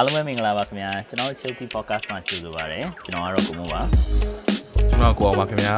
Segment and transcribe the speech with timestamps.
[0.00, 3.82] အားလုံးပဲမင်္ဂလာပါခင်ဗျာကျွန်တော် Chilty Podcast မှာကြိုဆိုပါရစေကျွန်တော်ကတော့ကိုမိုးပါ
[4.90, 5.76] ကျွန်တော်ကိုအောင်ပါခင်ဗျာ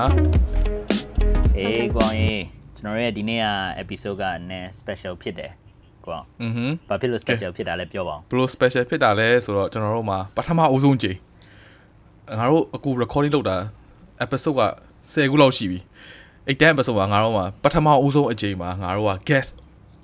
[1.58, 2.42] အေးကိုအောင်ရေး
[2.76, 3.46] ကျွန်တော်ရဲ့ဒီနေ့က
[3.82, 5.52] episode ကနည်း special ဖြစ်တယ်
[6.04, 11.18] ကိုအောင်อือဟึဘာဖြစ်လို့ special ဖြစ်တာလဲပြောပါဦးဘလို့ special ဖြစ်တာလဲဆိုတော့ကျွန်တော်တို့မှာပထမအဦးဆုံးကြိမ်
[12.38, 13.56] ငါတို့အခု recording လုပ်တာ
[14.24, 14.62] episode က
[15.02, 15.78] 10ခုလောက်ရှိပြီ
[16.46, 19.52] အဲ့တဲ့ episode မှာငါတို့မှာပထမအဦးဆုံးအကြိမ်မှာငါတို့က guest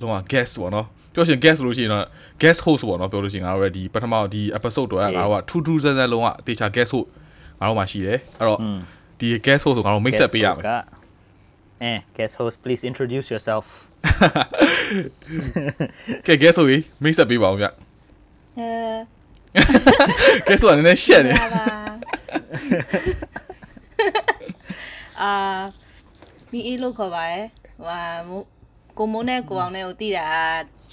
[0.00, 2.04] လုံးဝ guest ပေါ့နော် ပြောရှင် guest လို့ရှိရင်တော့
[2.42, 7.08] guest host ပေါ့နော်ပြောလို့ရှိရင်ငါတို့ရဲ့ဒီပထမဒီ episode တော့ငါတို့ကထူးထူးဆန်းဆန်းလုံးဝအသေးချာ guest host
[7.60, 8.58] ငါတို့မှာရှိတယ်အဲ့တော့
[9.20, 10.70] ဒီ guest host ဆိုငါတို့ mix up ပေးရမယ်က
[11.82, 13.66] အဲ guest host please introduce yourself
[16.26, 17.70] ကဲ guest ဆိုပြီး mix up ပေးပါဦးဗျအဲ
[20.46, 21.64] guest ဆိုတာနည်းနည်းရှက်နေလာပါ
[25.22, 25.32] အာ
[26.50, 27.46] မီအေးလို့ခေါ်ပါရဲ့
[27.78, 28.44] ဟိုဟာမို့
[28.98, 30.26] ကိုမိုးနဲ့ကိုအောင်နဲ့ကိုတည်တာ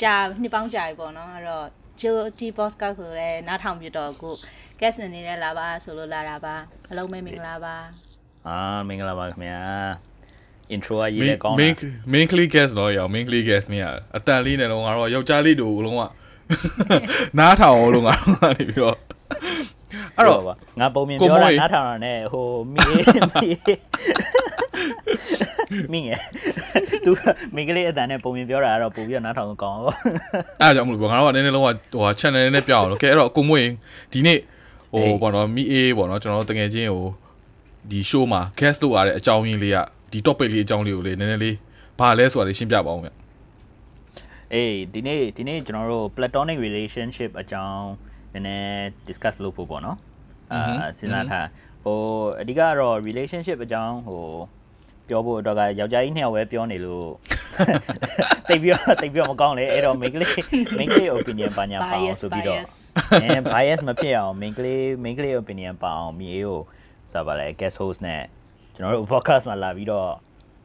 [0.02, 1.66] ကြာနှစ်ပေါင်းကြာပြီပေါ့နော်အဲ့တော့
[2.00, 4.34] Jill T podcast ကိုလည်းနားထောင်ပြတော့ကို
[4.80, 6.56] guest အနေနဲ့လာပါဆိုလို့လာတာပါ
[6.92, 7.76] အလုံးမဲမင်္ဂလာပါ
[8.48, 9.62] အာမင်္ဂလာပါခင်ဗျာ
[10.76, 11.74] intro ကရေး main တဲ့ကောင်းတာ main
[12.14, 13.84] main click guest တော့ရအောင် main click guest မရ
[14.18, 16.02] အတန်လေးနဲ့တော့ငါတို့ကယောက်ျားလေးတို့လုံးဝ
[17.40, 18.98] နားထောင်အောင်လို့ငါတို့ကနေပြီးတော့
[20.18, 20.44] အဲ့တော့
[20.80, 23.50] ငါပုံမြင်ကိုပြောမိုးတာရေနားထောင်တာနဲ့ဟိုမီမီ
[25.92, 26.20] မင်းငယ်
[27.06, 27.12] သူ
[27.56, 29.96] မင်္ဂလေးအတန်နဲ့ပုံမြင်ပြောတာကတော့ပို့ပြီးတော့နားထောင်ကောင်းတော့
[30.62, 33.68] အဲ့ဒါကြောင့်မလို့ပေါ့ငါတို့ကနည်းနည်းလုံးဝဟို channel နည်းနည်းပြအောင်လို့ကဲအဲ့တော့ကိုမွေး
[34.14, 34.40] ဒီနေ့
[34.94, 37.08] ဟိုပေါ့နော်မိအေးပေါ့နော်ကျွန်တော်တို့တကယ်ချင်းဟို
[37.92, 39.78] ဒီ show မှာ guest လုပ်ရတဲ့အကြောင်းရင်းလေးက
[40.12, 41.56] ဒီ topic လေးအကြောင်းလေးကိုလေနည်းနည်းလေး
[42.00, 43.10] ဘာလဲဆိုတာလေးရှင်းပြပါအောင်ဗျ
[44.54, 47.88] အေးဒီနေ့ဒီနေ့ကျွန်တော်တို့ platonic relationship အကြောင်း
[48.34, 48.70] နည်းနည်း
[49.08, 49.98] discuss လုပ်ဖို့ပေါ့နော်
[50.54, 51.48] အာစဉ်းစားထား
[51.84, 52.00] ဟို
[52.42, 54.24] အဓိကတော့ relationship အကြောင်းဟို
[55.10, 57.08] ပြောဖို့အတွက်ကယောက်ျားကြီးနှစ်ယောက်ပဲပြောနေလို့
[58.50, 60.32] တိတ်ပြီးတော့တိတ်ပြီးတော့မကောင်းလေအဲ့တော့ main ကလေး
[60.78, 62.72] main ကလေး opinion ပါညာပါအောင် bias ဆိုပြီးတော့ bias
[63.24, 66.60] အဲ bias မဖြစ်အောင် main ကလေး main ကလေး opinion ပါအောင်မြေအေးကို
[67.12, 68.22] ဆိုပါလဲ guest host နဲ့
[68.74, 70.10] ကျွန်တော်တို့ podcast မှာလာပြီးတော့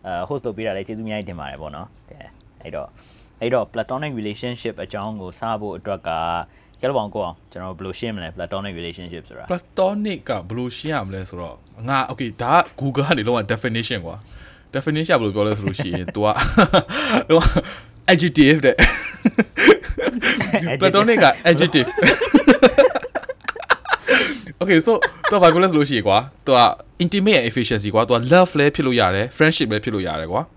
[0.07, 2.27] အဲ host လုပ်ပေးတာလည်းကျေးဇူးအများကြီးတင်ပါတယ်ပေါ့နော်တဲ့
[2.63, 2.89] အဲ့တော့
[3.41, 6.11] အဲ့တော့ platonic relationship အကြောင်းကိုစဖို့အတွက်က
[6.80, 11.56] ကြည့်လို့ပေါင်းကိုအောင်ကျွန်တော်ဘယ်လိုရှင်းမလဲ platonic relationship ဆိုတာ platonic ကဘယ်လိုရှင်းရမလဲဆိုတော့
[11.90, 14.16] ငါ okay ဒါက Google ကနေလုံးဝ definition ကွာ
[14.76, 16.28] definition ကဘယ်လိုပြောလဲဆိုလို့ရှိရင် तू က
[17.30, 17.42] လုံးဝ
[18.12, 18.76] adjective တဲ့
[20.82, 21.88] platonic က adjective
[24.62, 24.94] okay so
[25.32, 26.60] တော့ဘာပြောလဲဆိုလို့ရှိရင်ကွာ तू က
[27.04, 30.48] intimate and efficiency ကွာ तू က love လည်းဖြစ်လို့ရတယ် friendship လည်းဖြစ်လို့ရတယ်ကွာအဲ့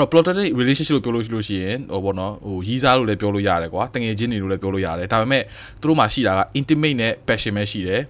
[0.00, 5.42] တော့ platonic relationship လို့ပြောလို့ရှိလို့ရှိရင်ဟိုဘောနော်ဟိုရီးစားလို့လည်းပြောလို့ရတယ်ကွာတငယ်ချင်းတွေလို့လည်းပြောလို့ရတယ်ဒါပေမဲ့
[5.80, 8.02] သူတို့မှာရှိတာက intimate နဲ့ passion ပဲရှိတယ်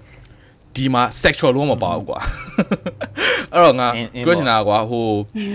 [0.77, 2.19] ဒီမှာ sexual လုံးဝမပါဘူးကွာ
[3.53, 5.07] အဲ့တော့ငါ In- in ပြောချင်တာကွာဟို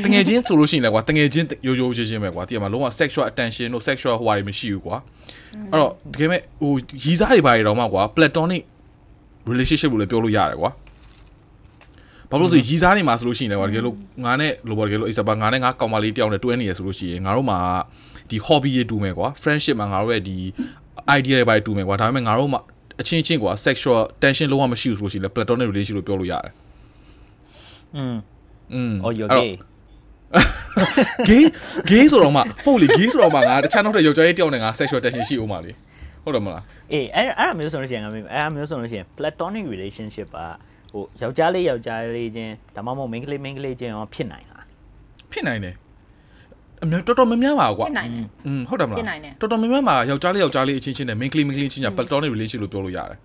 [0.04, 4.98] တငယ်ချင်းဆိုလို့ရှိရင်လည်းကွာတငယ်ချင်းရိုးရိုးချင်းချင်းပဲကွာဒီမှာလုံးဝ sexual attention တို့ sexual ဟိုဟာတွေမရှိဘူးကွာ
[5.72, 6.72] အဲ့တော့တကယ်မဲ့ဟို
[7.04, 8.64] ရီးစားတွေပါတွေတော့မှကွာ platonic
[9.52, 10.72] relationship လို့လည်းပြောလို့ရတယ်ကွာ
[12.33, 17.59] ဘာလို့လဲဆိုရီးစားနေမှာဆိုလို့ရှိရင်လည်းကွာတကယ်လို့ငါနဲ့လိုပါတကယ်လို့အိစပါငါနဲ့ငါကောင်မလေးတယောက်နဲ့တွဲနေရဆိုလို့ရှိရင်ငါတို့မှာ
[18.31, 20.37] ဒီ hobby တွေတူမယ်ကွာ friendship မှာငါတို့ရဲ့ဒီ
[21.19, 22.61] idea တွေပါတူမယ်ကွာဒါပေမဲ့ငါတို့မှာ
[23.01, 26.53] အချင်းချင်းကွာ sexual tension လုံးဝမရှိဘူးဆိုလို့ရှိရင်လည်း platonic relationship လို့ပြောလို့ရတယ်
[27.97, 28.17] อืม
[28.75, 29.53] อืม oh you အဲ့တော့ gay
[31.29, 31.45] gay
[31.91, 35.73] gay ဆိုတော့မှဟုတ်လေ gay ဆိုတော့မှငါတခြားနောက်တဲ့ယောက်ျားလေးတယောက်နဲ့ငါ sexual tension ရှိဦးမှာလေ
[36.25, 36.63] ဟုတ်တယ်မလား
[36.93, 40.41] အေးအဲ့အဲ့ဒါမျိုးဆိုလို့ရှိရင်ငါမေးအဲ့ဒါမျိုးဆိုလို့ရှိရင် platonic relationship က
[40.94, 44.64] ဟိုယောက်ျားလေးယောက်ျားလေးချင်းဒါမှမဟုတ် main ကလေး main ကလေးချင်းရောဖြစ်နိုင်လား
[45.32, 45.76] ဖြစ်နိုင်တယ်
[46.84, 53.18] အများတော်တော်များများပါကွာဖြစ်နိုင်တယ်อืมဟုတ်တယ်မလားဖြစ်နိုင်တယ်တော်တော်များများမှာယောက်ျားလေးယောက်ျားလေးအချင်းချင်းနဲ့ main ကလေး main ကလေးချင်းညာ platonic relationship လို့ပြောလို့ရတယ်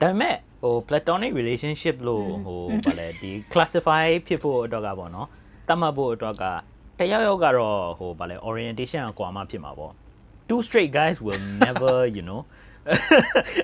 [0.00, 5.28] ဒါပေမဲ့ဟို platonic relationship လို့ဟိုဗာလဲဒီ classify ဖြစ်ဖို့အတွက်ကပေါ့နော်
[5.68, 6.44] တတ်မှတ်ဖို့အတွက်က
[6.98, 9.92] တယောက်ယောက်ကတော့ဟိုဗာလဲ orientation ကကွာမှဖြစ်မှာပေါ့
[10.48, 12.40] two straight guys will never you know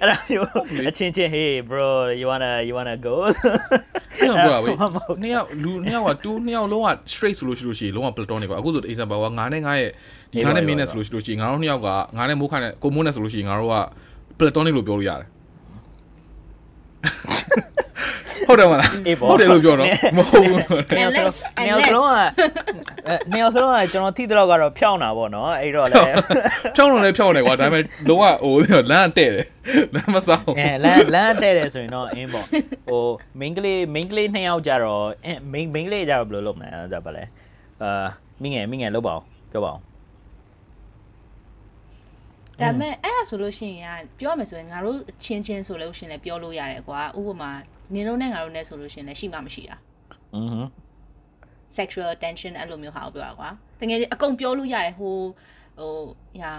[0.00, 0.48] အဲ့ဒါမျိုး
[0.90, 1.88] အချင်းချင်း hey bro
[2.20, 3.14] you wanna you wanna go
[4.20, 9.90] အဲ့တော့ပြောတာဝေးအဲ့ဒါမှမဟုတ်နှစ်ယောက်လူနှစ်ယောက်ကတူနှစ်ယောက်လုံးက straight ဆိုလို့ရှိလို့ရှိရင်လုံးဝ platonic ပါအခုဆို example ကငါနဲ့ငါရဲ့
[10.32, 13.76] ဒီငါနဲ့ main နဲ့ဆိုလို့ရှိလို့ရှိရင်ငါတို့နှစ်ယောက်ကငါနဲ့မိုးခါနဲ့ကိုမိုးနဲ့ဆိုလို့ရှိရင်ငါတို့က
[14.38, 15.28] platonic လို့ပြောလို့ရတယ်
[18.48, 20.58] ဟုတ်တယ်မလားအေးပေါ့ဟုတ်တယ်လို့ပြောတော့မဟုတ်ဘူး
[20.96, 22.16] နေအောင်စလုံး Unless- နေအောင်စလုံးက
[23.08, 26.00] အဲနေအောင်စလုံးကကျွန်တော်ထိတော့ကတော့ဖြောင်းတာပေါ့နော်အဲ့တော့လေ
[26.76, 28.56] ဖြောင်းလို့လည်းဖြောင်းတယ်ကွာဒါပေမဲ့လုံးဝဟို
[28.90, 29.46] လမ်းတဲ့တယ်
[29.94, 32.46] လမ်းမဆောင်အဲလမ်းလမ်းတဲ့တယ်ဆိုရင်တော့အင်းပေါ့
[32.88, 33.04] ဟို
[33.40, 37.24] main ကလေး main ကလေးနှစ်ယောက်ကြတော့အဲ main main ကလေးကြတော့ဘယ်လိုလုပ်မလဲအဲ့ဒါပါလဲ
[37.82, 38.06] အာ
[38.42, 39.82] မိငယ်မိငယ်လုပ်ပါအောင်ပြောပါအောင်
[42.60, 47.50] ဒါပေမဲ့အဲ့ဒါဆိုလို့ရှိရင်ကပြောရမယ်ဆိုရင်ငါတို့အချင်းချင်းဆိုလို့ရှိရင်လည်းပြောလို့ရတယ်ကွာဥပမာ
[47.92, 49.76] နင်တို့နဲ့ငါတို့နဲ့ဆိုလို့ရှိရင်လည်းရှိမှမရှိတာ
[50.34, 50.62] อือဟึ
[51.78, 53.48] sexual tension အဲ့လိုမျိုးဟာကိုပြောတာကွာ
[53.80, 55.14] တကယ်အကုန်ပြောလို့ရတယ်ဟို
[55.78, 55.92] ဟို
[56.40, 56.52] ညာ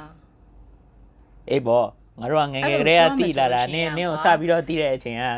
[1.49, 1.87] အေးပေါ့
[2.19, 5.31] ငါတို့ကငယ်ငယ်ကလေးကတိလာတာနင်းနင်းကိုစပြီးတော့တိတဲ့အချိန်ကငါ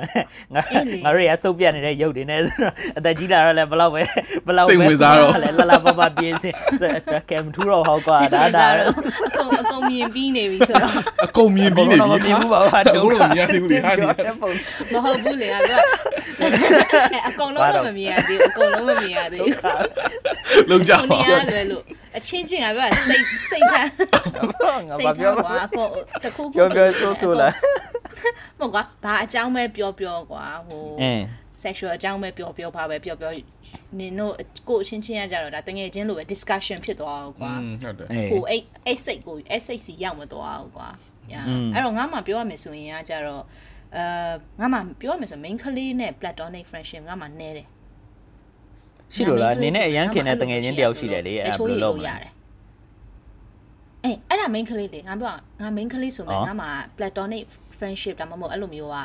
[1.03, 4.01] ငါတို့ရဆုပ်ပြနေတဲ့ရုပ်တွေနဲ့ဆိုတော့အသက်ကြီးလာတော့လည်းဘလောက်ပဲ
[4.47, 4.73] ဘလောက်ပဲ
[5.43, 6.53] လဲလာလာပပပြေးစင်
[7.29, 8.65] ကဲမထူတော့ဟောကွာဒါဒါ
[9.25, 10.93] အကုန်အကုန်မြင်ပြီးနေပြီဆိုတော့
[11.25, 15.63] အကုန်မြင်ပြီးနေပြီမမြင်ဘူးပါဟာအခုတော့မြင်သေးဘူးလေဟာနေမဟုတ်ဘူးလေအဲ့
[17.27, 21.83] အကုန်လုံးတော့မမြင်ရသေးဘူးအကုန်လုံးမမြင်ရသေးဘူးလုံးကြကိုပါနေရလွယ်လို့
[22.17, 23.89] အချင်းချင်းကပြောစိတ်စိတ်ထမ်း
[24.89, 25.89] ငါစိဘာတ်ထပြောမ်းကွာအကုန်
[26.23, 27.53] တခုခုပြောပြောဆိုးဆိုးလား
[28.59, 31.23] မဟုတ်ကွာဘာအကြောင်းပဲပြောပြောကွာဟိုအင်း
[31.63, 33.31] sexual အကြောင်းပဲပြောပြောပါပဲပြောပြော
[33.99, 34.33] နင်တို့
[34.69, 37.51] ကိုအချင်းချင်းရကြတော့ဒါတငယ်ချင်းလိုပဲ discussion ဖြစ်သွားအောင်ကွာ
[37.83, 40.87] ဟုတ်တယ်အေးဟိုအဲ့အဲ့စိတ်ကိုအဲ့စိတ်စီရောက်မသွားအောင်ကွာ
[41.31, 41.41] ညာ
[41.73, 43.43] အဲ့တော့ငါမှပြောရမယ်ဆိုရင်ကကြတော့
[43.95, 47.67] အဲငါမှပြောရမယ်ဆို main ကလေးနဲ့ platonic friendship ငါမှနဲတယ်
[49.14, 52.14] ရှိလို့လားနင်းနဲ့အရန်ခင်တဲ့တငယ်ချင်းတယောက်ရှိတယ်လေအဲ့ဘယ်လိုလုပ်မလဲ
[54.04, 56.68] အေးအဲ့ဒါ main ကလေးလေငါပြောငါ main ကလေးဆိုမှ အော် ငါမှ
[56.98, 57.44] platonic
[57.78, 58.98] friendship ဒါမှမဟုတ်အဲ့လိုမျိုးက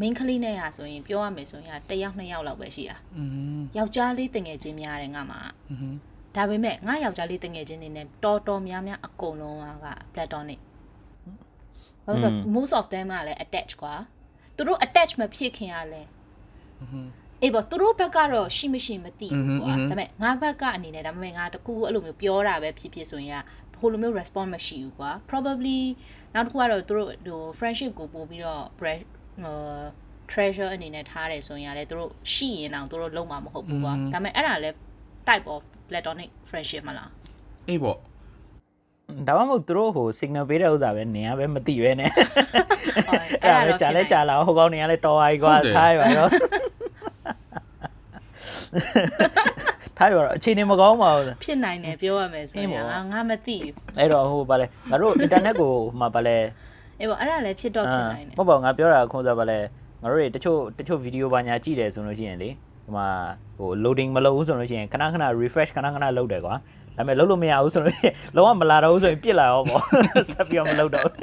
[0.00, 3.22] main ကလေးနဲ့ဟာဆိုရင်ပြောရမယ်ဆိုရင်တစ်ယောက်နှစ်ယောက်လောက်ပဲရှိတာ อื
[3.58, 5.36] ม ယောက်ျားလေးတငယ်ချင်းများတယ်ငါမှ
[5.70, 5.94] อืม
[6.36, 10.60] ဒါပေမဲ့ငါယောက်ျားလေးတငယ်ချင်းတွေနဲ့တော်တော်များများအကုန်လုံးက platonic
[12.04, 13.94] ဘာလို့လဲဆိုတော့ most of them ကလည်း attach ကွာ
[14.56, 16.08] သူတို့ attach မဖြစ်ခင်ကလည်း
[17.43, 23.41] အေးပေါ့သူတို့ဘက်ကတော့ရှိမရှိမသိဘူးကွာဒါပေမဲ့ငါဘက်ကအနေနဲ့ဒါပေမဲ့ငါတကူအဲ့လိုမျိုးပြောတာပဲဖြစ်ဖြစ်ဆိုရင်
[23.73, 25.79] ကဟိုလိုမျိုး response မရှိဘူးကွာ probably
[26.33, 29.05] နောက်တစ်ခုကတော့သူတို့ဟို friendship ကိုပို့ပြီးတော့ bre-
[29.43, 29.57] ဟို
[30.31, 34.75] treasure အနေနဲ့ထားတယ်ဆိုရင်ကလည်းသူတို့ရှိရင်တော့သူတို့လုံးမှာမဟုတ်ဘူးကွာဒါပေမဲ့အဲ့ဒါလည်း
[35.27, 37.09] type of platonic friendship မလား
[37.69, 37.97] အေးပေါ့
[39.27, 42.11] ဒါမှမဟုတ်သူတို့ဟို signal ပေးတဲ့ဥစ္စာပဲနင်ကပဲမသိပဲနဲ့
[43.07, 46.29] ဟုတ်အဲ့ဒါလည်းကြာလဲကြာလာဟိုကောင်နေရလဲတော်ပါ E ကွာထားရပါတော့
[49.97, 56.37] ထားရပါတော့အချိန်နေမကောင်းပါဘူးဖြစ်နိုင်တယ်ပြောရမယ်ဆိုအင်းရင်ပေါ့ငါငါမသိဘူးအဲ့တော့ဟိုဗာလဲငါတို့ internet ကိုမှဗာလဲ
[56.99, 59.59] အေးပေါ့အဲ့ဒါလည်းဖြစ်တော့ဖြစ်နိုင်တယ်မဟုတ်ပါဘူးငါပြောတာခုံးစားဗာလဲ
[60.01, 62.49] ငါတို့တွေတချို့တချို့ဗီဒီယိုပါညာကြည့်တယ်ဆိုလို့ရှိရင်လေ
[62.85, 63.07] ဒီမှာ
[63.57, 66.55] ဟို loading မလုပ်ဘူးဆိုလို့ရှိရင်ခဏခဏ refresh ခဏခဏလုပ်တယ်ကွာ
[66.97, 69.83] ဒါပေမဲ့လုပ်လို့မရဘူးဆိုလို့ရှိရင်လုံးဝမလာတော့ဘူးဆိုရင်ပြစ်လာရောပေါ့
[70.31, 71.15] ဆက်ပြီးတော့မလုပ်တော့ဘူး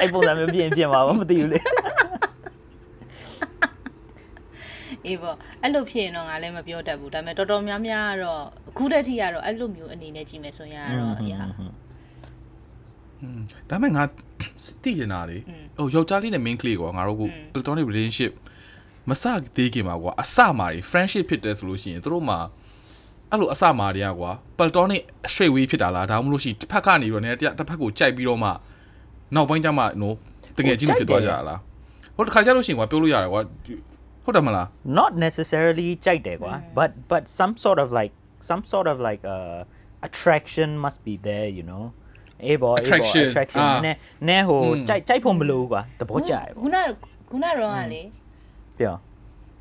[0.00, 1.58] အဲ့ပုံစံမျိုးပြင်ပြင်ပါဘူးမသိဘူးလေ
[5.05, 11.39] အေးပေါ့အဲ့လိုဖြစ်ရင်တော့ငါလည်းမပြောတတ်ဘူးဒါပေမဲ့တော်တော်များများကတော့အခုတည်းထိကတော့အဲ့လိုမျိုးအနေနဲ့ကြည့်မယ်ဆိုရင်ကတော့အရာ
[13.21, 13.39] อืม
[13.69, 14.03] ဒါပေမဲ့ငါ
[14.83, 15.37] သိကျင်တာလေ
[15.77, 18.33] ဟိုယောက်ျားလေးနဲ့ main ကလေးကွာငါတို့က platonic relationship
[19.09, 19.23] မစ
[19.55, 22.39] သေးခင်ပါကွာအစမှာတွေ friendship ဖြစ်တယ်ဆိုလို့ရှိရင်တို့မှာ
[23.31, 25.01] အဲ့လိုအစမှာတွေကကွာ platonic
[25.31, 27.27] straight way ဖြစ်တာလားဒါမှမဟုတ်လို့ရှိရင်တစ်ဖက်ကနေပြီးတော့ね
[27.59, 28.49] တစ်ဖက်ကိုကြိုက်ပြီးတော့မှ
[29.35, 30.15] နောက်ပိုင်းကျမှနော်
[30.57, 31.59] တကယ်ချင်းဖြစ်သွားကြတာလား
[32.15, 33.41] ဟုတ်တစ်ခါကျလို့ရှိရင်ကွာပြောလို့ရတယ်ကွာ
[34.28, 34.66] ဟုတ်တယ်မလား
[34.98, 38.12] not necessarily ကြိုက်တယ်ကွာ but but some sort of like
[38.48, 39.60] some sort of like uh
[40.08, 41.84] attraction must be there you know
[42.44, 43.96] အေးဘောအေးဘော Attraction attraction အာနဲ့
[44.28, 46.90] နဲ့ဟိုอืมကြိုက်ကြိုက်ဖို့မလိုဘူးကွာသဘောကျတယ်ခုပေါ့န
[47.30, 48.02] ခုနတော့ကလေ
[48.78, 48.96] ပြော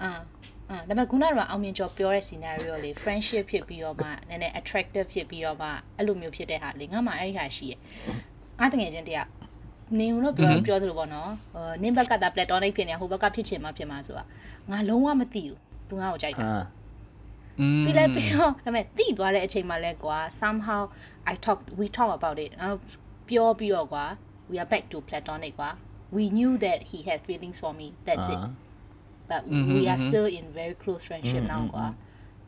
[0.04, 0.12] အာ
[0.70, 5.68] အာဒါပေမဲ့ခုနကတော့အောင်မြင်ကျော်ပြောတဲ့ scenario လေ friendship ဖြစ်ပြီးတော့မှနည်းနည်း attractive ဖြစ်ပြီးတော့မှ
[5.98, 7.80] အဲ့လိုမျိုးဖြစ်တဲ့ဟာလေငါမှအဲ့ဒီဟာရှိရယ်
[8.60, 9.30] ငါတငယ်ချင်းတယောက်
[9.99, 14.25] နင်တို့ပြောပြောသလိုပေါ့နော်ဟိုနင်ဘက်ကတာ platonic ဖြစ်နေဟိုဘက်ကဖြစ်ချင်မှဖြစ်မှာဆိုတာ
[14.71, 15.59] ငါလုံးဝမသိဘူး
[15.89, 16.63] သူငါ့ကိုကြိုက်တာ အာ
[17.61, 20.83] อืม ပြီးလိုက်ပြီးတော့ဒါပေမဲ့တိသွားတဲ့အချိန်မှာလဲကွာ somehow
[21.33, 22.75] I talk we talk about it အဲ့
[23.29, 24.05] ပြောပြီးတော့ကွာ
[24.51, 25.71] we are back to platonic ကွာ
[26.17, 28.41] we knew that he had feelings for me that's it
[29.31, 29.43] but
[29.77, 31.87] we are still in very close friendship now ကွာ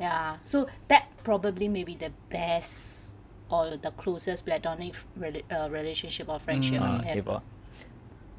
[0.04, 0.59] yeah so
[0.90, 2.75] that probably may be the best
[3.54, 7.40] or the closest platonic rela- uh, relationship or friendship I အေး have ပေါ့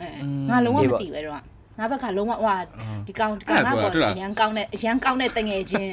[0.01, 0.07] အဲ
[0.49, 1.33] ငါလုံးဝမသိဘူးအဲ့တော့
[1.79, 2.55] ငါဘက်ကလုံးဝဟွာ
[3.07, 5.91] ဒီကောင်ဒီကောင်ငါပေါ်အရန်ကောင်းတဲ့အရန်ကောင်းတဲ့တငယ်ချင်း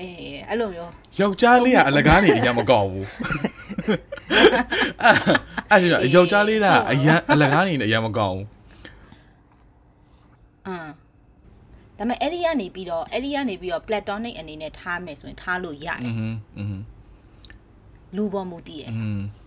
[0.00, 0.14] အေး
[0.48, 3.06] အဲ့လိုမျိုး ယောက်ျားလေးကအလကားနေအရင်မကောင်းဘူး
[5.02, 8.46] အဲ့အဲ့ဒါယောက်ျားလေးကအရင်အလကားနေအရင်မကောင်းဘူး
[10.66, 10.88] အမ်
[11.98, 16.78] ဒါပေမဲ့အဲ့ဒီကနေပြီးတော့အဲ့ဒီကနေပြီးတော့ platonic အနေနဲ့ထားမယ်ဆိုရင်ထားလို့ရတယ် อืมอืม
[18.17, 18.91] လူပေါ်မူတည်ရယ်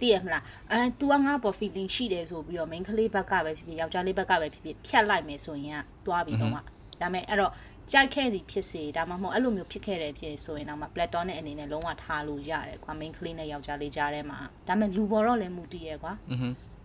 [0.01, 6.59] တည်ရမလားအဲ तू ကငါပေါ် feeling ရှိတယ်ဆိုပြီးတော့ main ကလေးဘက်ကပဲဖြစ်ဖြစ်ယောက်ျားလေးဘက်ကပဲဖြစ်ဖြစ်ဖြတ်လိုက်မယ်ဆိုရင်ကသွားပြီးတော့မှ
[7.01, 7.53] ဒါမဲ့အဲ့တော့
[7.93, 16.13] ကြိုက်ခဲ့သည်ဖြစ်စေဒါမှမဟုတ်အဲ့လိုမျိုးဖြစ်ခဲ့တယ်ဖြစ်ဆိုရင်တော့မှ platonic အနေနဲ့လုံးဝထားလို့ရတယ်ကွာ main ကလေးနဲ့ယောက်ျားလေးကြားထဲမှာဒါမဲ့လူပေါ်တော့လည်းမူတည်ရယ်ကွာ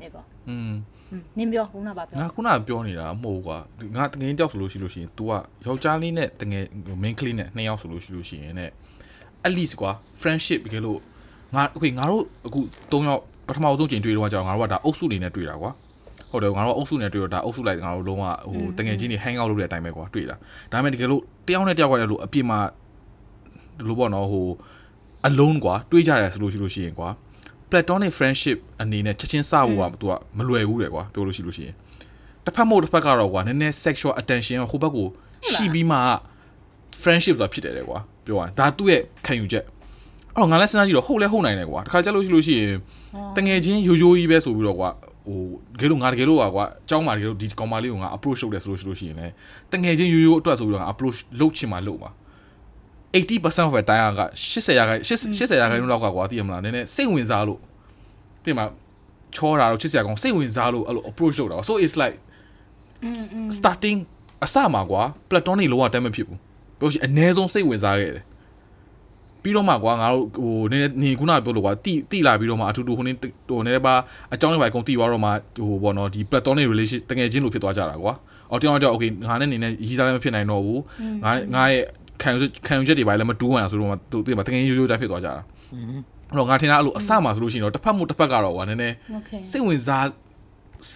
[0.02, 0.74] နေပေါ့อืม
[1.38, 3.58] နင်းပြောခုနကပြောငါခုနကပြောနေတာမဟုတ်ကွာ
[3.96, 5.32] ငါတငယ်တောက်ဆိုလို့ရှိလို့ရှိရင် तू က
[5.66, 6.66] ယောက်ျားလေးနဲ့တငယ်
[7.04, 8.66] main ကလေးနဲ့နှစ်ယောက်ဆိုလို့ရှိလို့ရှိရင်ね
[9.48, 11.00] at least ကွာ friendship တကယ်လို့
[11.56, 12.60] ငါ okay ငါတို့အခု
[12.92, 15.72] ၃ယောက်ပထမဆုံးချိန်တွေ့တော့ကြာငါတို့ကဒါအုပ်စုနေနဲ့တွေ့တာကွာ
[16.32, 20.36] ဟုတ်တယ်ငါတို့အုပ်စုနဲ့တွေ့တော့ဒါအုပ်စုလိုက်ငါတို့လုံးဝဟိုတငယ်ချင်းတွေ hang out လုပ်တဲ့အတိုင်းပဲကွာတွေ့တာ
[20.72, 22.60] ဒါပေမဲ့တကယ်လို့တယောက်နဲ့တယောက်ကလည်းလို့အပြစ်မှာ
[23.78, 24.48] ဒီလိုပေါ့နော်ဟို
[25.30, 27.10] alone ကွာတွေးကြရတယ်ဆိုလို့ရှိလို့ရှိရင်ကွာ
[27.70, 31.76] platonic friendship အနေနဲ့ချက်ချင်းစဖို့က तू ကမလွယ်ဘူးတယ်ကွာပြောလို့ရှိလို့ရှိရင်
[32.46, 35.08] တစ်ဖက်မို့တစ်ဖက်ကတော့ကွာနည်းနည်း sexual attention ဟိုဘက်ကို
[35.52, 35.98] ရှိပြီးမှ
[37.02, 39.73] friendship ဆိုတာဖြစ်တယ်လေကွာပြောရရင်ဒါသူ့ရဲ့ခံယူချက်အဲ့
[40.37, 42.75] တော့ငါလည်းစဉ်းစားကြည့်တော့ဟုတ်လဲဟုတ်နိုင်တယ်ကွာတခါကြလို့ရှိလို့ရှိရင်
[43.37, 44.89] တငယ်ချင်းရိုးရိုးကြီးပဲဆိုပြီးတော့ကွာ
[45.29, 45.41] ဟို
[45.79, 49.33] တကယ်လို့ငါတကယ်လို့ကွာအเจ้าမှာတကယ်လို့ဒီကောင်မလေးကိုငါ approach လုပ်တယ်ဆိုလို့ရှိလို့ရှိရင်လည်း
[49.73, 52.11] တငယ်ချင်းရိုးရိုးအတွက်ဆိုပြီးတော့ငါ approach လုပ်ချင်မှလုပ်ပါ
[53.15, 57.61] 80% of the time က80ရာခိုင်80ရာခိုင်နှုန်းလောက်ကကွာသိရမလားနည်းနည်းစိတ်ဝင်စားလို့
[58.45, 58.65] တင်မှာ
[59.35, 62.17] ချောတာတော့ချစ်စရာကောင်းစိတ်ဝင်စားလို့အဲ့လို approach လုပ်တာ so it's like
[63.59, 63.99] starting
[64.45, 66.39] အစမှာကွာ platonic လောကတမ်းမဖြစ်ဘူး
[66.79, 68.25] ပြောရှိအ ਨੇ ဆုံးစိတ်ဝင်စားခဲ့တယ်
[69.44, 73.14] ပြီးတော့မှကွာငါတို့ဟိုနည်းနည်းနေခုနပြောလို့ကွာတိတိလာပြီးတော့မှအထူးထူးဟိုနေ
[73.50, 73.96] ဟိုနည်းနည်းပါ
[74.34, 75.30] အကြောင်းတွေပါအကုန်တိသွားတော့မှ
[75.66, 78.14] ဟိုဘောနော်ဒီ platonic relation တကယ်ချင်းလို့ဖြစ်သွားကြတာကွာ
[78.52, 80.82] အော်တောင်းတော့ okay ငါနဲ့နေနဲ့ရီးစားလည်းမဖြစ်နိုင်တော့ဘူး
[81.24, 81.82] ငါငါရဲ့
[82.22, 85.34] ခံယူခံယူချက်တွေပါလည်းမတူးအောင်ဆိုတော့မှသူသူတကယ်ရိုးရိုးတိုင်းဖြစ်သွားကြတာ
[86.32, 90.06] အဲ့တော့ငါထင်တာအဲ့လိုအစမှာဆိုလို့ရှိရင်တော့တစ်ဖက်မှုတစ်ဖက်ကတော့ကွာနည်းနည်း okay စိတ်ဝင်စား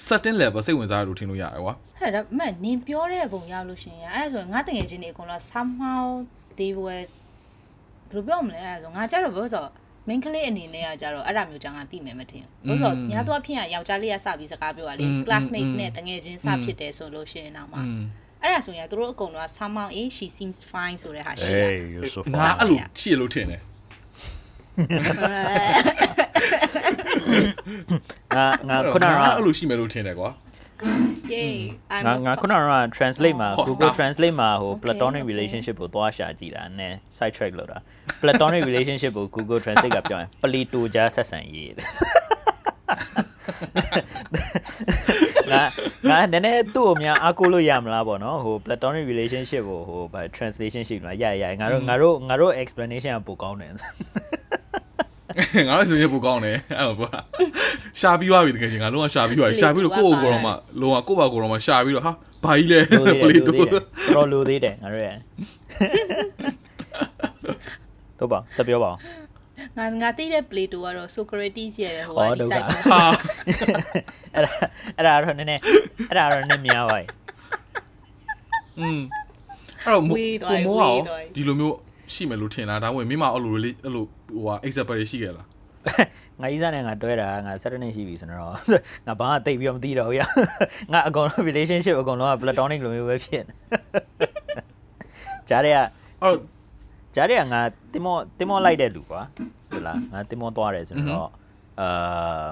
[0.08, 6.04] certain level စိတ်ဝင်စားလို့ထင်လို့ရတယ်ကွာဟဲ့ဒါပေမဲ့နင်ပြောတဲ့ပုံရောက်လို့ရှရင်အဲ့ဒါဆိုရင်ငါတငယ်ချင်းတွေအကုန်လုံး somehow
[6.60, 7.04] they were
[8.10, 9.72] ဘယ်လိုပြောမလဲအဲ့ဒါဆိုငါကြတော့ဘာလို့ဆိုတော့
[10.08, 18.04] main ကလေးအနေနဲ့ကကြတော့အဲ့ဒါမျိုးကြောင့်ငါသိမယ်မထင်ဘူးဘာလို့ဆိုတော့ညာတော့ဖြစ်ရယောက်ျားလေးကစပြီးစကားပြောတာလေ classmate နဲ့တငယ်ချင်းစဖြစ်တယ်ဆိုလို့ရှရင်တော့မှอืม
[18.42, 23.62] အဲ့ဒါဆိုရင်သူတို့အကုန်လုံးက somehow eh she seems fine ဆိုတဲ့ဟာရှိတာ Hey you're so ငါ fine အဲ့လိုချစ်လို့ထင်တယ်
[28.36, 30.30] ငါငါခုနကငါအဲ့လိုရှိမယ်လို့ထင်တယ်ကွာ
[31.34, 31.54] yay
[31.96, 32.58] I'm ငါငါခုနက
[32.98, 33.98] translate မှာ Hot Google stuff.
[34.00, 35.32] translate မှာဟို Okay, platonic okay.
[35.32, 37.80] relationship ကိုသွားရှာကြည့်တာနည်း side track လောက်တာ
[38.22, 41.88] platonic relationship ကို Google translate ကပြောရင်ပလီတိုကြားဆက်ဆံရေးတဲ့
[45.52, 45.62] ငါ
[46.10, 53.72] ငါနည်းနည်းသူ့ကိုများအားကိုးလို့ရမလားပေါ့နော်ဟို platonic relationship ကိုဟိုဗာ translation ရှိမလားရရငါတို့ငါတို့ငါတို့ explanation ကပိုကောင်းတယ်
[55.68, 57.10] ငါတို့ဆိုရင်ပိုကောင်းတယ်အဲ့လိုကွာ
[58.00, 60.52] ရှာပြီးသွားပြီတကယ်ချင်းငါလုံးဝရှာပြီးသွားပြီရှာပြီးတော့ကိုယ့်ကိုယ်ကိုယ်တော့မှ
[60.82, 62.12] လုံးဝကိုယ့်ဘာကိုယ်တော့မှရှာပြီးတော့ဟာ
[62.44, 65.10] ဘာကြီးလဲလိုပသေးလီတယ်တိုလိုသေးတယ်တော်လိုသေးတယ်ငါတို့ရ
[68.20, 68.98] တော့ပါဆက်ပြောပါဦး
[69.78, 73.02] ငါငါသိတဲ့ play တူကတော့ Socrates ရဲ့ဟိုအော်ကဒီဒုက္ခ site ဟာ
[74.36, 74.52] အဲ့ဒါ
[74.98, 75.62] အဲ့ဒါတော့နည်းနည်း
[76.10, 77.06] အဲ့ဒါတော့နည်းများပါပြီ
[78.80, 79.00] อืม
[79.86, 81.76] အဲ့တော့ဝေးသွားကိုပြီမိုးအောင်ဝေးသွားပြီဒီလိုမျိုး
[82.14, 85.48] ရှိမယ်လို့ထင်တာဒါမှမဟုတ်မင်းမအဲ့လို really အဲ့လို ဟိုဟာ example တွေရှိခဲ့လား
[86.42, 88.40] ငါကြီးစားနဲ့ငါတွဲတာငါ7နှစ်ရှိပြီဆိုတော့
[89.08, 90.22] ငါဘာမှတိတ်ပြီးတော့မသိတော့ဘူးရ
[90.94, 93.54] ငါအကောင်လုံး relationship အကောင်လုံးက platonic လိုမျိုးပဲဖြစ်နေ
[95.50, 95.78] ကြားရရ
[96.24, 96.38] အော်
[97.16, 97.60] ကြားရရငါ
[97.94, 99.22] တင်မောတင်မောလိုက်တဲ့လူကွာ
[99.70, 101.30] ဟုတ်လားငါတင်မောသွားတယ်ဆိုတော့
[101.82, 102.50] အာ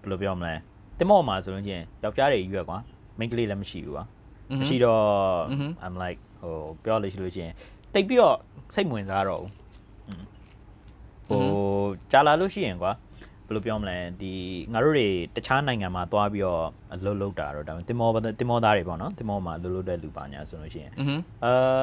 [0.00, 0.54] ဘယ်လိုပြောမလဲ
[0.98, 2.78] တင်မောမှာဆိုလို့ချင်းယောက်ျားတွေကြီးရကွာ
[3.18, 4.04] မိန်းကလေးလည်းမရှိဘူးကွာ
[4.60, 5.02] မရှိတော့
[5.84, 6.54] I'm like ဟို
[6.84, 7.52] ပြောလို့ရှိလို့ချင်း
[7.94, 8.36] တိတ်ပြီးတော့
[8.74, 9.50] စိတ်ဝင်စားတော့ဘူး
[11.32, 12.92] ဟိုကြာလာလို့ရှိရင်ကွာ
[13.46, 14.32] ဘယ်လိုပြောမလဲဒီ
[14.72, 18.08] ငါတို့တွေတခြားနိုင်ငံမှာသွားပြီးတော့အလုပ်လုပ်တာတော့ဒါပေမဲ့တင်မော
[18.40, 20.92] တင်မောသားတွေပေါ့နော်တင်မောမှာအလုပ်လုပ်တဲ့လူပါညာဆိုလို့ရှိရင်
[21.44, 21.82] အာ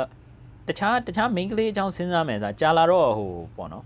[0.67, 3.85] တခြားတခြား main ကလေးအကြောင်းစဉ်းစားမယ်ဆိုကြာလာတော့ဟိုပေါ့နော်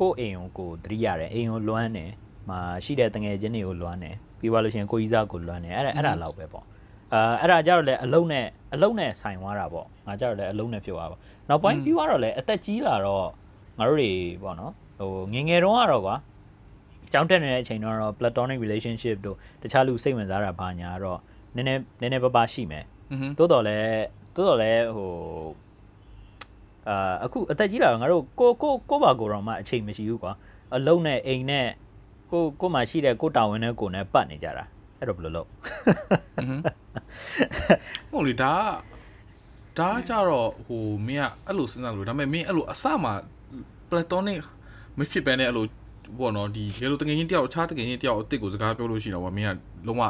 [0.00, 2.10] ကိုအိမ်ကိုကိုသတိရတယ်အိမ်ကိုလွမ်းတယ်
[2.48, 6.64] မှာရှိတဲ့တငယ်ချင်းတွေကိုလွမ်းတယ်ပြီးသွားလို့ရှိရင်ကိုကြီးစားကိုလွမ်းတယ်အဲ့ဒါအဲ့ဒါလောက်ပဲပေါ့
[7.12, 11.16] အာအဲ့ဒါကြတော့လေအလုံးနဲ့အလုံးနဲ့ဆိုင်သွားတာပေါ့ငါကြတော့လေအလုံးနဲ့ဖြစ်သွားပါ
[11.48, 13.26] နောက်ပိုင်းပြီးသွားတော့လေအသက်ကြီးလာတော့
[13.78, 14.10] ငါတို့တွေ
[14.42, 16.16] ပေါ့နော် ဟိုငငယ်တုန်းကတော့ကွာ
[17.12, 21.18] ကျောင်းတက်နေတဲ့အချိန်တော့ platonic relationship တို့တခြားလူစိတ်ဝင်စားတာဘာညာတော့
[21.56, 22.84] နည်းနည်းနည်းနည်းပါးပါးရှိမယ်
[23.38, 23.78] တိုးတော်လဲ
[24.34, 25.10] တိုးတော်လဲဟို
[26.88, 30.32] အာအခုအသက်ကြီးလာတော့ငါတို့ကိုကိုကိုပါကိုတော့မှအချိန်မရှိဘူးကွာ
[30.74, 31.66] အလုံးနဲ့အိမ်နဲ့
[32.30, 34.64] ကိုကိုမှရှိတဲ့ကိုတာဝန်နဲ့ကိုနဲ့ပတ်နေကြတာ
[34.98, 35.48] အဲ့တော့ဘယ်လိုလုပ်
[38.10, 38.54] ဟုတ်လေဒါ
[39.78, 43.12] ဒါကြတော့ဟိုမင်းကအဲ့လိုစဉ်းစားလို့ဒါပေမဲ့မင်းအဲ့လိုအစမှာ
[43.90, 44.40] platonic
[44.98, 45.66] မဖြစ်ပဲနဲ့အဲ့လို
[46.18, 49.50] ပေါ့နော်ဒီတကယ်လို့တငယ်ချင်းတယောက်အခြားတငယ်ချင်းတယောက်အစ်စ်ကိုစကားပြောလို့ရှိရင်တော့မင်းက
[49.86, 50.02] လုံးဝ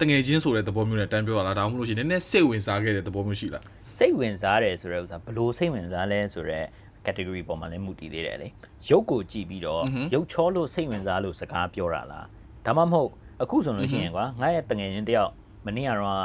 [0.00, 3.64] တငယ်ချင်းဆိုတဲ့သဘောမျိုးနဲ့တန်းပြောတာလားဒါမှမဟုတ်ရှင်နည်းနည်းစိတ်ဝင်စားခဲ့တဲ့သဘောမျိုးရှိလား
[3.98, 6.66] စိတ်ဝင်စားတယ်ဆိုတဲ့ဥစ္စာဘလို့စိတ်ဝင်စားလဲဆိုတော့
[7.06, 8.48] category ပေါ်မှာလည်းမူတည်သေးတယ်လေ
[8.88, 9.82] ရုပ်ကိုကြည့်ပြီးတော့
[10.14, 12.26] ရုပ်ချောလို့စိတ်ဝင်စားလို့စကားပြောတာလား
[12.66, 13.10] ဒါမှမဟုတ်
[13.42, 15.30] အခုဆိုလို့ရှိရင်ကွာငါရဲ့တငယ်ချင်းတယောက်
[15.66, 16.16] မနေ့ကတော့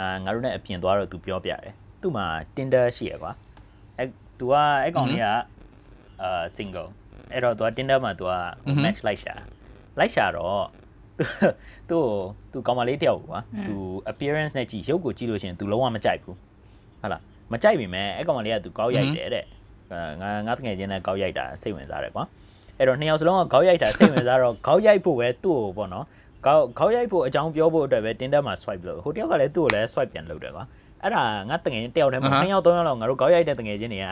[0.00, 3.32] အာငါတို့နဲ့အပြင်သွားတော့ तू ပြောပြတယ်သူ့မှာ Tinder ရှိရကွာ
[3.98, 4.04] အဲ
[4.38, 5.26] तू ကအဲ့ကောင်လေးက
[6.22, 6.88] အာ single
[7.32, 8.32] အဲ့တော့သူက Tinder မှာသူက
[8.84, 9.34] match လိုက်ရှာ
[9.98, 10.64] လိုက်ရှာတော့
[11.88, 12.04] သူ့
[12.52, 13.74] သူကောင်မလေးတယောက်ကွာသူ
[14.10, 16.36] appearance နဲ့ကြည့်ရုပ်ကိုကြည့်လို့ရှိရင်သူလုံးဝမကြိုက်ဘူး
[17.00, 17.22] ဟုတ်လား
[17.52, 19.44] မကြိုက်ပြီမဲ့အဲ့ကောင်မလေးကသူကောက်ရိုက်တယ်တဲ့
[20.22, 22.24] ငါငါတငယ်ချင်းနဲ့ကောက်ရိုက်တာစိတ်ဝင်စားတယ်ကွာ
[22.78, 26.04] အဲ့တော့နှစ်ယောက်စလုံးကကောက်ရိုက်တာစိတ်ဝင်စားတော့ကောက်ရိုက်ဖို့ပဲသူ့ကိုပေါ့နော်
[26.46, 30.64] ကောက်ကောက်ရိုက်ဖို့အကြောင်းပြောဖို့အတွက်ပဲ Tinder မှာ swipe လုပ်ဟိုတယောက်ကလည်းသူ့ကိုလည်း swipe ပြန်လုပ်တယ်ကွာ
[31.02, 34.06] အဲ့ဒါငါတငယ်ချင်းတယောက်တည်းမှာနှစ်ယောက်သုံးယောက်လောက်ငါတို့ကောက်ရိုက်တဲ့တငယ်ချင်းတွေက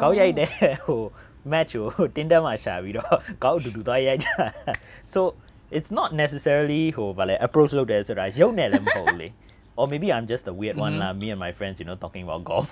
[0.00, 0.50] ကောက်ရိုက်တဲ့
[0.86, 1.00] ဟို
[1.52, 4.28] match ကို Tinder မှာရှာပြီးတော့ကောက်အတူတူသွားရိုက်ကြ
[5.12, 5.20] so
[5.76, 9.28] it's not necessarily ဟိုဗာလဲ approach လုပ်တယ်ဆိုတာရုပ်နဲ့လည်းမဟုတ်ဘူးလေ
[9.78, 12.24] or maybe I'm just the weird one lah me and my friends you know talking
[12.26, 12.68] about golf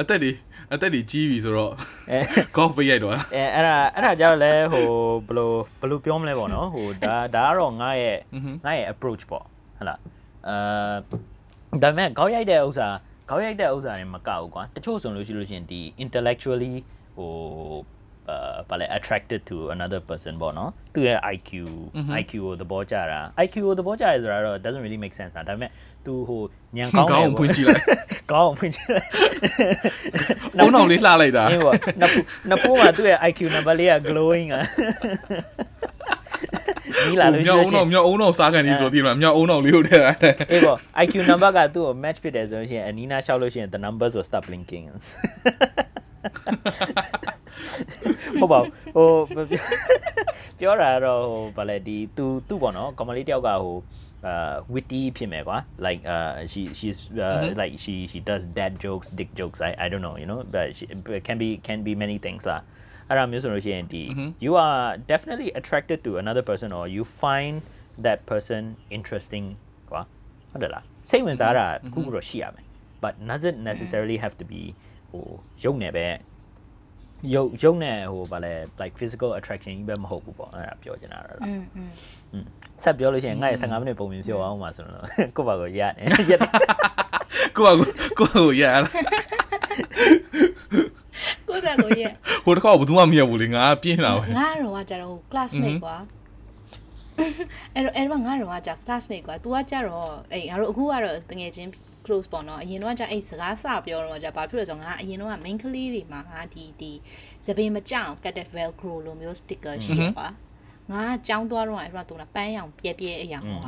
[0.00, 0.32] အသက်တွေ
[0.72, 1.72] အသက်တွေကြီးပြီဆိုတော့
[2.10, 2.18] အဲ
[2.56, 4.86] golf ပေးရိုက်တော့လားအဲအဲ့ဒါအဲ့ဒါကြောင့်လဲဟို
[5.26, 8.18] ဘယ်လိုဘယ်လိုပြောမလဲပေါ့နော်ဟိုဒါဒါကတော့ငါရဲ့
[8.64, 9.44] ငါရဲ့ approach ပေါ့
[9.76, 9.98] ဟုတ်လား
[10.48, 12.88] အဲဒါပေမဲ့ခေါက်ရိုက်တဲ့ဥစ္စာ
[13.28, 16.74] ခေါက်ရိုက်တဲ့ဥစ္စာတွေမကဘူးကွာတချို့ဆိုလို့ရှိလို့ရှိရင်ဒီ intellectually
[17.16, 17.30] ဟို
[18.28, 21.50] အာဘာလဲ attracted to another person ပေါ့နော်သူရဲ့ IQ
[22.20, 25.70] IQ ကိုသဘောကျတာ IQ ကိုသဘောကျရဲဆိုတာတော့ doesn't really make sense တာဒါပေမဲ့
[26.06, 26.40] သူဟို
[26.76, 27.84] ညံကောင်းတယ်ကောင်းအောင်ဖွင့်ကြည့်လိုက်
[28.32, 29.08] ကောင်းအောင်ဖွင့်ကြည့်လိုက်
[30.60, 34.62] အုံအောင်လေးလှလိုက်တာအေးပေါ့နှစ်ဖူးနှစ်ဖူးမှာသူ့ရဲ့ IQ number လေးက glowing อ่ะ
[37.07, 40.19] နီးလာလို့ရှိ မြောက် လို့ အုံ ရှိရင် အောင်မြောက်အုံအောင်စားကန်ကြီးဆိုတည်မှာမြောက်အုံအောင်လေးကိုထည့်လိုက်
[40.51, 44.85] အေးပေါ့ IQ number ကသူ့ကို match ဖြစ်တယ်ဆိုလို့ရှိရင်အနီးနားလျှောက်လို့ရှိရင် the numbers will start blinking
[48.39, 49.45] ဟုတ်ပါဘူးဟို
[50.59, 53.77] ပြောတာကတော့ဟိုဗာလဲဒီသူသူ့ပေါ့နော်ကောင်မလေးတယောက်ကဟို
[54.27, 59.59] အာ witty ဖြစ်မယ်ကွာ like uh she she's uh, like she she does dad jokes dick jokes
[59.69, 62.17] i i don't know you know but she but it can be can be many
[62.25, 62.61] things လား
[63.11, 64.03] အဲ့ဒါမျိုးဆိုလို့ရှိရင်ဒီ
[64.45, 67.55] you are definitely attracted to another person or you find
[68.05, 68.61] that person
[68.97, 69.45] interesting
[69.89, 70.01] ကွာ
[70.51, 72.65] ဟုတ်တယ်လားစိတ်ဝင်စားတာတစ်ခုခုတော့ရှိရမယ်
[73.03, 74.61] but does it necessarily have to be
[75.11, 75.25] ဟို
[75.63, 76.07] ရုပ်နယ်ပဲ
[77.33, 81.63] ရုပ်ရုပ်နဲ့ဟိုဗာလဲ like physical attraction ကြီးပဲမဟုတ်ဘူးပေါ့အဲ့ဒါပြောချင်တာတော့လား อืม
[82.33, 82.45] อืม
[82.83, 85.05] ဆက်ပြောလို့ရှိရင်ငါ့ရဲ့15မိနစ်ပုံပြင်ပြောအောင်ပါဆိုတော့
[85.37, 86.09] ကိုယ့်ဘာကိုရတယ်ရက်တယ်
[87.57, 87.81] ကိုက
[88.17, 88.89] ကိုကကိုရ လာ
[91.61, 92.11] ကိုယ့်တက်ကိုရဲ့
[92.45, 95.97] ဟိုတစ်ခါဘယ်သူမှမရဘူးလေငါပြင်းလာပဲ ငါတော့ကကြတော့ classmate ကွာ
[97.75, 101.69] အဲ့တော့အဲ့တော့ငါတော့ကကြ classmate ကွာ तू ကကြတော့အဲ့ငါတို့အခုကတော့တငယ်ချင်း
[102.05, 106.91] close ပေါ့နော်အရင်တော့ကကြအဲ့စကားစပြောတော့ကြဘာဖြစ်လဲဆိုတော့ငါအရင်တော့က main ကလေးတွေမှာငါဒီဒီ
[107.45, 110.27] စပင်းမကြောက်ကတ်တဲ့ velcro လိုမျိုး sticker ရှိရကွာ
[110.91, 113.61] ငါကြောင်းသွားတော့အဲ့တော့ तू ကပန်းရောင်ပြဲပြဲအရာဟော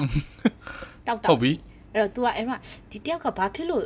[1.07, 1.51] တောက်တောက် ဟုတ်ပြီ
[1.93, 2.59] အဲ့တော့ तू ကအဲ့တော့
[2.91, 3.85] ဒီတယောက်ကဘာဖြစ်လို့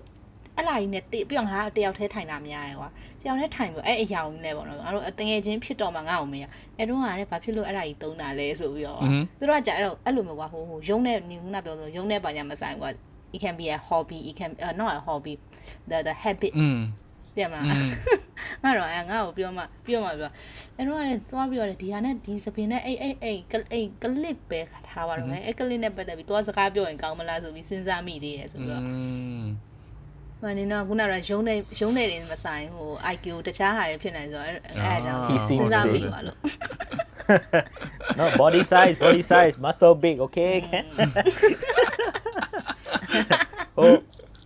[0.58, 2.88] အဲ့လာကြီးနဲ့တိပြီးတော့ငါတယောက်တည်းထိုင်တာများတယ်ကွာ
[3.20, 6.44] တယောက်တည်းထိုင်ပြီးအဲ့အရာကြီးနဲ့ပေါ့နော်ငါတို့တငယ်ချင်းဖြစ်တော့မှငါ့အောင်မရ
[6.76, 9.00] အဲ့တော့ကလည်းဘာဖြစ်လို့အဲ့ဒါကြီးတုံးတာလဲဆိုပြီးတော့
[9.38, 12.90] သူတို့ကကြာအဲ့တော့အဲ့လိုမျိုးကွာဟိုဟိုရုံးနဲ့နေခုနပြောဆိုရုံးနဲ့ပါညာမဆိုင်ကွာ
[13.34, 15.34] it can be a hobby it can uh, not a hobby
[15.90, 16.82] the the habits อืม
[17.38, 20.30] တဲ့မလားငါတော့အဲ့ငါ့ကိုပြောမှပြောမှပြော
[20.76, 23.36] အဲ့တော့လည်းသွားပြီးတော့ဒီဟာနဲ့ဒီစပင်နဲ့အဲ့အဲ့အဲ့
[23.72, 28.82] အဲ့ကလစ်ပဲထားပါတော့မယ်အဲ့ကလစ်နဲ့ပတ်သက်ပြီးသွားစကားပြောရင်ကောင်းမလားဆိုပြီးစဉ်းစားမိသေးရဲ့ဆိုပြီးတော့
[30.42, 36.02] မနေတော့ခုနကရုံးနေရုံးနေတယ်မဆိုင်ဟို IQ တခြားဟာတွေဖြစ်နေဆိုတော့အဲ့အဲ့ကြောင့် He seems စဉ်းစား big.
[36.04, 36.36] မိပါလို့
[38.18, 40.54] no body size body size muscle big okay
[43.76, 43.90] ဟို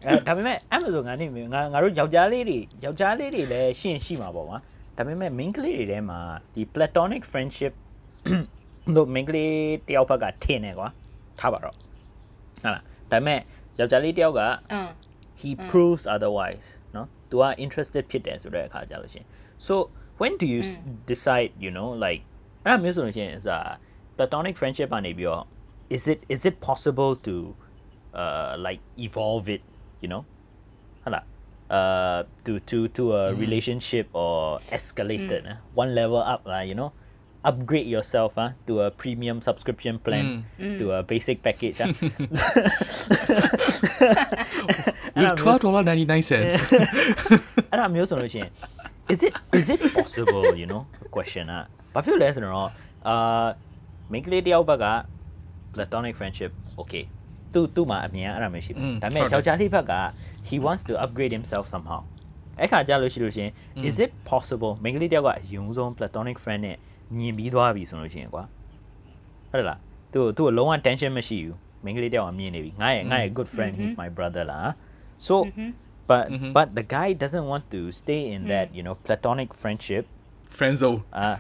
[0.05, 4.59] အဲဒါပေမဲ့အဲ့လိုဆိုငါနေငါငါတို့ယောက်ျားလေးတွေယောက်ျားလေးတွေလည်းရှင်းရှိမှာပေါ့ကွာ
[4.97, 6.19] ဒါပေမဲ့ main ကလေးတွေထဲမှာ
[6.55, 7.73] ဒီ platonic friendship
[8.97, 9.53] တို့ main ကလေး
[9.89, 10.89] တယောက်ဘက်ကထင်တယ်ကွာ
[11.41, 11.75] ထားပါတော့
[12.63, 13.39] ဟုတ်လားဒါပေမဲ့
[13.79, 14.41] ယောက်ျားလေးတယောက်က
[15.43, 15.69] he mm.
[15.73, 17.03] proves otherwise no?
[17.31, 19.25] Do I interested ဖြစ်တယ်ဆိုတဲ့အခါကြလို့ရှင်
[19.67, 19.75] so
[20.21, 20.93] when do you hmm.
[21.13, 22.23] decide you know like
[22.65, 23.59] အဲ့မျိုးဆိုလို့ရှင် is a
[24.17, 25.45] platonic friendship ကနေပြီးတော့
[25.97, 27.35] is it is it possible to
[28.23, 29.63] uh like evolve it
[30.03, 30.23] you know
[31.03, 31.25] ဟုတ်လား
[31.77, 33.31] uh to to to a mm.
[33.43, 34.75] relationship or hmm.
[34.77, 35.53] escalated mm.
[35.53, 36.91] uh, one level up uh, you know
[37.51, 40.27] upgrade yourself uh, to a premium subscription plan
[40.61, 40.77] mm.
[40.81, 41.89] to a basic package uh.
[45.17, 46.23] with $12.99.
[47.71, 48.51] အဲ့ဒါမျိုးဆိုလို့ရှိရင်
[49.13, 50.83] is it is it possible you know
[51.17, 51.63] question อ่ะ
[51.95, 52.71] ဘာဖြစ်လဲဆိုတော့
[53.09, 53.47] အာ
[54.13, 54.87] မိန်းကလေးတယောက်ဘက်က
[55.75, 57.05] platonic friendship okay.
[57.53, 59.95] သူသူ့မှာအမြင်အဲ့ဒါမျိုးရှိတယ်ဒါပေမဲ့ယောက်ျားလေးဘက်က
[60.49, 62.01] he wants to upgrade himself somehow.
[62.61, 63.49] အဲ့ခါကြလို့ရှိလို့ရှင်
[63.89, 66.77] is it possible မိန်းကလေးတယောက်ကအယုံဆုံး platonic friend နဲ့
[67.19, 68.45] မြင်ပြီးသွားပြီဆိုလို့ရှင်ကွာ
[69.51, 69.79] ဟုတ်လား
[70.13, 71.13] သူသူ့လုံးဝ tension
[73.11, 74.67] ngai good friend he's my brother lah.
[75.23, 75.79] So, mm-hmm.
[76.11, 76.51] but mm-hmm.
[76.51, 78.49] but the guy doesn't want to stay in mm.
[78.51, 80.11] that you know platonic friendship.
[80.51, 81.07] Friend zone.
[81.15, 81.39] Uh,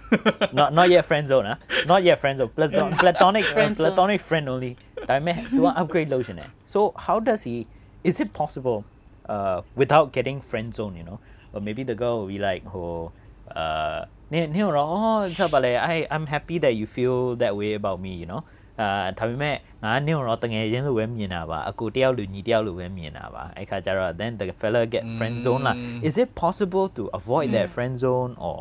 [0.55, 1.51] not not yet friend zone.
[1.51, 1.59] Huh?
[1.91, 2.55] Not yet friend zone.
[2.55, 4.79] Platonic platonic friend, platonic friend only.
[5.11, 6.39] I may have to upgrade lotion.
[6.39, 6.47] Eh?
[6.63, 7.67] So how does he?
[8.07, 8.87] Is it possible,
[9.27, 10.95] uh, without getting friend zone?
[10.95, 11.19] You know,
[11.53, 13.11] or maybe the girl will be like, oh,
[13.51, 18.15] uh, Oh, I, I'm happy that you feel that way about me.
[18.15, 18.45] You know.
[18.81, 25.77] အာဒါပေမဲ့ငါနင့်တော့တငယ်ချင်းလိုပဲမြင်တာပါအကိုတယောက်လူညီတယောက်လိုပဲမြင်တာပါအဲ့ခါကျတော့ then the fella get friend zone လား
[26.09, 28.61] is it possible to avoid that friend zone or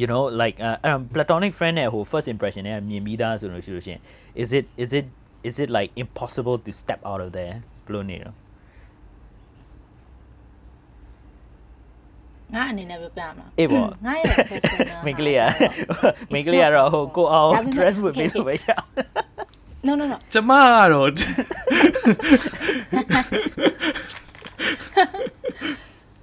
[0.00, 4.00] you know like uh, um, platonic friend နဲ့ဟို first impression နဲ့မြင်ပြီးသားဆိုလို့ရှိလို့ရှရင်
[4.42, 5.06] is it is it
[5.48, 7.54] is it like impossible to step out of there
[7.86, 8.34] ဘယ်လိုနေတော့
[12.53, 18.87] ငါအနေနဲ့ပြောပြမှာ အေးပေါ့ ငါရဲ့ personal မိန်းကလေးက ဟာကျတော့ မိန်းကလေးကတော့ဟိုကိုအောင် ဒါပေမဲ့ dress ဝတ် okay, ပြီးလို့ပဲရအောင်
[19.87, 21.09] no no no ကျမကတော့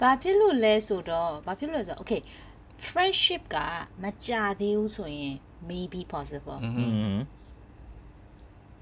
[0.01, 2.21] ဘာဖြစ်လို့လဲဆိုတော့ဘာဖြစ်လို့လဲဆိုတော့ okay
[2.89, 3.57] friendship က
[4.03, 5.35] မကြသေးဘူးဆိုရင်
[5.71, 7.17] maybe possible อืม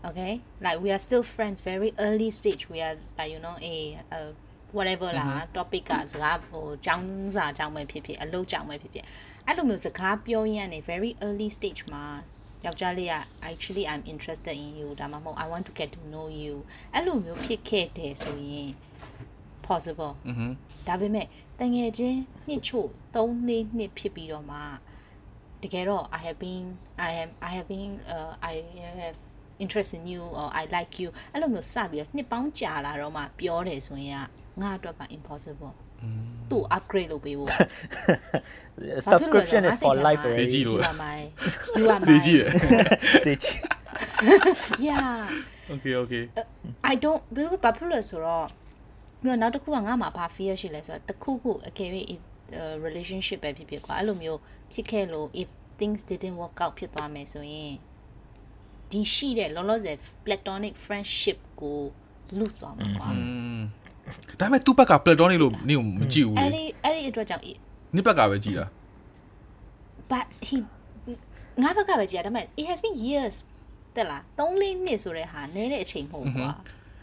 [0.08, 0.32] okay
[0.64, 3.76] like we are still friends very early stage we are like you know a
[4.16, 4.30] uh,
[4.75, 9.05] whatever လား topic ကစကားဟိုចောင်းစာចောင်းပဲဖြစ်ဖြစ်အလုပ်ចောင်းပဲဖြစ်ဖြစ်
[9.45, 12.05] အဲ့လိုမျိုးစကားပြောရင်းနေ very early stage မှာ
[12.65, 13.15] ယောက်ျားလေးက
[13.49, 16.53] actually i'm interested in you ဒါမှမဟုတ် i want to get to know you
[16.93, 18.69] အဲ့လိုမျိုးဖြစ်ခဲ့တယ်ဆိုရင်
[19.67, 20.13] possible
[20.87, 21.27] ဒါပေမဲ့
[21.59, 24.59] တငယ်ချင်းနှစ်ချို့3နှစ်နှစ်ဖြစ်ပြီးတော့မှ
[25.63, 26.65] တကယ်တော့ i have been
[27.07, 28.53] i am i have been uh, i
[29.01, 29.17] have
[29.63, 35.73] interest in you or i like you အဲ့လိုမျိုးစပြီးတော့နှစ်ပေါင်းကြာလာတော့မှပြောတယ်ဆိုရင်က ငါအတွက်က impossible
[36.49, 37.49] သူ့ upgrade လုပ်ပေးဖို့
[39.11, 41.19] subscription is for life ဈေးကြီးလို့ you are my
[41.79, 42.51] you are my စေးကြည့်တယ်
[43.25, 43.55] စေးကြီး
[44.87, 46.23] yeah okay okay
[46.91, 48.45] I don't ဘယ်လိုဘာဖြစ်လို့လဲဆိုတော့
[49.21, 52.21] ပြီးတော့နောက်တစ်ခုကငါမှာဘာ fear ရှိလဲဆိုတော့တစ်ခုခုအကယ်၍ if
[52.59, 54.39] uh, relationship ပဲဖြစ်ဖြစ်ကွာအဲ့လိုမျိုး
[54.73, 55.47] ဖြစ်ခဲ့လို့ if
[55.79, 57.73] things didn't work out ဖြစ်သွားမယ်ဆိုရင်
[58.91, 61.77] ဒီရှိတဲ့လောလောဆယ် platonic friendship ကို
[62.39, 63.21] lose သွားမှာကွာอื
[63.59, 63.61] ม
[64.39, 67.43] ဒါပေမဲ့သူ့ဘက်က platonic လို့နင့်ကိုမကြည့်ဘူးလေအဲ့ဒီအဲ့ဒီအတွက်ကြောင့်
[67.95, 68.65] နင့်ဘက်ကပဲကြည်တာ
[70.11, 70.57] but he
[71.61, 73.35] ငါဘက်ကပဲကြည်တာဒါပေမဲ့ it has been years
[73.95, 76.51] တက်လား3လေးနှစ်ဆိုတဲ့ဟာနည်းတဲ့အချိန်မဟုတ်ဘူးကွာ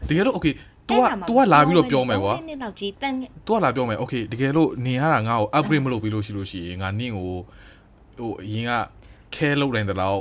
[0.09, 0.55] တကယ်လို့ okay
[0.91, 3.15] ตัวตัวลาပြီးတော့ပြောမယ်ကွာနင်းလောက်ကြီးတန်
[3.49, 8.73] ตัวลาပြောမယ်โอเคတကယ်လို့နင်ရတာငါ့ကို upgrade မလုပ်ပြီးလို့ရှိလို့ရှိရင်ငါနင့်ကိုဟိုအရင်က
[9.35, 10.21] care လုပ်နိုင်တဲ့လောက်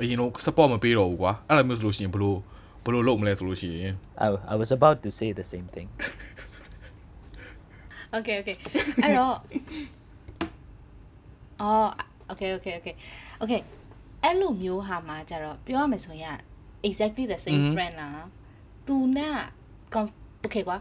[0.00, 2.38] အရင်တော့ support မပေးတော့ဘူးကွာအဲ့လိုမျိုးဆိုလို့ရှိရင်ဘလို့
[2.83, 3.93] ဘလို့လုပ်မလဲဆိုလို့ရှိရင်
[4.25, 5.87] I I was about to say the same thing
[8.17, 8.57] Okay okay
[9.03, 9.35] အဲ့တော့
[11.61, 11.89] အော်
[12.31, 12.95] okay okay okay
[13.43, 13.61] okay
[14.23, 16.37] အဲ့လိုမျိုးဟာမှာကြတော့ပြောရမယ်ဆိုရင်
[16.87, 18.27] exactly the same friend လား
[18.87, 19.29] သူနာ
[19.93, 20.13] con-
[20.45, 20.77] okay ကွာ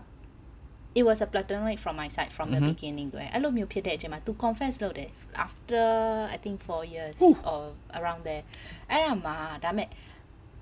[0.98, 5.10] it was a platonic from my side from the beginning ကွယ်အဲ့လိုမျိုးဖြစ်တဲ့အချိန်မှာ तू confess လုပ်တယ်
[5.46, 5.86] after
[6.34, 7.16] i think 4 years
[7.52, 7.60] or
[7.98, 8.44] around there
[8.90, 9.88] အဲ့ဒါမှာဒါပေမဲ့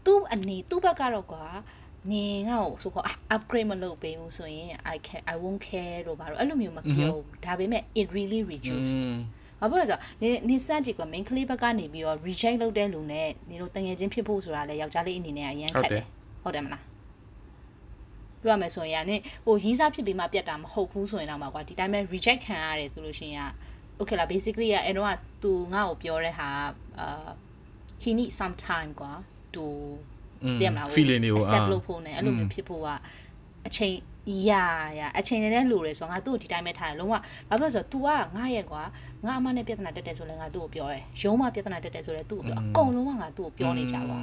[0.06, 1.46] သူ့အနေသူ့ဘက်ကတော့ကွာ
[2.12, 9.04] နေငါ့ကိုဆိုခေါ် upgrade မလုပ်ပေးဘူးဆိုရင် I can I won't care လို့ဘာလို့အဲ့လိုမျိုးမပြောဘူးဒါပေမဲ့ it really reduced
[9.60, 16.06] ဘာဖြစ်လဲဆိုတော့နေနေစန့်ကြည့်ကွာ main ကလေးဘက်ကနေပြီးတော့ reject လုပ်တဲ့လူနဲ့နေတို့တငယ်ချင်းဖြစ်ဖို့ဆိုတာလေယောက်ျားလေးအနေနဲ့အရင်ခက်တယ်
[16.44, 16.84] ဟုတ်တယ်မလား
[18.42, 23.52] ပြောရမယ်ဆိုရင်ကနေဟိုရီးစားဖြစ်ပြီးမှပြတ်တာမဟုတ်ဘူးဆိုရင်တော့မှာကွာဒီတိုင်းပဲ reject ခံရတယ်ဆိုလို့ရှိရင်က
[24.00, 25.12] okay လား basically ကအဲ့တော့က
[25.44, 26.48] သူငါ့ကိုပြောတဲ့ဟာ
[27.00, 27.30] အာ
[28.04, 29.12] he need some time ကွာ
[29.55, 29.65] to
[30.61, 32.89] တည်မလား feeling တွေကို accept အာ လုပ်ဖို့ ਨੇ အဲ့လိုမျိုးဖြစ်ဖို့က
[33.67, 33.95] အချိန်
[34.51, 34.67] ရာ
[34.99, 38.83] ရာအချိန်နဲ့လိုတယ်ဆိုတော့ငါသူ့ကိုဒီတိုင်းပဲထားတယ်လုံးဝဘာဖြစ်လို့လဲဆိုတော့ तू ကငါရဲ့ကွာ
[39.27, 44.19] ငါအမနဲ့ပြဿနာတက်တယ်ဆိုလဲငါသူ့ကိုပြောတယ်ရုံးမပြဿနာတက်တယ်ဆိုလဲသူ့ကိုပြောအကုန်လုံးကငါသူ့ကိုပြောနေကြပါ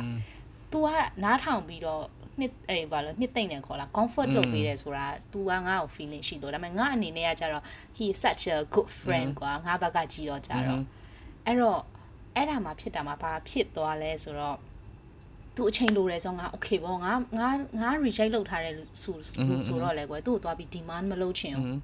[0.71, 0.87] तू က
[1.23, 2.03] နားထောင်ပြီးတော့
[2.39, 7.63] နှစ်အေးဘာလို့နှစ်သိမ့်တယ်ခေါ်လား comfort လုပ်ပေးတယ်ဆိုတာ तू ကငါ့ကို feeling ရှိလို့ဒါပေမဲ့ငါအနေနဲ့ကကြတော့
[7.97, 10.81] he is such a good friend ကွာငါဘက်ကကြည်တော့ကြတော့
[11.45, 11.81] အဲ့တော့
[12.35, 14.57] အဲ့ဒါမှဖြစ်တာမှဘာဖြစ်သွားလဲဆိုတော့
[15.56, 17.48] သူအချိန်လိုတယ်ဆိုတော့ငါ okay ပေါ့ငါငါ
[17.80, 19.16] ငါ reject လုပ်ထားတယ်ဆို
[19.66, 21.78] ဆိုတော့လေကွယ်သူ့ကိုသွားပြီး demand မလုပ်ချင်ဘူး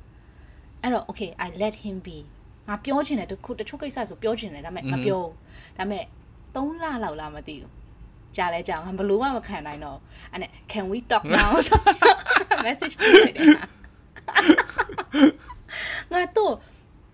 [0.83, 2.19] အဲ့တော့ okay i let him be
[2.69, 5.33] ငါပြောချင်တယ်တခုတချို့ကိစ္စဆိုပြောချင်တယ်ဒါပေမဲ့မပြောဘူး
[5.79, 6.05] ဒါပေမဲ့
[6.55, 7.71] 3လလောက်လားမသိဘူး
[8.37, 9.99] ကြာလဲကြာငါဘလို့မှမခံနိုင်တော့
[10.33, 11.51] အဲ့နဲ့ can we talk now
[12.67, 13.49] message ပို့လိုက်တယ်
[16.13, 16.55] ငါတော့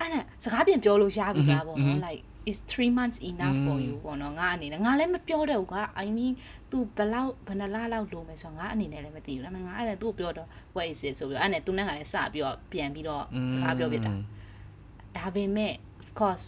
[0.01, 6.33] အဲ့နဲ့စကားပြန်ပြောလို့ရပြီလားပေါ့နော် like is 3 months enough for you ပေါ့နော်ငါအနေနဲ့ငါလည်းမပြောတော့ဘူးက I mean
[6.71, 14.13] သူဘလောက်ဘယ်နှလလောက်လိုမယ်ဆိုတော့ငါအနေနဲ့လည်းမသိဘူးဒါပေမဲ့ငါအဲ့ဒါသူ့ကိုပြောတော့ what is it ဆိုပြီးတော့အဲ့နဲ့သူနဲ့ငါလည်းစပြီးတော့ပြန်ပြီးတော့စကားပြောပြတာ
[15.17, 16.47] ဒါပေမဲ့ of course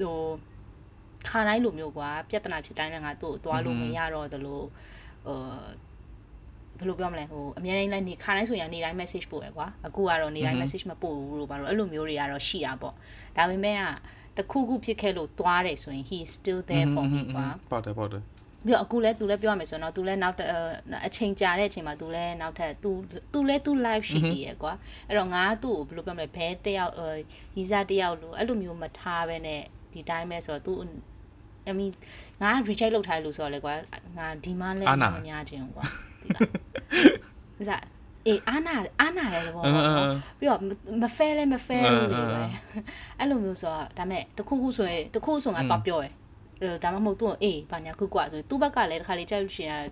[0.00, 0.16] ဟို
[1.28, 4.64] ခါတိုင်းလိုမျိုးကွာပြဿနာဖြစ်တိုင်းလည်းငါသူ့ကိုသွားလို့မရတော့တလို့
[5.26, 5.38] ဟို
[6.78, 12.94] ဘယ်လိုပြောမလဲဟိုအများတိုင်းလိုက်နေခါတိုင်းဆိုရင်နေတိုင်း message ပို့ရယ်ကွာအခုကတော့နေတိုင်း message မပို့ဘူးလို့ပါတော့အဲ့လိုမျိုးတွေကတော့ရှိတာပေါ့
[13.36, 13.82] ဒါပေမဲ့က
[14.39, 18.23] တခုခုဖြစ်ခဲ့လို့သွားတယ်ဆိုရင် he is still there for me ကွာ ပါတယ်ပါတယ်
[18.65, 20.47] ပြီးတော့အခုလဲ तू လဲပြောရမယ်ဆိုတော့ तू လဲနောက်ထပ်
[21.07, 22.89] အချိန်ကြာတဲ့အချိန်မှာ तू လဲနောက်ထပ် तू
[23.33, 24.73] तू လဲ तू live ရှိသေးရယ်ကွာ
[25.07, 26.93] အဲ့တော့ငါသူ့ကိုဘယ်လိုပြောမလဲဘဲတယောက်
[27.57, 29.61] ရီစားတယောက်လို့အဲ့လိုမျိုးမထားဘဲနဲ့
[29.93, 30.73] ဒီတိုင်းပဲဆိုတော့ तू
[31.69, 31.91] I mean
[32.41, 33.73] ငါ reject လုပ်ထားတယ်လို့ဆိုတော့လေကွာ
[34.17, 35.85] ငါဒီမှလဲမများခြင်းကွာ
[37.57, 37.83] ဒီလား
[38.26, 39.62] အေးအာနာအာနာရဲဘော
[40.38, 40.60] ပြီးတော့
[41.02, 42.42] မဖဲလဲမဖဲလို့လေပဲ
[43.18, 46.12] အဲ့လိုမျိုးဆိုတော့ဒါမဲ့တခုခုဆိုရင်တခုဆိုငါတော့ပြောရယ်
[46.82, 49.82] ဒါမှမဟုတ်သူ့အေးဘာညာခုကွာဆိုသူ့ဘက်ကလည်းတစ်ခါလေးကြိုက်လို့ရှိရင်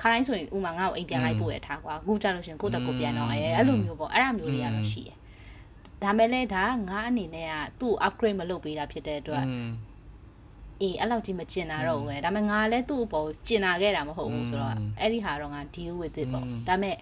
[0.00, 5.16] ခါတိုင်းဆိုရင်ဥမာငါ့ကိုအိမ်ပြန်လိုက်ပို့ရထားကွာအခုကြလို့ရှိရင်ကိုယ့်တက်ကိုပြန်တော့အဲအဲ့လိုမျိုးပေါ့အဲ့ဒါမျိုးတွေကတော့ရှိရယ်
[6.02, 9.44] ဒါမဲ့လည်းဒါငါအနေနဲ့ကသူ့ upgrade မလုပ်ပေးတာဖြစ်တဲ့အတွက်
[10.82, 16.96] အေးအဲ့လောက်ကြီးမကျင်တာတော့ဘူးပဲဒါပေမဲ့ငါလည်းသူ့အပေါ်ကျင်နာခဲ့တာမဟုတ်ဘူးဆိုတော့အဲ့ဒီဟာတော့ငါ deal with it ပေါ့ဒါပေမဲ့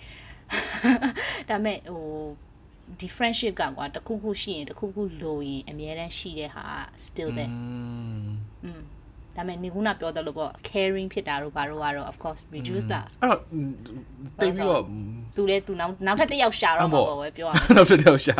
[1.48, 2.06] ဒါပေမဲ့ဟို
[3.00, 6.64] ဒီ friendship ကကွာတခုခုရှိရင်တခုခုလိုရင်အများတန်းရှိတဲ့ဟာ
[7.06, 7.52] still there
[8.64, 8.80] อืม
[9.36, 13.40] ဒါပေမဲ့နေခုနပြောတယ်လို့ပေါ့ caring ဖြစ်တာတို့ဘာတို့ကတော့ of course reduce တာအဲ့တော့
[14.40, 14.82] တိတ်ပြီးတော့
[15.36, 18.36] သူလည်းသူနောက်နောက်ထပ်တစ်ယောက်ရှာတော့မှာပေါ့ပဲပြောရမယ်နောက်တစ်ယောက်ရှာ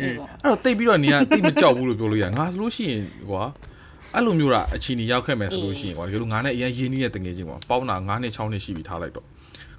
[0.00, 3.42] အေးပေါ့အဲ့တော့တိတ်ပြီးတော့နေကတိတ်မကြောက်ဘူးလို့ပြောလို့ရငါဆိုလို့ရှိရင်ကွာ
[4.14, 9.26] အဲ့လိုမျိုးတာအချင်းကြီးရောက်ခဲ့မယ်ဆိုလို့ရှိရင်ကွာဒီလိုငါနဲ့အရင်ရင်းနှီးတဲ့တငယ်ချင်းကွာပေါင်းတာ9နှစ်6နှစ်ရှိပြီထားလိုက်တော့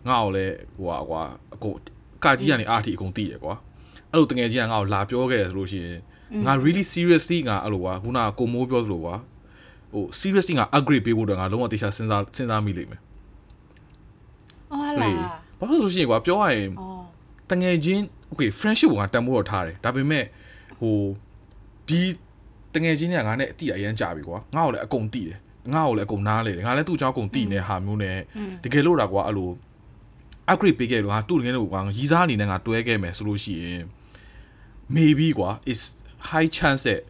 [0.07, 1.21] ငါ့ကိုလည်းဟိုကွာကွာ
[1.55, 1.73] အကို
[2.23, 3.53] ကာကြီးကနေအားထီအကုန်တည်ရကွာ
[4.11, 5.99] အဲ့လိုတငယ်ချင်းကငါ့ကိုလာပြောခဲ့တယ်ဆိုလို့ရှိရင်
[6.45, 9.15] ငါ really seriously ငါအဲ့လိုကွာခုနကကိုမိုးပြောသလိုကွာ
[9.93, 13.01] ဟို seriously ငါ upgrade ပေးဖို့တော့ငါလုံးဝတေချာစဉ်းစားစဉ်းစားမိလိမ့်မယ်
[14.71, 17.03] အော်ဟာလေလားဘာလို့လဲဆိုရှင်ကွာပြောရရင်အော်
[17.51, 20.25] တငယ်ချင်း okay friendship ကိုငါတန်ဖိုးတော့ထားတယ်ဒါပေမဲ့
[20.81, 20.97] ဟို
[21.89, 22.01] ဒီ
[22.75, 25.37] တငယ်ချင်းတွေကငါနဲ့အတိအရန်ကြပြီကွာငါ့ကိုလည်းအကုန်တိတယ်
[25.73, 28.17] ငါ့ကိုလည်းအကုန်နားလေတယ်ငါလည်းသူ့အကြောင်းအကုန်တိနေတဲ့ဟာမျိုးနဲ့
[28.63, 29.49] တကယ်လို့တာကွာအဲ့လို
[30.49, 33.83] upgrade ပေးခဲ့လို့ငါသူ့တကယ်လို့ကွာရီးစားအနေနဲ့ငါတွဲခဲ့မယ်ဆိုလို့ရှိရင်
[34.95, 35.81] maybe ကွာ is
[36.31, 37.01] high chance that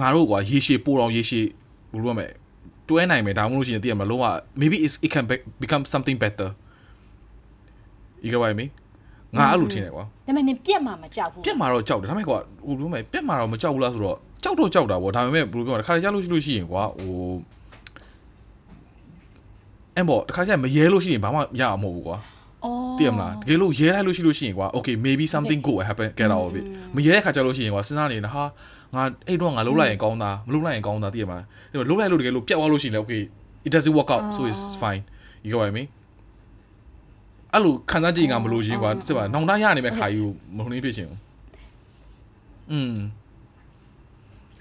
[0.00, 1.46] ငါတို့ကွာရေရှည်ပိုတော့ရေရှည်
[1.92, 2.26] ဘယ်လိုရမလဲ
[2.88, 4.26] တွဲနိုင်မယ်ဒါမှမဟုတ်လို့ရှိရင်တည်ရမလားလုံးဝ
[4.60, 6.48] maybe is it can be- become something better
[8.22, 8.70] you get what i mean
[9.36, 17.14] ငါအဲ့လိုထင်တယ်ကွာဒါပေမဲ့နင်ပြက်မှာမကြောက်ဘူးပြက်မှာတော့ကြောက်တယ်ဒါပေမဲ့ကွာဟိုလိုမဲ့ပြက်မှာတော့မကြောက်ဘူးလားဆိုတော့ကြောက်တော့ကြောက်တာပေါ့ဒါပေမဲ့ဘယ်လိုပြောမလဲတစ်ခါတည်းကြားလို့ရှိလို့ရှိရင်ကွာဟို
[19.96, 22.18] အဲ့ပေါ့တခါကျရင်မရဲလို့ရှိရင်ဘာမှရအောင်မဟုတ်ဘူးကွာ
[22.98, 28.44] တည်ရမလားတကယ်လို့ရဲလိုက်လို့ရှိလို့ရှိရင်ကွာ okay maybe something good will happen get out of it မရဲတဲ့ခါကျလို့ရှိရင်ကွာစဉ်းစားနေတာဟာ
[28.94, 33.22] ငါအဲ့တော့ငါလှုပ်လိုက်ရင်ကောင်းတာမလှုပ်လိုက်ရင်ကောင်းတာတည်ရမလားဒါပေမဲ့လှုပ်လိုက်လို့တကယ်လို့ပြတ်သွားလို့ရှိရင်လည်း okay
[33.66, 35.02] it doesn't work out so it's fine
[35.44, 35.88] you know what i mean
[37.52, 41.18] အဲ့လိုခံစားကြည့်ငါမလို့ရှင်ကွာတည်ပါနောင်တရရနေမဲ့ခါကြီးကိုမုံနေဖြစ်ရှင်ဘူး
[42.70, 42.94] อืม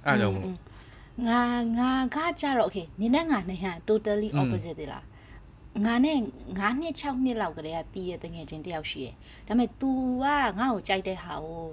[0.05, 0.55] အဲ့ကြောင့်မလို့
[1.27, 1.41] ငါ
[1.77, 5.03] ငါကကြတော့ okay နင်းနဲ့ငါနဲ့ဟာ totally opposite တယ်လား
[5.86, 6.18] ငါနဲ့
[6.58, 9.14] ငါနှစ်6နှစ်လောက်ကလေးကတီးတဲ့တငယ်ချင်းတယောက်ရှိတယ်
[9.46, 9.90] ဒါပေမဲ့ तू
[10.22, 10.24] က
[10.58, 11.64] ငါ့ကိုကြိုက်တဲ့ဟာကို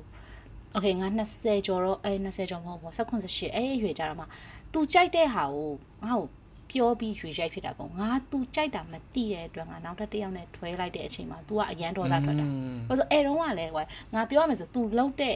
[0.75, 4.25] okay ငါ20ကျော်တော့အဲ20ကျော်မဟုတ်ဘူး18 18အဲအရွယ်ကြတော့မှ
[4.73, 5.71] तू ကြိုက်တဲ့ဟာကို
[6.05, 6.27] ငါ့ကို
[6.71, 12.45] ပြောပြီးရွေရိုက်ဖြစ်တာပေါ့ငါ तू ကြိုက်တာမသိတဲ့အတွက်ငါနောက်ထပ်တစ်ယောက်နဲ့ထွဲလိုက်တဲ့အချိန်မှာ तू ကအရန်ဒေါသထွက်တာ
[12.87, 15.35] ဘာလို့အဲတုန်းကလည်းကွာငါပြောရမယ်ဆို तू လောက်တဲ့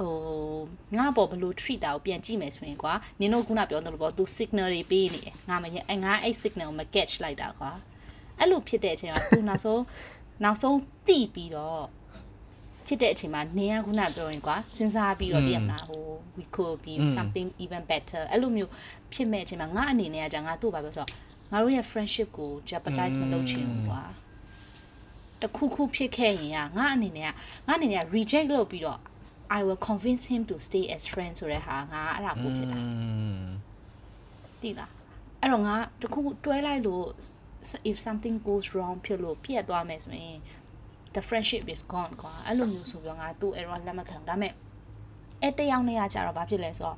[0.00, 0.14] ဟို
[0.98, 7.70] ငါပေါ်ဘယ်လို treat တာကိုပြန်ကြည့်မယ်ဆိုရင်ကွာနင်တို့ခုနပြောသလိုပေါ့ तू signal တွေပေးနေတယ်ငါမညအဲငါအဲ့ signal ကိုမ catch လိုက်တာကွာ
[8.38, 9.82] အဲ့လိုဖြစ်တဲ့အချိန်မှာ तू နောက်ဆုံး
[10.44, 11.82] နောက်ဆုံးတိပြီးတော့
[12.86, 18.70] ဖြစ်တဲ့အချိန်မှာနင်ကခုနပြောရင်ကွာစဉ်းစားပြီးတော့တည်ရမလားဟို we could be something even better အဲ့လိုမျိုး
[19.12, 21.10] ဖြစ်မဲ့အချိန်မှာငါအနေနဲ့ကじゃငါတို့ဘာပြောဆိုတော့
[21.52, 24.02] ငါတို့ရဲ့ friendship ကို jeopardize မလုပ်ချင်ဘူးကွာ
[25.42, 27.32] တခုခုဖြစ်ခဲ့ရင်ကငါအနေနဲ့က
[27.66, 28.98] ငါအနေနဲ့က reject လုပ်ပြီးတော့
[29.57, 32.79] I will convince him to stay as friend ဆိုတဲ့ဟာငါအဲ့ဒါပို့ဖြစ်တာ
[34.61, 34.91] တိလား
[35.41, 37.05] အဲ့တော့ငါတခုခုတွဲလိုက်လို့
[37.91, 40.37] if something goes wrong ဖြစ်လို့ပြတ်သွားမယ်ဆိုရင်
[41.15, 44.53] the friendship is gone ကွာအဲ့လိုမျိုးဆိုပြီးတော့ငါသူ့အဲ့တော့လက်မခံဘူးဒါပေမဲ့
[45.41, 46.97] အဲ့တယောက်နဲ့ကကြတော့ဘာဖြစ်လဲဆိုတော့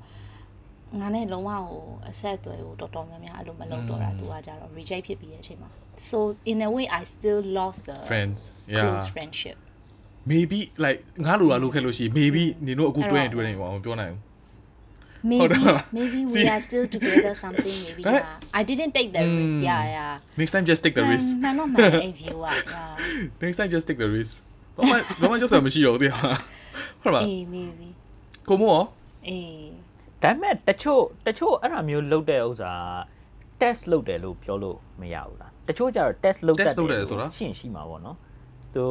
[1.00, 5.70] ငါနဲ့လုံးဝဟိုအဆက်အသွယ်ကိုတော်တော်များများအဲ့လိုမလုပ်တော့တာသူကကြတော့ reject ဖြစ်ပြီးတဲ့အချိန်မှာ
[6.10, 6.18] so
[6.52, 8.42] in a way I still lost the friends
[8.80, 9.58] close yeah friendship
[10.32, 14.20] maybe like ငါလိုလာလုပ်ခဲ့လို့ရှိရင် maybe နေတို့အခုတွဲရင်တွဲနေပါအောင်ပြောနိုင်ဘူး
[15.32, 15.82] maybe Hold on.
[15.98, 18.24] maybe we See- are still together something maybe Right?
[18.24, 19.64] yeah I didn't take the risk Mm.
[19.70, 23.86] yeah yeah next time just take the risk မှန်တော့မှန်တယ် view อ่ะ yeah next time just
[23.90, 24.34] take the risk
[24.78, 26.22] ဘာမှဘာမှကြောက်စရာမရှိတော့ဘူးတရား
[27.02, 27.88] ဟုတ်လားအေး maybe
[28.50, 28.86] ကိုမို့ရော
[29.28, 29.70] အေး
[30.24, 32.74] ဒါပေမဲ့တချို့တချို့အဲ့ဒါမျိုးလုပ်တဲ့ဥစ္စာ
[33.62, 38.18] test လုပ်တယ်လို့ပြောလို့မရဘူးလားတချို့ကျတော့ test လုပ်တတ် test လုပ်တယ်ဆိုတာရှင်းရှိမှာပေါ့နော်
[38.76, 38.84] သူ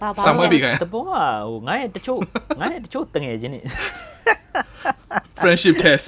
[0.00, 2.18] ဘာဘာဆံမွေးပြီးခိုင်းတဘောကဟိုငါရဲ့တချို့
[2.60, 3.62] ငါရဲ့တချို့တငယ်ချင်းတွေ
[5.40, 6.06] friendship test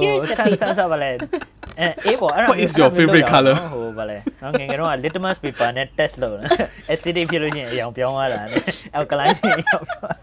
[0.00, 3.56] Here's the ဟိုဆန်း paper ဆန်းပါလေအဲအေးပေါ့အဲ့ဒါ What is your favorite colour?
[3.74, 6.48] ဟိုဗာလေနော်ငယ်ငယ်တော့ litmus paper နဲ့ test လုပ်တယ်
[6.92, 8.62] acidic ဖြစ်လို့ရှိရင်အရောင်ပြောင်းသွားတာနဲ့
[8.98, 10.16] alkaline ဖြစ်ရောက်သွား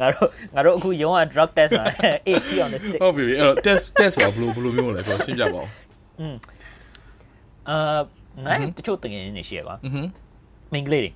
[0.00, 1.84] ငါတို့ငါတို့အခုရုံးက drug test မှာ
[2.26, 5.68] အေးဖြစ်အောင် stick ဟုတ်ပြီအဲ့တော့ test test ဆိုတာဘယ်လိုဘယ်လိုမျိုးလဲဆိုတော့ရှင်းပြပါဦး
[7.68, 7.98] အာ
[8.44, 10.02] ငါရဲ့တချို့တငယ်ချင်းတွေရှိရကွာอือဟึ
[10.73, 11.11] မိန်းကလေးတွေ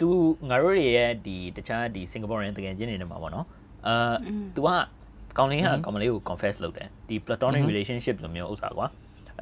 [0.00, 0.08] သူ
[0.50, 3.46] ငါတို့တွေရဲ့ဒီတခြားဒီစင်ကာပူရန်တကယ်ချင်းတွေနဲ့မှာပေါ့နော်
[3.86, 4.14] အာ
[4.56, 4.68] तू က
[5.38, 8.86] ကောင်လေးကကောင်မလေးကို confess လုပ်တယ်ဒီ platonic relationship လိုမျိုးဥစ္စာကွာ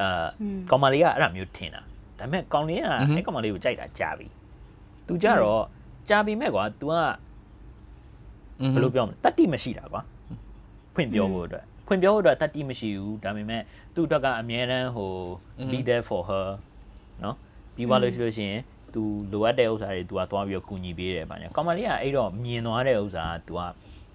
[0.00, 0.26] အာ
[0.70, 1.81] ကောင်မလေးကအဲ့ဒါမျိုးထင်တာ
[2.18, 4.26] ဒါပေမဲ့ကောင်လေးကအဲ့ကောင်မလေးကိုကြိုက်တာကြာပြီ
[5.07, 5.62] तू ကြတော့
[6.09, 6.94] ကြာပြီမဲ့ကွာ तू က
[8.74, 10.03] ဘယ်လိုပြောမလဲတတိမရှိတာကွာ
[10.94, 13.62] ဖွင့်ပြောဖို့အတွက်ဖွင့်ပြောဖို့အတွက်တတိမရှိဘူးဒါပေမဲ့
[13.94, 15.12] သူ့အတွက်ကအမြဲတမ်းဟို
[15.70, 16.48] be there for her
[17.24, 17.37] နော်
[17.74, 18.61] ပြီးသွားလို့ရှိလို့ရှိရင်
[18.94, 23.61] तू လိုအပ်တဲ့ဥစ္စာတွေ तू ကသွားပြီးတော့ကူညီပေးတယ်ဗျာ။ကောင်မလေးကအဲ့တော့မြင်သွားတဲ့ဥစ္စာက तू က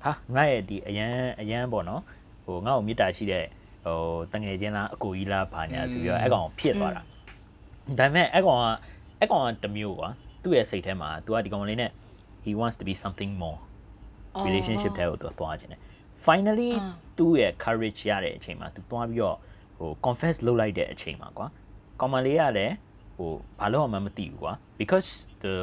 [0.03, 2.01] ဟာငါရဲ့ဒီအရန်အရန်ပေါ့နော်
[2.45, 3.45] ဟိုငါ့ကိုမေတ္တာရှိတဲ့
[3.85, 3.99] ဟို
[4.33, 7.01] တငယ်ချင်းလားအကိုကြီးလားဘာညာဆိုပြီးတော့အဲ့ကောင်ဖြစ်သွားတာ
[7.99, 8.65] ဒါပေမဲ့အဲ့ကောင်က
[9.19, 10.09] အဲ့ကောင်ကတစ်မျိုးကွာ
[10.43, 11.91] သူ့ရဲ့စိတ်ထဲမှာ तू ကဒီကောင်လေးနဲ့
[12.45, 13.59] he wants to be something more
[14.45, 15.81] relationship ထဲကိုသူသွားခြင်းတယ်
[16.25, 16.71] finally
[17.17, 19.38] သူ့ရဲ့ courage ရတဲ့အချိန်မှာသူသွားပြီးတော့
[19.77, 21.47] ဟို confess လုပ်လိုက်တဲ့အချိန်မှာကွာ
[21.99, 22.73] ကောင်မလေးကလည်း
[23.19, 25.09] ဟိုဘာလို့မှမသိဘူးကွာ because
[25.43, 25.53] the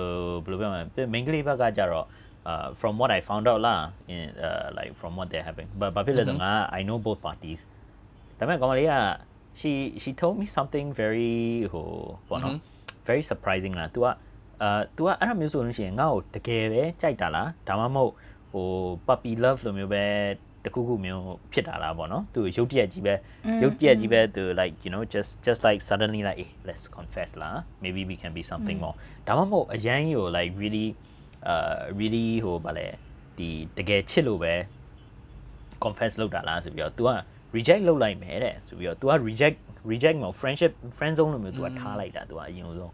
[0.44, 2.06] ဘယ်လိုပြောမလဲ main ကလေးဘက်ကကြတော့
[2.50, 3.76] uh from what i found out လာ
[4.12, 7.60] in uh like from what they're having but ဘာဖြစ်လဲဆိုငါ i know both parties
[8.38, 8.94] ဒါပေမဲ့ကောင်မလေးက
[9.60, 9.72] she
[10.02, 11.34] she told me something very
[11.72, 11.86] ဟို
[12.28, 12.54] ပေါ့နော်
[13.06, 14.06] very surprising လား तू က
[14.62, 18.12] အာ तू ကအဲ့လိုမျိုးဆိုလို့ရှိရင်ငါ့ကိုတကယ်ပဲကြိုက်တာလားဒါမှမဟုတ်
[18.52, 18.66] ဟို
[19.06, 20.04] puppy love လိုမျိုးပဲ
[20.66, 23.14] တခုခုမျိုးဖြစ်တာလားပေါ့နော်သူရုပ်တရက်ကြီးပဲ
[23.62, 28.32] ရုပ်တရက်ကြီးပဲသူ like you know just just like suddenly like hey, let's confess လား maybe we can
[28.38, 28.96] be something more
[29.26, 30.86] ဒါမှမဟုတ်အရန်ကို like really
[31.50, 32.86] uh really ဟိုဗာလဲ
[33.38, 33.48] ဒီ
[33.78, 34.54] တကယ်ချစ်လို့ပဲ
[35.84, 37.10] confess လုပ်တာလားဆိုပြီးတော့ तू က
[37.56, 39.56] reject လုပ်လိုက်မယ်တဲ့ဆိုပြီးတော့ तू က reject
[39.92, 42.88] reject မဟုတ် friendship friend zone လိုမျိုး तू ကထားလိုက်တာ तू ကအရင်ဆုံးဒါ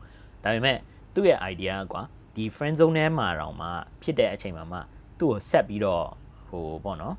[0.44, 0.78] ပေမဲ့
[1.14, 2.02] သူ့ရဲ့ idea ကွာ
[2.36, 3.68] ဒီ friend zone ထဲမှာတော့မှ
[4.02, 4.78] ဖြစ်တဲ့အချိန်မှာမှ
[5.18, 6.04] သူ့ကိုဆက်ပြီးတော့
[6.48, 7.14] ဟိုပေါ့နော်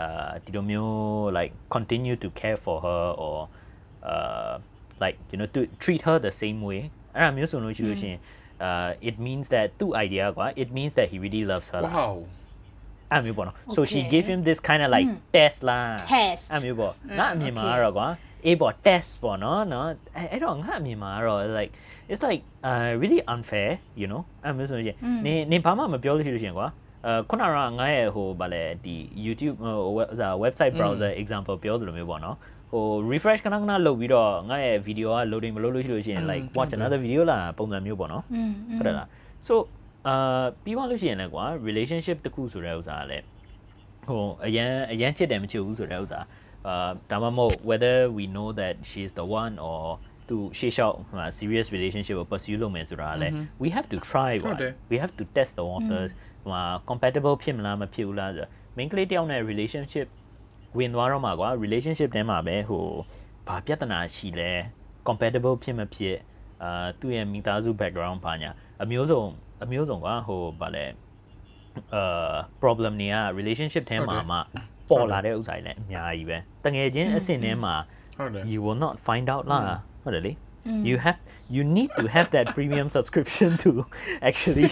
[0.00, 0.94] အာဒီလိုမျိုး
[1.36, 3.36] like continue to care for her or
[4.12, 4.52] uh
[5.02, 6.80] like you know to treat her the same way
[7.14, 8.20] အဲ့ဒါမျိုးဆိုလို့ရှိလို့ရှိရင်
[8.68, 11.94] uh it means that သူ့ idea ကွာ it means that he really loves her လား
[11.98, 12.14] wow
[13.12, 14.10] အဲ့မျိုးပေါ့နော် so she Okay.
[14.14, 18.08] gave him this kind of like test လား Test အဲ့မျိုးပေါ့ငါအမြင်မှာကတော့ကွာ
[18.46, 21.72] အေးပေါ့ test ပေါ့နော်နော်အဲ့အဲ့တော့ငါအမြင်မှာကတော့ like
[22.10, 26.72] it's like uh really unfair you know အဲ့မျိုးဆိုရင်နေနေဘာမှမပြောလို့ရှိလို့ရှိရင်ကွာအဲ
[27.30, 32.36] ခုနကငါရဲ့ဟိုဗာလဲဒီ YouTube ဟို web- ဟို website browser example ပြောသလိုမျိုးပေါ့နော်
[32.72, 39.08] ဟို refresh ခဏခဏလုပ်ပြီးတော့ငါရဲ့ video က loading မလုပ်လို့ရှိလို့ရှိရင် like watch another video လားပုံစံမျိုးပေါ့နော် อืม ဟုတ်တယ်လား
[39.46, 39.54] so
[40.08, 43.24] အာပြီးသွားလို့ရှိရင်လည်းကွာ relationship တစ်ခုဆိုတဲ့ဥစ္စာကလည်း
[44.08, 46.20] ဟိုအရန်အရန်ချစ်တယ်မချစ်ဘူးဆိုတဲ့ဥစ္စာ
[46.66, 49.80] အာဒါမှမဟုတ် whether we know that she is the one or
[50.28, 55.12] သူရှေ့လျှောက်ဟို serious relationship ကို pursue လုပ်မယ်ဆိုတာကလည်း we have to try ဟုတ် ပေါ့ တယ် we have
[55.18, 56.10] to test the waters
[56.51, 60.07] ဟို compatible ဖြစ်မလားမဖြစ်ဘူးလားဆိုတော့ main ကလေးတယောက်နဲ့ relationship
[60.77, 62.85] ဝင်သွားတော့မှာကွာ relationship ထဲမှာပဲဟို
[63.47, 64.51] ဘာပြဿနာရှိလဲ
[65.07, 66.17] compatible ဖြစ်မဖြစ်
[66.63, 68.51] အာသူ့ရဲ့မိသားစု background ဘာညာ
[68.83, 69.23] အမျိုးစုံ
[69.63, 70.85] အမျိုးစုံကွာဟိုဗာလဲ
[71.95, 74.37] အာ problem တွေက relationship ထဲမှာမှ
[74.89, 77.75] ပေါ်လာတဲ့ဥစ္စာတွေလည်းအများကြီးပဲတငယ်ချင်းအဆင့်ထဲမှာ
[78.17, 79.63] ဟုတ်တယ် you will not find out လား
[80.03, 80.31] ဟုတ်တယ်လေ
[80.87, 81.19] you have
[81.54, 83.70] you need to have that premium subscription to
[84.28, 84.68] actually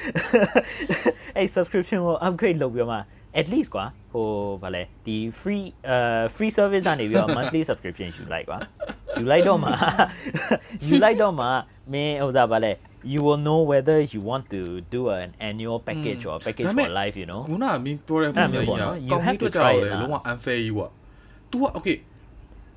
[1.37, 2.99] အဲ့ subscription ကို upgrade လုပ်ပြီးတော့မှ
[3.39, 4.27] at least ကွာဟို
[4.63, 8.57] ဗာလဲဒီ free အာ free service ကနေပြီးတော့ monthly subscription ယူလိုက်ကွာ
[9.19, 9.69] ယူလိုက်တော့မှ
[10.87, 11.45] ယူလိုက်တော့မှ
[11.93, 12.73] မင်းဟိုစားဗာလဲ
[13.13, 14.61] you will know whether you want to
[14.95, 19.23] do an annual package or package ဒါပေမဲ့ for life you know ခုနကမင်းပြောတဲ့ပုံစံကြီးက အဲ့လိုမျိုးပေါ့နော် You ကောင်း
[19.27, 20.91] have ကြီး to တွေ့ကြတော့ try လေ it လုံးဝ unfair ကြီးပေါ့
[21.51, 21.97] तू က okay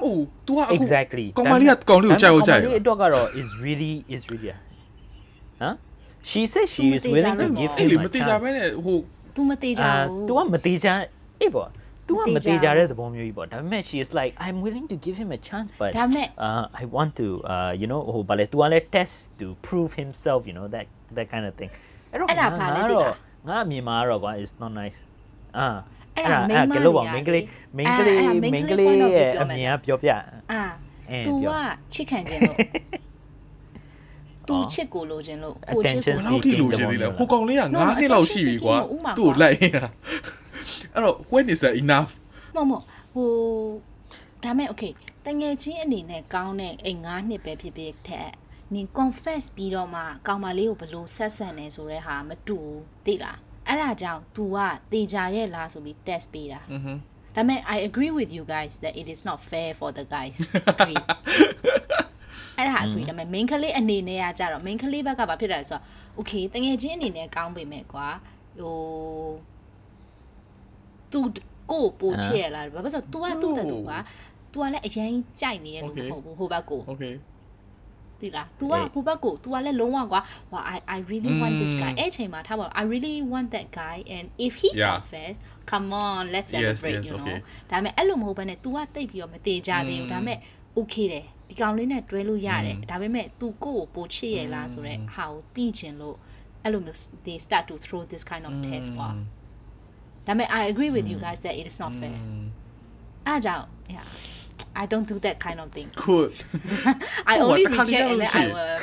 [0.03, 5.75] ဟို तू ကအခု exactly ကောင်မလေးကကောင်လေးကိုကြိုက်အောင်ကြိုက် ကောင်မလေးအတွက်ကတော့ is really is really ဟမ်
[6.31, 8.99] she says she is willing to give အဲ့ him လေ a မတိကြပဲ chance နဲ့ဟို
[9.35, 10.93] तू မသေးကြ အာ ဘူး तू ကမတေချာ
[11.41, 11.69] အေးပေါ့
[12.09, 15.17] तू က မ မ တေ တေ ချာ ချာတဲ့သဘောမျိုးကြီးပေါ့ဒါပေမဲ့ she is like i'm willing to give
[15.23, 18.85] him a chance but ဒါပေမဲ့ uh i want to uh you know ဟိုဗာလေ तू ကလည်း
[18.95, 21.71] test to prove himself you know that that kind of thing
[22.13, 23.15] အဲ့တော့ အဲ့ဒါဘာလဲသိလား
[23.49, 24.99] ငါအမြင်မှာကတော့ကွာ is not nice
[25.59, 25.67] အာ
[26.16, 27.42] အဲ့ဒါအဲ့မိန်းမကလို့ပေါ့တွေကမိန်းကလေးလေ
[27.78, 30.20] မိန်းကလေးအဲ့ဒါမိမိန်းန်းကကလေးလေး point of view ရဲ့ပြောအမယ်မြင်ကပြောပြအာ
[31.10, 32.58] အဲ तू ပြောကချစ်ခံခြင်းလို့
[34.48, 39.86] तू ချစ်ကိုလိုခြင်းလို့ကိုချစ် Attention ကိုဘယ်လောက်ထိလိုချင်သေးလဲဟိုကောင်လေးက9နှစ်လောက်ရှိပြီကွာဥမာသူ့ကိုလိုက်နေတာ
[40.94, 42.10] အဲ့တော့ when is that enough
[42.56, 42.72] မမ
[43.14, 43.30] ဟို
[44.44, 44.92] ဒါမဲ့ okay
[45.26, 48.30] တငယ်ချင်းအနေနဲ့ကောင်းတဲ့အိမ်9နှစ်ပဲဖြစ်ဖြစ်တဲ့
[48.74, 53.38] နင် confess ပြီးတော့မှကောင်မလေးကိုဘယ်လိုဆက်ဆံနေဆိုတဲ့ဟာမတူဘူးသိလား
[53.69, 54.59] အဲ့ဒါကြောင့် तू က
[54.93, 56.93] တေချာရဲ့လားဆိုပြီး test ပေးတာ อือฮึ
[57.37, 60.37] ဒါမဲ့ I agree with you guys that it is not fair for the guys
[60.73, 61.03] agree
[62.57, 65.83] အဲ့ဒါ agree ဒါပေမဲ့ main ကလေးအနေနဲ့ကကြတော့ main ကလေးဘက်ကဘာဖြစ်တာလဲဆိုတော့
[66.19, 68.09] okay တငယ်ချင်းအနေနဲ့ကောင်းပေမဲ့ကွာ
[68.61, 68.79] ဟို
[71.13, 71.21] तू
[71.71, 73.93] ကိုယ်ပိုချစ်ရလားဘာဖြစ်လို့ तू ကသူ့တဲ့သူက
[74.53, 77.15] तू ကလည်းအရင်ကြိုက်နေရလို့မဟုတ်ဘူးဟိုဘက်ကို okay
[78.20, 84.70] 对啦，拄啊，古巴古，拄啊咧拢啊我，哇，I I I really want this guy，哎，起码他话 I really want that guy, and if he
[84.74, 85.36] confess,
[85.72, 87.10] come on, let's celebrate က
[88.96, 90.38] တိတ်ပြီးတော့မတေချသေးဘူးဒါပေမဲ့
[90.78, 93.26] okay တယ်ဒီကောင်လေးနဲ့တွဲလို့ရတယ်ဒါပေမဲ့
[97.26, 99.10] they start to throw this kind of test ကွာ
[100.28, 102.18] ဒါပေမဲ့ I agree with you guys that it is not fair
[103.28, 104.08] အားကြောင့် yeah
[104.83, 106.33] I don't do that kind of thing good
[107.33, 108.51] I Oh, only what the reject and then I shit.
[108.57, 108.77] will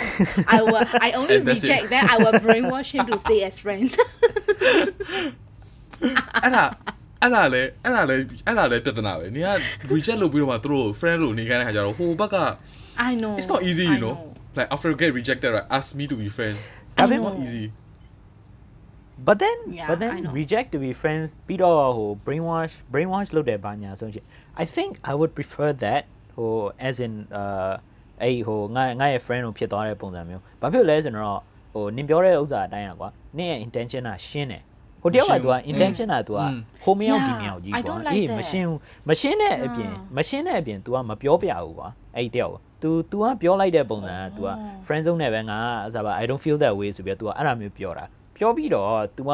[0.55, 1.67] I will I only And that's it.
[1.67, 3.91] reject then I will brainwash him to stay as friends
[6.43, 6.63] အဲ့ဒါ
[7.21, 9.49] အဲ့ဒါလေအဲ့ဒါလေအဲ့ဒါလေပြဿနာပဲနေက
[9.91, 12.37] reject လုပ်ပြီးတော့မှသူတို့ friend လို့နေခိုင်းတဲ့ခါကျတော့ဟိုဘက်က
[13.09, 14.15] I know it's not easy you I know
[14.57, 16.55] like after you get rejected right ask me to be friend
[16.99, 17.23] I it's know.
[17.29, 17.65] not easy
[19.27, 20.31] but then Yeah, but I then know.
[20.39, 24.25] reject to be friends ပြီးတော့ဟို brainwash brainwash လုပ်တယ်ဘာညာဆိုရင်
[24.61, 26.01] I think I would prefer that
[26.35, 26.51] ဟို
[26.87, 27.73] as in uh
[28.23, 31.39] အဲ့ဟိုငါငါရဲ့ friend ကိုဖြစ်သွားတဲ့ပုံစံမျိုးဘာဖြစ်လဲဆိုတော့
[31.73, 34.61] ဟိုနင်ပြောတဲ့ဥစ္စာအတိုင်းอ่ะကွာနင်ရဲ့ intention ကရှင်းတယ်
[35.01, 36.41] ဟိုတယောက်က तू က intention က तू က
[36.83, 38.37] ဟိုမရောက်ဒီမရောက်ကြီး Yeah, I ကွာ don't like အေး that.
[38.39, 38.79] မရှင်းဘူး
[39.09, 40.15] မရှင်းတဲ့အပြင် Yeah.
[40.17, 44.49] မရှင်းတဲ့အပြင် तू ကမပြောပြဘူးကွာအဲ့ဒီတယောက်ကို तू तू ကပြောလိုက်တဲ့ပုံစံက तू က
[44.85, 48.05] friend zone နဲ့ပဲငါအစားပါ I don't feel that way ဆိုပြီးတော့ तू ကအဲ့ဒါမျိုးပြောတာ
[48.37, 49.31] ပြောပြီးတော့ तू က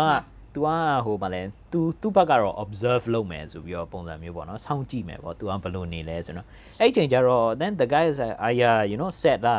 [0.55, 0.69] သူက
[1.05, 1.43] ဟိုဗာလဲ
[1.73, 6.47] သူသူ့ဘက်ကတော့ observe လုပ်မယ်ဆိုပြီးတော့ပုံစံမျိုးပေါ့နော်စောင့်ကြည့်မယ်ပေါ့သူကဘယ်လိုနေလဲဆိုတော့
[6.81, 9.57] အဲ့ချိန်ကျတော့ then the guy is aya you know set လာ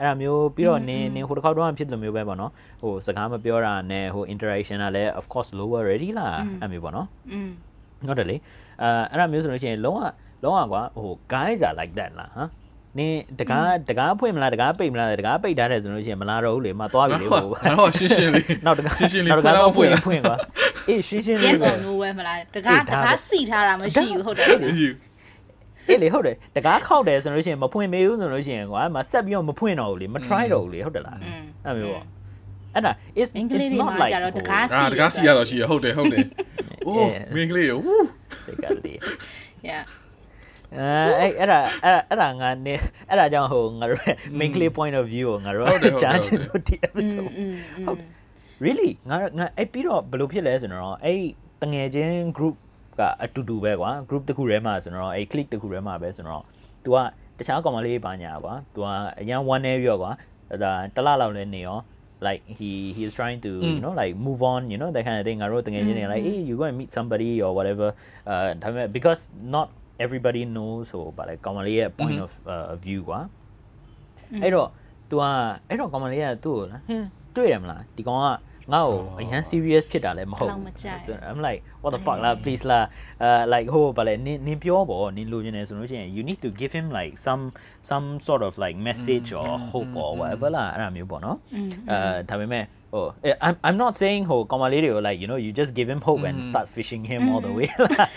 [0.00, 6.28] အဲ့ဒါမျိုးပြီးတော့နင်းနင်းဟိုတစ်ခါတော့ဖြစ်တယ်မျိုးပဲပေါ့နော်ဟိုစကားမပြောတာနဲ့ဟို interaction ကလည်း of course lower ready လာ
[6.60, 7.50] အဲ့မျိုးပေါ့နော်อืม
[8.08, 8.36] ဟုတ်တယ်လေ
[8.82, 10.00] အဲအဲ့ဒါမျိုးဆိုလို့ရှိရင်လုံးဝ
[10.44, 12.48] လုံးဝကွာဟို guys are like that လားဟမ်
[12.98, 20.36] နင်းတကားတကားဖွင့်မလားတကားပိတ်မလားတကားပိတ်ထားတယ်ဆိုလို့ရှိရင်မလာတော့ဘူးလေမသွားပြီလေဟိုငါတော့ရှင်းရှင်းလေးနောက်တကားရှင်းရှင်းလေးနောက်တကားဖွဖွင့်င့်အောင်ဖွဖွင့်င့်ကွာ
[20.88, 24.88] အေးရှင်းရှင်းလေး yes ပဲ or no ပဲမလားတကားအေးတဒါပဲကားစီထားတာမရှိဘူးဟုတ်တယ်ဖွင့်နော်ယူ
[25.88, 32.04] အေးလေဟုတ်တယ်တကားခောက်တယ်ဆိုလို့ရှိရင်မဖွင့်မေးဘူးဆိုလို့ရှိရင်ကွာမဆက်ပြီးတော့မဖွင့်တော့ဘူးလေမ try တော့ဘူးလေဟုတ်တယ်လားอืมအဲ့မျိုးပေါ့
[32.74, 36.24] အဲ့ဒါ is အင်္ဂလိပ် it's တွေ not မှာ like ကြတော့တကားအာတကားစီရတော့ရှိရဟုတ်တယ်ဟုတ်တယ်
[36.86, 37.34] အိုး Yeah.
[37.34, 38.06] မင်းကလေးဝူး
[38.44, 38.98] စိတ်ကလေး
[39.68, 39.82] yeah
[40.78, 40.86] အဲ
[41.20, 42.74] အဲ့အဲ့ဒါအဲ့အဲ့ဒါငါနေ
[43.08, 44.02] အဲ့ဒါကြောင့်ဟိုငါတို့
[44.38, 47.32] main clear point of view ကိုငါတို့ကြားချင်လို့ဒီ episode
[47.86, 47.98] ဟုတ်
[48.64, 51.20] really ငါငါအဲ့ပြီးတော့ဘယ်လိုဖြစ်လဲဆိုတော့အဲ့
[51.62, 52.56] တငယ်ချင်း group
[52.98, 56.42] ကအတူတူပဲကွာ group တစ်ခုထဲမှာဆိုတော့အဲ့ click တစ်ခုထဲမှာပဲဆိုတော့
[56.84, 56.96] तू က
[57.38, 58.86] တခြားကောင်မလေးပါညာကွာ तू က
[59.20, 60.12] အရန် one နေရောကွာ
[60.62, 61.78] ဒါတလလောက်လည်းနေရော
[62.26, 65.18] like he he is trying to you know like move on you know that kind
[65.20, 67.88] of thing ငါတို့တငယ်ချင်းတွေ like hey you go and meet somebody or whatever
[68.32, 68.48] uh
[68.96, 69.20] because
[69.54, 69.66] not
[70.03, 73.19] everybody knows ဟိုဗါလဲကောင်မလေးရဲ့ point of uh, view ကွာ
[74.43, 74.69] အဲ့တော့
[75.09, 75.31] तू อ่ะ
[75.69, 78.27] အဲ့တော့ကောင်မလေးကသူ့ကိုဟင်းတွေ့ရမလားဒီကောင်က
[78.73, 82.85] ငါ့ကိုအရန် serious ဖြစ်တာလည်းမဟုတ် လောက်မကြိုက် So I'm like what the fuck လား please လား
[83.23, 87.43] အဲ like ဟိုဗါလဲနင်နင်ပြောပေါ့နင်လိုချင်တယ်ဆိုလို့ရှိရင် you need to give him like some
[87.89, 91.37] some sort of like message or hope or whatever လားအဲ့ဒါမျိုးပေါ့နော်
[91.91, 91.97] အဲ
[92.29, 92.63] ဒါပေမဲ့
[92.93, 93.05] ဟို
[93.45, 96.67] I'm I'm not saying ဟိုကောင်မလေးတွေကို like you know you just give him hope and start
[96.75, 98.09] fishing him all the way လား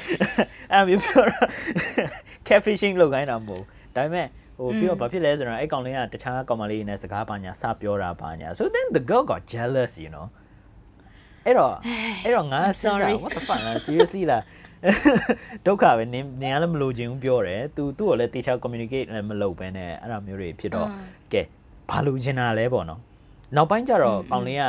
[0.73, 1.49] အဲ့ဒါမျိုးပြောတော့
[2.47, 4.27] cat fishing လုပ်ခိုင်းတာမဟုတ်ဘူးဒါပေမဲ့
[4.59, 10.27] ဟိုပြီးတော့ဘာဖြစ်လဲဆိုတော့အဲ့ကောင်လေးကတခြားကောင်မလေးနဲ့စကားပါညာစပြောတာပါညာ so then the girl got jealous you know
[11.47, 11.75] အဲ့တော့
[12.25, 14.43] အဲ့တော့ငါစဉ်းစား sorry what the fuck လား seriously လား
[15.67, 20.89] ဒုက္ခပဲနင်နင်ကလည်းမလို့ခြင်းဘူးပြောတယ် तू သူ့ကိုလည်းတေချာ communicate လည်းမလုပ်ဘဲနဲ့အဲ့ဒါမျိုးတွေဖြစ်တော့
[21.33, 21.43] ကဲ
[21.91, 23.01] ဘာလို့ချင်တာလဲပေါ့နော်
[23.56, 24.64] နောက်ပိုင်းကျတော့ကောင်လေးက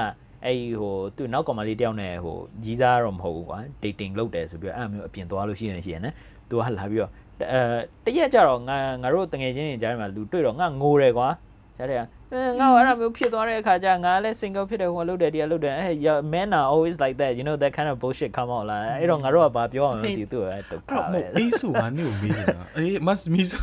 [0.44, 6.14] အဲ့ဟိုသူ့နောက်ကောင်မလေးတယောက်နဲ့ဟိုကြီးစားတော့မဟုတ်ဘူးကွာ dating လုပ်တယ်ဆိုပြီးတော့အဲ့လိုမျိုးအပြင်သွားလို့ရှိရင်ရှိရင်နော်
[6.48, 7.10] तू ကလာပြီးတော့
[7.52, 11.28] အဲတရက်ကျတော့ငါငါတို့တငယ်ချင်းတွေကြားထဲမှာလူတွေ့တော့ငါငိုတယ်ကွာ
[11.76, 18.64] ကြားတယ်ကအဲငါ့ကိုအဲ့လိုမျိုးဖြစ်သွားတဲ့အခါကျငါလည်း single ဖြစ်တယ်ဟိုလုပ်တယ်ဒီကလုပ်တယ်အဲ men are always like that you know that kind of bullshit come out
[18.70, 23.58] လာအဲ့တော့ငါတို့ကဘာပြောအောင်လဲဒီသူ့ရဲ့ဒုက္ခအဲ့တော့ပဲမို့အေးစုငါနေကိုမေးနေတာအေးမတ်မီစု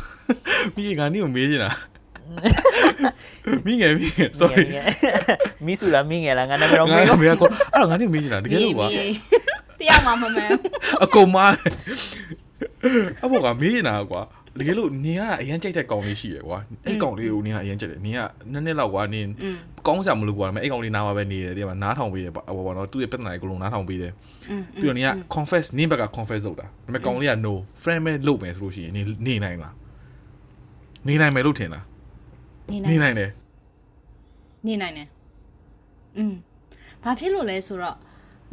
[0.76, 1.70] မိငါနေကိုမေးနေတာ
[3.66, 4.64] မိငယ်မိငယ် sorry
[5.66, 8.86] မီဆူလာမင်းငယ်လားငါနာမည်တော့ငါမေးကတော့မေးကောအဲ့တော့ငါနေကိုမေးနေတာတကယ်လို့ကွာ
[9.80, 10.48] တရားမှမမှန်
[11.04, 11.72] အကုန်မားတယ်
[13.24, 14.22] အဘောကမေးနေတာကွာ
[14.58, 18.20] တကယ်လို့နင်ကအရန်ကြိုက်တဲ့ကောင်လေးရှိရယ်ကွာအဲ့ကောင်လေးကိုနင်ကအရန်ကြိုက်တယ်နင်က
[18.52, 19.26] နှစ်နှစ်လောက်ကွာနင်
[19.86, 24.12] ကောင်းကြမလို့ကွာဒါပေမဲ့အဲ့ကောင်လေးနားမှာပဲနေတယ်ဒီမှာနားထောင်ပေးတယ်ပေါ့ဘောနော်သူ့ရဲ့ပြဿနာကိုလုံးနားထောင်ပေးတယ်
[24.80, 29.74] ပြီးတော့နင်က confess နင်ဘက်က confess လုပ်တာဒါပေမဲ့ကောင်လေးက no friend ပဲလုပ်မယ်ဆိုလို့ရှိရင်နင်နေနိုင်လား
[31.08, 31.84] နေနိုင်မယ်လို့ထင်လား
[32.70, 33.30] နေနေနိုင်နိုင်တယ်
[34.66, 35.08] နေနိုင်တယ်
[36.16, 36.34] อืม
[37.04, 37.96] ဘာဖြစ်လို့လဲဆိုတော့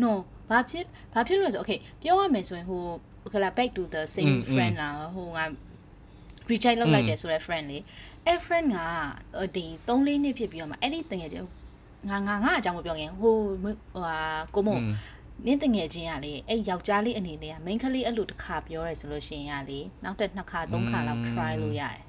[0.02, 0.12] no
[0.50, 2.82] ဘာဖြစ်ဘာဖြစ်လို့လဲဆို okay ပြောရမယ်ဆိုရင်ဟို
[3.24, 5.46] okay လာ back to the same friend လာဟိုငါ
[6.52, 7.78] reject လုပ်လိုက်တယ်ဆိုတဲ့ friend လေ
[8.26, 8.78] အဲ့ friend က
[9.56, 11.40] ဒီ3လေးနှစ်ဖြစ်ပြီးတော့မှအဲ့ဒီတကယ်ကျ
[12.10, 14.16] ငါငါငါအကြောင်းမပြောခင်ဟိုဟိုဟာ
[14.56, 14.70] ကိုမ
[15.46, 22.02] နင်းတငယ်ချင်းကလေအဲ့ယောက်ျားလေးအနေနဲ့က main ကလေးအဲ့လိုတစ်ခါပြောရဲဆိုလို့ရှိရင်ကလေနောက်တစ်နှစ်ခါသုံးခါလောက် try လို့ရတယ်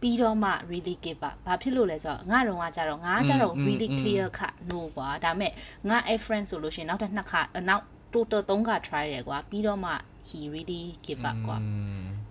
[0.00, 5.52] ပြီးတော့မှ really give up ဘာဖြစ်လို့လဲဆိုတော့ငါတော့ကကြတော့ငါကြတော့ really clear cut no ကွာဒါပေမဲ့
[5.88, 9.92] ငါအဲ့ friend ဆိုလို့ရှိရင်နောက်တစ်နှစ်ခါနောက် total 3ခါ try တယ်ကွာပြီးတော့မှ
[10.28, 11.58] he really give up ကွာ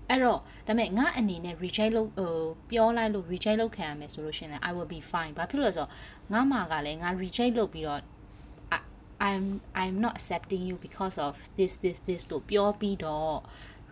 [0.09, 2.33] အဲ့တော့ဒါပေမဲ့ငါအနေနဲ့ reject လုပ်ဟို
[2.71, 5.91] ပြောလိုက်လို့ reject လုပ်ခံရမယ်ဆိုလို့ရှရင်လည်း I will be fine ဘာဖြစ်လို့လဲဆိုတော့
[6.33, 8.01] ငါမှာကလည်းငါ reject လုပ်ပြီးတော့
[8.75, 8.85] I-
[9.29, 9.45] I'm
[9.81, 13.35] I'm not accepting you because of this this this လို့ပြောပြီးတော့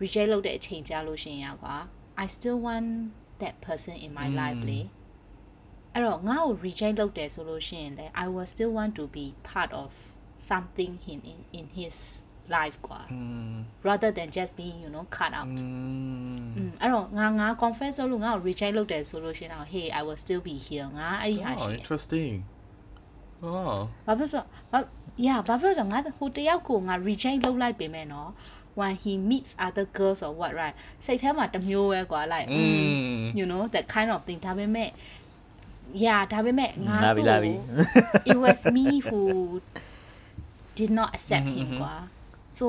[0.02, 1.76] reject လုပ်တဲ့အချိန်ကြာလို့ရှရင်ရကွာ
[2.24, 2.88] I still want
[3.41, 4.79] that person in my life လေ
[5.93, 9.89] အဲ့တော့ငါ့ကို reject လုပ်တယ်ဆိုလို့ရှရင်လည်း I will still want to be part of
[10.49, 11.95] something in in in his
[12.55, 13.21] life กว่า อื
[13.53, 13.55] ม
[13.87, 15.67] rather than just being you know cut out อื
[16.45, 22.35] ม อืมအဲ့တော့ငါငါ confess လုပ်လို့ငါ့ကို reject လုပ်တယ်ဆိုလို့ရှိရင်တော့ hey i will still be here ငါအဲ့ဒီဟာရှိ Oh, တယ် interesting.
[23.47, 23.77] Oh.
[24.07, 24.41] ဘာဖြစ်ဆို
[24.71, 24.79] ဘာ
[25.25, 28.29] yeah ဘာဖြစ်ဆိုငါဟိုတယောက်ကိုငါ reject လုပ်လိုက်ပေမဲ့နော်
[28.79, 33.21] when he meets other girls or what right စိတ်ထဲမှာတစ်မျိုးပဲကွာ like mm, Mm.
[33.39, 34.89] you know that kind of thing ဒါပေမဲ့
[36.03, 37.53] yeah ဒါပေမဲ့ငါ လာပြီ တို့ လာပြီ
[38.31, 39.19] it was me who
[40.79, 41.95] did not accept him ကွာ
[42.57, 42.65] so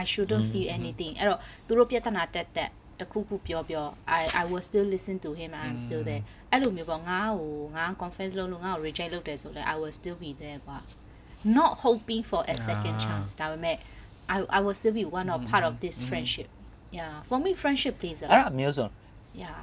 [0.00, 2.70] i shouldn't feel anything အဲ့တော့သူတို့ပြဿနာတက်တက်
[3.00, 3.86] တခုခုပြောပြော
[4.20, 9.10] i i will still listen to him and i'm still there အဲ့လိုမျိုးပေါ့ငါ့ကိုငါ confess လုပ်လို့ငါ့ကို reject
[9.14, 10.78] လုပ်တယ်ဆိုလဲ i will still be there ကွာ
[11.58, 13.04] not hoping for a second Ah.
[13.04, 13.76] chance ဒါပေမဲ့
[14.35, 16.47] i i will still be one of part of this friendship
[16.97, 18.87] yeah for me friendship plays a အဲ့ lot ဒါမျိုးဆို
[19.43, 19.59] yeah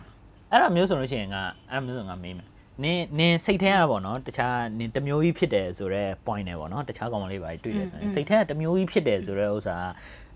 [0.51, 2.49] အဲ့ဒါမျိုးဆိုလို့ရှိရင်ငါအဲ့ဒါမျိုးဆိုငါမေးမယ်
[2.83, 9.77] နင်းနင်းစိတ်ထဲကပေါ့နော်တခြားနင်းတစ်မျိုးကြီးဖြစ်တယ်ဆိုတော့ point နဲ့ပေါ့နော်တခြားကောင်မလေးပါတွေ့ရဆိုရင်စိတ်ထဲကတစ်မျိုးကြီးဖြစ်တယ်ဆိုတော့ဥစ္စာ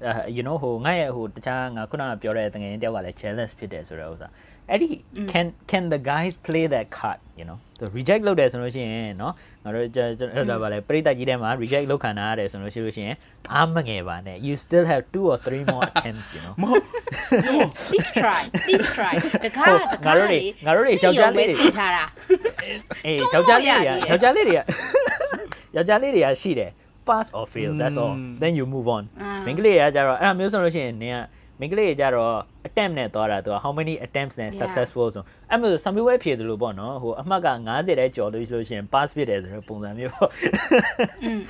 [0.04, 4.28] အဲ you know ဟိုငါရဲ့ဟိုတခြားငါခုနကပြောတဲ့တကယ်တယောက်ကလည်း jealous ဖြစ်တယ်ဆိုတော့ဥစ္စာ
[4.69, 4.89] အဲ့ဒီ
[5.31, 13.15] can can the guys play that card you know the reject လုပ်တယ်ဆိုလို့ရှိရင်เนาะငါတို့ကျွန်တော်ဒါပါလေပရိသတ်ကြီးထဲမှာ reject လုပ်ခံရတယ်ဆိုလို့ရှိလို့ရှိရင်
[13.53, 16.83] အားမငယ်ပါနဲ့ you still have two or three more attempts you know မဟုတ်
[17.57, 19.13] yes please try please try
[19.43, 22.03] တကား ဟုတ် တ ငါတို့တွေငါတို့တွေယောက်ျားလေးတွေ စီထားတာ
[23.05, 24.59] အေး တွန်း ယောက်ျားလေး လို့ တွေက ရတယ် ယောက်ျားလေးတွေက
[25.75, 26.71] ယောက်ျားလေးတွေကရှိတယ်
[27.07, 31.19] pass or fail that's all then you move on အာ မိန်းကလေးတွေကကြတော့အဲ့ဒါမျိုးဆိုလို့ရှိရင်နင်က
[31.60, 32.34] မိန်းကလေးကြတော့
[32.68, 40.30] attempt နဲ့သွားတာသူက how many attempts နဲ့ successful ဆိုအဲ့မျိုးစာမေးပွဲဖြေတယ်လို့ပေါ့နော်ဟိုအမှတ်က90တဲကျော်လို့ဆိုလို့ရှိရင် pass ဖြစ်တယ်ဆိုတဲ့ပုံစံမျိုးပေါ့
[41.24, 41.40] อืม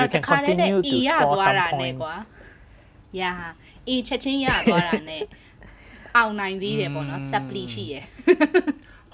[0.00, 2.16] you can continue to score some points
[3.20, 3.38] yeah
[3.88, 5.18] အီချက်ချင်းရသွားတာ ਨੇ
[6.16, 8.04] အောင်နိုင်သေးတယ်ပေါ့နော် supply ရှိရယ်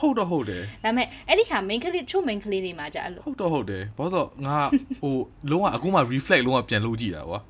[0.00, 4.56] ဟုတ်တော့ဟုတ်တယ်ဒါပေမဲ့အဲ့ဒီခါ main ကလေးချို့ main ကလေးတွေမှာကြာအဲ့လိုဟုတ်တော့ဟုတ်တယ်ဘာလို့ငါ
[5.00, 5.14] ဟို
[5.50, 7.40] လုံးဝအခုမှ reflect လုံးဝပြန်လို့ကြည့်တာကွာ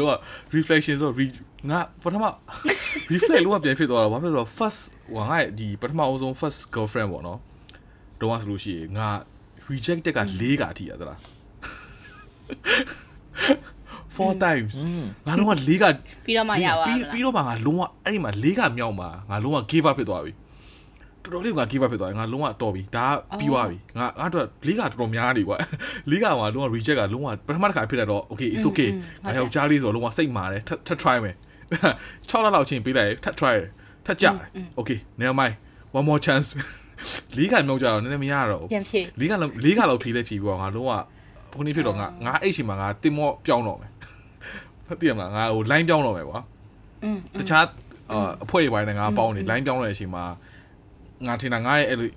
[0.00, 0.12] လုံးဝ
[0.56, 1.38] reflection ဆိုတော့ re-
[1.70, 2.24] ငါပထမ
[3.14, 4.82] reflect လုံးဝပြန်ဖြစ်သွားတာဘာဖြစ်လို့လဲဆိုတော့ first
[5.14, 7.38] ဟိုငါရဲ့ဒီပထမအဆုံး first girlfriend ပေါ့နော်
[8.20, 9.08] တော့ဆိုလို့ရှိရင်ငါ
[9.72, 11.18] rejected က၄ကအထိရသလား
[14.16, 14.72] four times
[15.26, 15.84] ငါလုံးဝ၄က
[16.26, 20.32] ပြီးတော့မှရပါမပြီးလားပြီးတော့မှငါလုံးဝအဲ့ဒီမှာ၄ကမြောက်မှာငါလုံးဝ give up ဖြစ်သွားပြီ
[21.32, 25.56] တော်တော်လေးငါ give up ဖြစ်သွားပြီငါလုံးဝတော်ပြီဒါကပြီးသွားပြီငါငါတို့၄ကတော်တော်များနေကွာ
[26.10, 28.90] ၄ကမှာလုံးဝ reject ကလုံးဝပထမတစ်ခါဖြစ်လိုက်တော့ okay it's okay
[29.24, 31.36] ငါယောက်ျားလေးဆိုတော့လုံးဝစိတ်မာတယ်ထပ်ထပ် try မယ်
[32.30, 33.68] 6လလောက်ချင်းပေးလိုက်ထပ် try တယ်
[34.06, 34.36] ထပ်ကြတယ်
[34.78, 35.54] okay never mind
[35.96, 36.48] one more chance
[37.38, 40.92] ၄ကမြောက်ကြတော့နည်းနည်းမရတော့ဘူးပြန်ဖြေလေးကလောက်လေးကလောက်ဖြေးလဲဖြေးပြီးတော့ငါလုံးဝ
[41.56, 43.90] ခုနေ့ဖြစ်တော့ငါငါအဲ့ချိန်မှာငါတင်မော့ပြောင်းတော့မယ်
[44.86, 46.40] ဟုတ်တယ်မလားငါဟို line ပြောင်းတော့မယ်ကွာ
[47.04, 47.64] อืมတခြား
[48.12, 50.24] အာအဖွဲ့တွေပိုင်းနဲ့ငါပေါင်းနေ line ပြောင်းတဲ့အချိန်မှာ
[51.26, 52.10] ငါထင်တာငါရဲ့အဲ့လို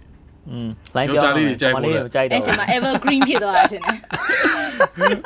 [0.49, 3.97] อืม line ယောက်ျားလေးတွေကြိုက်မဖို့လေးလဲကိုကြိုက်အဲ့တော့ချိန်မှာ evergreen ဖြစ်သွားတာချင်းတယ်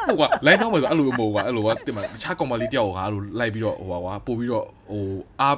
[0.08, 5.04] ဟုတ်ကွာ line ပြောင်းမယ်ဆိုအဲ့လိုမဟုတ်ကွာအဲ့လိုကတင်မတခြားကောင်မလေးတယောက်ကိုငါအဲ့လိုလိုက်ပြီးတော့ဟိုပါကွာပို့ပြီးတော့ဟို
[5.42, 5.50] အာ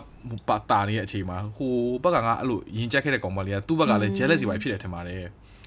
[0.48, 5.24] ပါတာနေတဲ့အချိန်မှာဟိုဘက်ကငါအဲ့လိုရင်ကြက်ခဲ့တဲ့ကောင်မလေးကသူ့ဘက်ကလည်း jealous ပဲဖြစ်တယ်ထင်ပါတယ်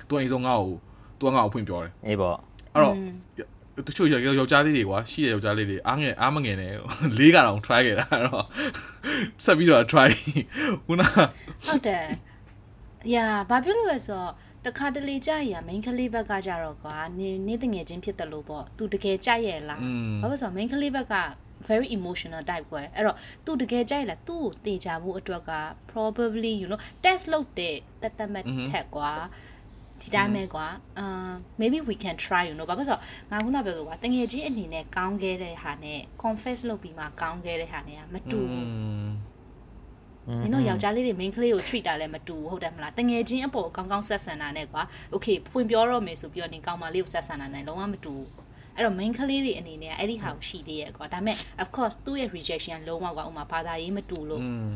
[0.08, 0.72] သူအိမ်ဆုံးငါ့ကို
[1.18, 2.36] သူကငါ့ကိုဖွင့်ပြောတယ်အေးပေါ့
[2.74, 2.94] အဲ့တော့
[3.86, 6.72] တချို့ယောယောက်ျားလေးတွေကွာရှိတဲ့ယောက်ျားလေးတွေအားငယ်အားမငယ်နဲ့
[7.18, 8.44] လေးကတော့ try ခဲ့တာအဲ့တော့
[9.44, 10.08] ဆက်ပြီးတော့ try
[10.86, 11.02] ခုန
[11.66, 12.04] ဟုတ်တယ်။
[13.15, 14.33] ရာဘာဖြစ်လို့လဲဆိုတော့
[14.65, 21.15] တခါတလေကြာရ main ကလေးဘက်ကကြတော့ကွာနေနေတငယ်ချင်းဖြစ်တယ်လို့ပေါ့။ तू တကယ်ကြိုက်ရဲ့လား อืม ။ဘာလို့လဲဆိုတော့ main ကလေးဘက်က
[21.67, 25.51] very emotional type ကွယ်။အဲ့တော့ तू တကယ်ကြိုက်လား။ तू ကိုတေချာဖို့အတွက်က
[25.91, 29.11] probably you know test လုပ်တဲ့တက်တက်မဲ့ထက်ကွာ
[30.01, 30.67] ဒီတိုင်းပဲကွာ
[30.99, 31.31] အာ
[31.61, 38.67] maybe we can try you know ဘာဖြစ်လို့ဆိုတော့ငါခုနပြောလို့ကွာတငယ်ချင်းအနေနဲ့ကောင်းခဲ့တဲ့ဟာနဲ့ confess လုပ်ပြီးမှကောင်းခဲ့တဲ့ဟာနဲ့ကမတူဘူး
[40.42, 44.82] နင်တို့ယောက်ျားလေးတွေ main ကလေးကို treat တာလည်းမတူဘူးဟုတ်တယ်မလားတငယ်ချင်းအပေါ်ကောင်းကောင်းဆက်ဆံတာနဲ့ကွာ
[45.14, 48.28] okay ဖွင့်ပြောတော့မယ်ဆိုပြီးတော့နင်ကောင်းမလေးကိုဆက်ဆံတာနဲ့လုံးဝမတူဘူး
[48.76, 54.68] အဲ့တော့ main ကလေးတွေအနေနဲ့အဲ့ဒီဟာကိုရှိသေးရဲ့ကွာဒါပေမဲ့ of course သူ့ရဲ့ rejection လုံးဝကွာဥမာဘာသာရေးမတူလို့อืม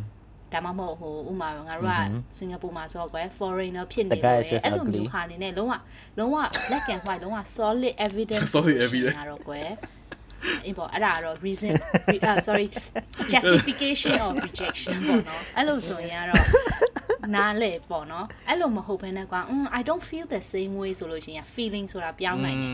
[0.53, 1.93] ဒါမှမဟုတ်ဟိုဥမာငါတို့က
[2.37, 4.93] စင်ကာပူမှာဆိုတော့ကွယ် foreigner ဖြစ်နေ The guy လို့ is just အဲ့လို ugly.
[4.95, 5.75] မျိုးဟာနေနဲ့လုံးဝ
[6.19, 6.37] လုံးဝ
[6.69, 9.17] black and white လုံးဝ solid evidence Solid evidence.
[9.19, 9.69] ကတော့ကွယ်
[10.65, 11.73] အေးပေါ့အဲ့ဒါကတော့ reason
[12.13, 12.67] re- uh, sorry
[13.33, 16.47] justification of rejection ပေါ့နော်အဲ့လိုဆိုရင်ကတော့
[17.35, 22.73] နားလေပေါ့နော်အဲ့လိုမဟုတ်ဘဲနဲ့ကွာ mm, I don't feel the same way ဆိုလို့ရှိရင် feeling ဆိုတာပြောင်းနိုင်တယ်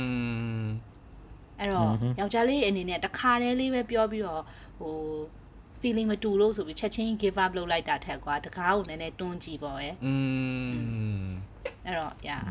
[1.60, 4.42] အဲ့တော့ယောက်ျားလေးအနေနဲ့တခါတည်းလေးပဲပြောပြီးတော့
[4.80, 4.94] ဟို
[5.80, 10.12] feeling မတူလို့ဆိုပြီးချက်ချင်း give up လုပ်လိုက်တာထက်ကွာတကားကိုနည်းနည်းတွန်းကြည့်ပေါ့ရဲ့อื
[11.22, 11.28] ม
[11.86, 12.42] အဲ့တော့ yeah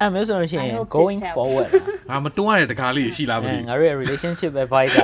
[0.00, 1.36] အဲ့မျိုးဆိုလို့ရှိရင် I hope this going helps.
[1.36, 1.70] forward
[2.10, 5.00] ငါမတွန်းရတဲ့တကားလေးရှိလားမအဲသိငါတို့ရဲ့ relationship advice က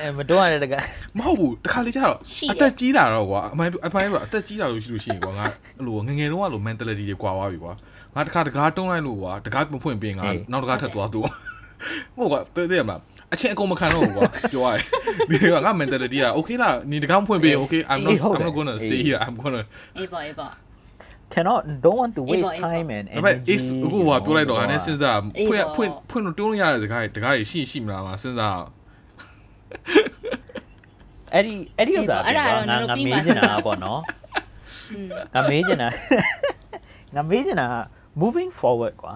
[0.00, 0.74] အဲမတော်ရတဲ့တက
[1.18, 5.46] မဟုတ်ဘူးတခါလေးကျတော့ရှိတယ်အသက်ကြီးလာတော့ကွာအမှန်အမှန်ပဲအသက်ကြီးလာလို့ရှိလို့ရှိရင်ကွာငါ
[5.76, 7.72] အဲ့လိုငယ်ငယ်တုန်းကလို mentality တွေကွာသွားပြီကွာ
[8.14, 11.20] ငါတခါတကားတွန်းလိုက်လို့ကွာတကားမဖွင့်ပြင်ငါနောက်တကားထပ်သွားသူ
[12.16, 13.00] ဟုတ်ကွာတဲ့တဲ့မလား
[13.32, 14.82] အချင်းအကုန်မခံတော့ဘူးကွာပြောရတယ်
[15.30, 19.54] ဒီကငါ mentality က okay လားနေတကောင်းဖွင့်ပေး okay I'm not I'm not going to stay here I'm going
[19.58, 19.62] to
[19.96, 20.52] အေးပေါ့အေးပေါ့
[21.34, 22.64] cannot don't want to waste Able, able.
[22.66, 28.60] time and ဒါပေမဲ့ energy is အခုဟိုပြောလိုက်တော့ငါနဲ့စဉ်းစားအေးဖွင့်ပေါ့ဖွင့်ဖွင့်လို့တွန်းလို့ရတဲ့စကားတွေတကားတွေရှိရှိမလားမစဉ်းစား
[31.34, 34.00] အဲ့ဒီအဲ့ဒီဥစ္စာအဲ့ဒါပြောတော့ငါကျွန်ငါတော်ပြီးမေးမှချင်တာပေါ့နော်
[35.34, 35.88] ငါမေးချင်တာ
[37.14, 37.66] ငါမေးချင်တာ
[38.22, 39.12] moving forward ကွာ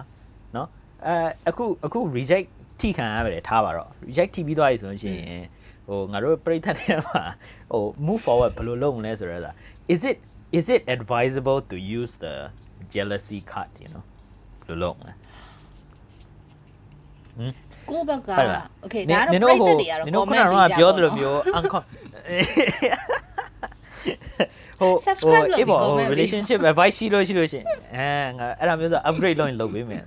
[0.55, 0.67] နော်
[1.07, 1.15] အဲ
[1.49, 2.47] အခုအခု reject
[2.79, 5.43] ထိခံရပါတယ်ထားပါတော့ reject ထိပြီးသွားပြီဆိုလို့ရှိရင်
[5.87, 7.23] ဟိုငါတို့ပြိတ္တတွေမှာ
[7.71, 9.55] ဟို move forward ဘယ်လိုလုပ်မလဲဆိုတော့
[9.93, 10.17] is it
[10.58, 12.34] is it advisable to use the
[12.94, 14.02] jealousy card you know
[14.66, 15.14] ဘယ်လိုလုပ်မလဲ
[17.90, 20.94] ကိုယ့်ဘက်က ဟုတ်လား okay နင် ဒါ နင် တော့ တို့ ပြိတ္တတွေကတော့ နင်တို့ခုန comment က ပေးကြ ပြော ပါ
[20.96, 21.82] သလို တော့ မျိုး uncon
[24.80, 27.64] ဟို Subscribe လုပ်ပြီး အေးပေါ့ဟို comment ပေး relationship advice ရှိလို့ရှိလို့ရှရင်
[27.96, 28.08] အဲ
[28.38, 30.02] ငါအဲ့ဒါမျိုးဆို upgrade လုပ်ရင်လုပ်ပေးမယ်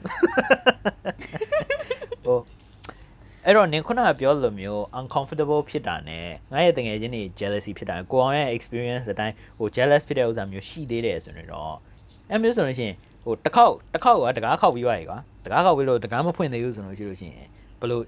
[2.26, 2.38] ဟို
[3.51, 6.19] အဲ့တော့နင်ခုနကပြောသလိုမျိုး uncomfortable ဖြစ်တာ ਨੇ
[6.53, 11.75] ငါရဲ့တငယ်ချင်းတွေ jealousy ဖြစ်တာကိုအောင်ရဲ့ experience အတိုင်းဟို jealous ဖြစ်တဲ့ဥစ္စာမျိုးရှိသေးတယ်ဆိုရင်တော့
[12.31, 17.47] အဲ့မျိုးဆိုလို့ရှိရင်ဟိုတစ်ခေါက်တစ်ခေါက်ကတကားခောက်ပြီးသွားရေကွာတကားခောက်ပြီးလို့တကားမဖွင့်သေးဘူးဆိုလို့ရှိလို့ရှိရင်
[17.81, 18.01] ဘယ်လို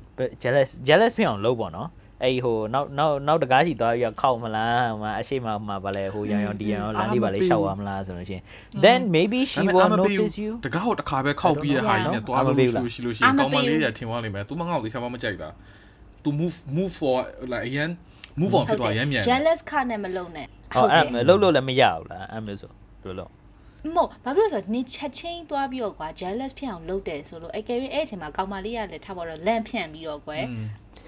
[0.43, 1.89] jealous jealous ဖြစ်အောင်လုပ်ပေါ့နော်
[2.24, 8.44] အဲ့ဟိုနောက်နောက်နောက်တကားစီသွားပြီးတော့ခောက်မလားဟိုမှာအရှိမမှာဗာလဲဟိုရံရောင်ဒီရံရောလမ်းလေးဗာလဲရှောက်ရမလားဆိုလို့ရှိရင်
[8.86, 14.44] then maybe she ဒါပေမဲ့ will အာမပေးဘူး notice you တကားဟိုတစ်ခါပဲခောက်ပြီးတဲ့ဟာကြီးနဲ့တွားလို့ အာမပေးဘူးလား ရှိလို့ရှိရင် အာမ ကောင်းမ ပေးဘူး လေးတွေထင်သွားလိမ့်မယ်
[14.50, 15.50] तू မငေါ့သေးချာမမကြိုက်တာ
[16.24, 17.16] तू move move for
[17.52, 17.90] like အရင်
[18.42, 23.32] move on ဖြစ်သွားရမ်းမြန်တယ် jealous ခနဲ့မလုံနဲ့ ဟောအဲ့ဒါလုံးလို့လည်းမရဘူးလားအဲ့မျိုးဆိုဘယ်လိုလုပ်
[23.96, 30.66] မဟုတ်ဘာဖြစ်လို့လဲဆိုတော့နေချက်ချင်းသွားပြီးတော့ကွာ jealous ဖြစ်အောင်လုပ်တယ်ဆိုလို့အကယ်၍အဲ့အချိန်မှာကောင်မလေးကလည်းထားပါတော့လန့်ဖြန့်ပြီးတော့ကွယ် อืม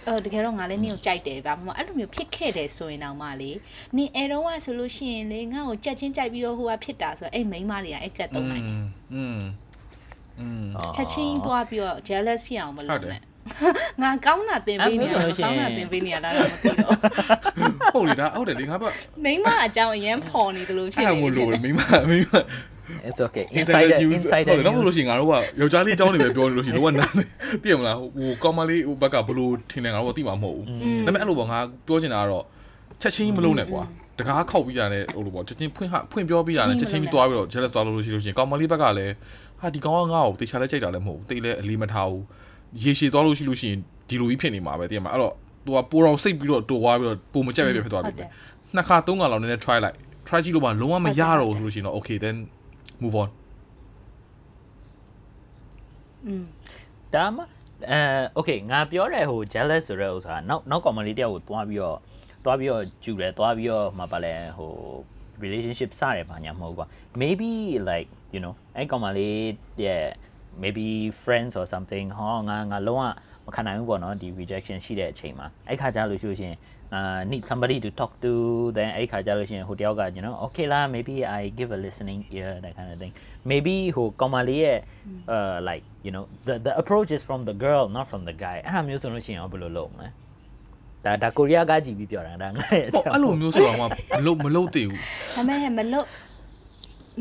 [0.08, 3.52] အော်တကယ်တော့ငါလည်းနင့်ကိုကြိုက်တယ်ဗျာမမအဲ့လိုမျိုးဖြစ်ခဲ့တယ်ဆိုရင်တော့မှလေ
[3.98, 8.78] နင်အဲတော့ကဆိုလို့ရှိရင်လေငါ့ကိုကြက်ချင်းကြိုက်ပြီးတော့ဟိုကဖြစ်တာဆိုတော့အဲ့မိန်းမတွေကအဲ့ကတ်သုံးနိုင်တယ်
[9.14, 9.40] อืม
[10.40, 13.22] อืม ချက်ချင်းသွားပြီးတော့ jealous ဖြစ်အောင်မ ဟုတ် လုပ် တယ် နဲ့
[14.02, 16.94] ငါကောင်းတာတင်ပေးနေရ အဲ့ဒါဆိုလို့ရှိရင် ကောင်းတာတင်ပေးနေရလားတော့မသိတော့
[17.94, 18.94] ဟုတ်လေဒါဟုတ်တယ်လေငါဘက်
[19.24, 21.80] မိန်းမအကြောင်းအရင်ဖော်နေတယ်လို့ဖြစ် အဲ့ နေ မို့လို့မိမ
[22.10, 22.28] မိမ
[23.09, 27.13] it's okay insider insider news insider ဟုတ်တယ်တော့ news လို့ရှိရင်ငါတို့ကယောက်ျားလေးအကြောင်းတွေပဲပြောနေလို့ရှိရင်တော့နား
[27.63, 30.67] သိရမလားဟိုကောင်းမလေးဟိုဘက်ကဘလို့ထင်တယ်ငါတို့ကသိမှာမဟုတ်ဘူး
[31.07, 32.45] ဒါပေမဲ့အဲ့လိုပေါ့ငါပြောချင်တာကတော့
[33.01, 33.83] ချက်ချင်းမလုံးနဲ့ကွာ
[34.19, 39.15] တကားခောက်ပြီးရတယ်ဟိုလိုပေါ့ချက်ချင်းဖွင့်ဟဖွင့်ပြောပြီးရတယ်ချက်ချင်းပြီးသွားပြီးတော့ jealous သွားလို့ရှိလို့ရှိရင်ကောင်းမလေးဘက်ကလည်း
[39.61, 42.25] ဟာဒီကောင်ကငါ့ကိုတေချာလဲကြိုက်တာလည်းမဟုတ်ဘူးတေးလည်းအလေးမထားဘူး
[42.83, 43.79] ရေရှည်သွားလို့ရှိလို့ရှိရင်
[44.09, 48.25] ဒီလိုကြီးဖြစ်နေမှာပဲသိရမှာအဲ့တော့သူကပိုတော်စိတ်ပြီးတော့တိုးသွားပြီးတော့ပုံမကြက်ပဲဖြစ်သွားပြီပဲ
[48.75, 49.97] နှစ်ခါသုံးခါလောက်နည်းနည်း try လိုက်
[50.29, 52.37] try ကြည့်လို့မှလုံးဝမရတော့ဘူးဆိုလို့ရှိရင်တော့ okay then
[53.03, 53.31] move on
[56.27, 56.45] อืม
[57.15, 57.43] ဒါမှ
[57.91, 58.01] အဲ
[58.39, 61.99] okay ငါပြောတဲ့ဟို jealous ဆိုတဲ့ဥစ္စာနောက်နောက်ကောင်မလေးတယောက်ကိုတွားပြီးတော့
[62.45, 64.73] တွားပြီးတော့ကျူတယ်တွားပြီးတော့မပါလဲဟို
[65.43, 66.87] relationship စတယ်ဘာညာမဟုတ်ကွာ
[67.21, 67.51] maybe
[67.91, 69.39] like you know အဲ့ကောင်မလေး
[69.85, 70.05] ရဲ့
[70.63, 70.87] maybe
[71.23, 76.57] friends or something ဟောငါငါလုံးဝမခံနိုင်ဘူးပေါ့နော်ဒီ rejection ရှိတဲ့အချိန်မှာအဲ့ခါကျလို့ရှိလို့ရှရင်
[76.98, 78.32] uh need somebody to talk to
[78.78, 82.98] then အဲ့ခါကျလို့ရှရင်ဟိုတယောက်က you know okay လား maybe i give a listening ear that kind of
[83.02, 83.14] thing
[83.52, 84.78] maybe ဟိုကောင်မလေးရဲ့
[85.36, 88.58] uh like you know the the approach is from the girl not from the guy
[88.66, 90.10] အဲ့ဒါမျိုးဆိုလို့ရှိရင်ဘယ်လိုလုပ်မလဲ
[91.06, 93.84] ဒါဒါကိုရီးယားကကြည့်ပြီးပြောတာဒါငါရဲ့အ ဟော ကြောင်း အဲ့လိုမျိုးဆိုတော့မ
[94.26, 95.00] လုံးမလုံးသေးဘူး
[95.36, 96.08] ဒါပေမဲ့မလုတ်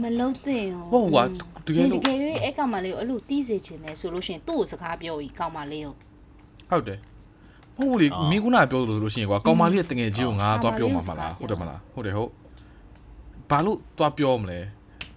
[0.02, 1.24] မလုတ်တင် ဟုတ်ကွာ
[1.66, 5.94] တကယ် တ လို့ ကယ်၍အဲ့ကောင်မလေးကိုအဲ့လိုတီးစေချင်တယ်ဆိုလို့ရှိရင်သူ့ကိုစကားပြောပြီးကောင်မလေးကို
[6.70, 6.98] ဟုတ်တယ်
[7.80, 12.30] ဟုတ်လေမင်းကနာပြောလို့ဆိုလို့ရှိရင်ကွာကောင်မလေးရဲ့တငယ်ချင်းကိုငါသွားပြောမှာမလားဟုတ်တယ်မလားဟုတ်တယ်ဟုတ်
[13.50, 14.58] ဘာလို့သွားပြောမလဲ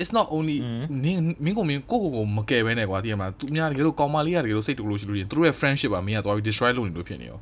[0.01, 0.57] it's not only
[1.03, 7.39] နင်းမင်းကိုမင်းကိုကိုကိုမကယ်ပဲနဲ့ကွာတည်ရမလားသူများတကယ်လို့ကောင်မလေးကတကယ်လို့စိတ်တူလို့ရှိလို့ရင်သူတို့ရဲ့ friendship ပါမင်းကသွားပြီး destroy လုပ်နေလို့ဖြစ်နေရော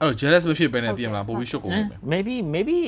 [0.00, 2.78] အဲ့တော့ jealous မဖြစ်ပဲနဲ့တည်ရမလားပို့ပြီးရှုပ်ကုန်နေမယ် maybe maybe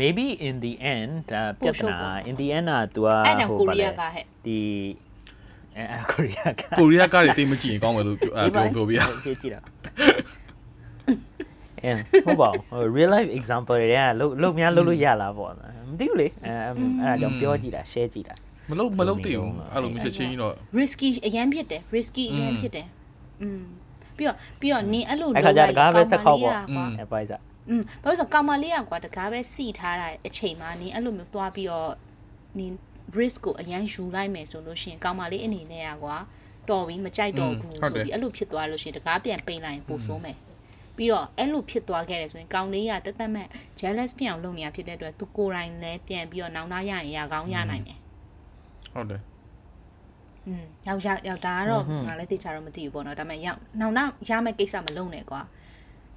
[0.00, 1.96] maybe in the end ဒါပြဿနာ
[2.30, 4.58] in the end อ่ะ तू อ่ะ အဲ့ကြောင့်ကိုရီးယားကဟဲ့ ဒီ
[5.78, 9.60] အဲကိုရီးယားက ကိုရီးယားကားတွေတိတ်မကြည့်ရင်ကောင်းမယ်လို့ပြောပြောပြောပြရ ကြည့်ကြည့်တာ
[11.82, 11.92] အဲ
[12.24, 16.52] ဟုတ်ပါဘူး real life example တွေကလုံးလုံးများလုံးလို့ရလားပေါ့မသိဘူးလေအဲ
[17.02, 18.34] အဲဒါကြောင့်ပြောကြည့်တာ share ကြည့်တာ
[18.70, 22.86] မလုံးမလုံးတည်ဘူးအဲ့လိုမျိုးချက်ချင်းတော့ risky အရင်ဖြစ်တယ် risky အရင်ဖြစ်တယ်
[23.42, 23.62] อืม
[24.16, 31.90] ပြီးတော့ပြီးတော့နင်အဲ့လို အဲ့ခါကျတကားပဲဆက်ခေါက်ပေါ့ ကောင်မလေးကကွာ advisor อืมဘာလို့လဲဆိုတော့ကောင်မလေးကကွာတကားပဲစီထားတာအချိန်မှာနင်အဲ့လိုမျိုးသွားပြီးတော့
[32.58, 32.72] နင်
[33.17, 36.17] risk ကိုအရင်ယူလိုက်မယ်ဆိုလို့ရှိရင်ကောင်မလေးအနေနဲ့ကကွာ
[36.69, 40.37] တော်ပြီးမကြိုက်တော့ဘူးဆိုပြီးအဲ့လိုဖြစ်သွားလို့ရှိရင်တကားပြန်ပိန်လိုက်ရင်ပိုဆိုးမယ်
[40.97, 43.47] ပြီးတော့အဲ့လိုဖြစ်သွားခဲ့တယ်ဆိုရင်ကောင်လေးကတက်တက်မဲ့
[43.79, 47.97] jealous ဖြစ်အောင်လုပ်နေရဖြစ်တဲ့အတွက်သူကိုယ်တိုင်လည်းပြန်ပြီးတော့နောင်နာရရင်ရကောင်းရနိုင်တယ်
[48.93, 49.21] ဟုတ်တယ်
[50.47, 55.41] อืมယောက်ျားယောက်ဒါကတော့ငါလည်းသိချာတော့မသိဘူးပေါ့နော်ဒါပေမဲ့ရောက်နောင်နာရမယ့်ကိစ္စမလုံးနဲ့ကွာ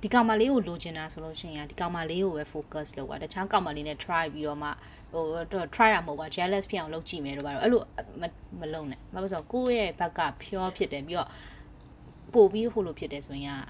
[0.03, 4.69] ဒီကောင်မလေးကိုလိုချင်တာဆိုလို့ရှိရင်ဒီကောင်မလေးကိုပဲ focus လုပ်ပါတခြားကောင်မလေးနဲ့ try ပြီးတော့မှ
[5.13, 7.83] ဟိုတော့ try တာမဟုတ်ပါ jealous ဖြစ်အောင်လုပ်ကြည့်မယ်လို့ပါတော့အဲ့လို
[8.21, 8.23] မ
[8.61, 11.29] မလုံးနဲ့ဘာလို့လဲဆိုတော့ကိုယ့်ရဲ့ဘက်ကဖြောဖြစ်တယ်ပြီးတော့
[12.35, 13.65] ပို့ပြီးဟိုလိုဖြစ်တယ်ဆိုရင်က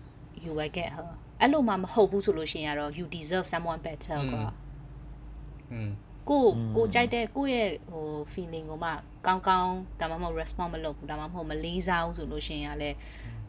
[0.45, 1.11] you will get her
[1.41, 4.45] အဲ့လိုမှမဟုတ်ဘူးဆိုလို့ရှိရင်ကတော့ you deserve someone better ကွာ
[5.73, 5.91] อืม
[6.31, 6.45] ကို
[6.77, 8.91] ကိုကြိုက်တဲ့ကိုရဲ့ဟို feeling ကိုမှ
[9.27, 12.97] ကောင်းကောင်းဒါမှမဟုတ် respond မလုပ်ဘူးဒါမှမဟုတ်မလေးစားဘူးဆိုလို့ရှိရင်ကလည်း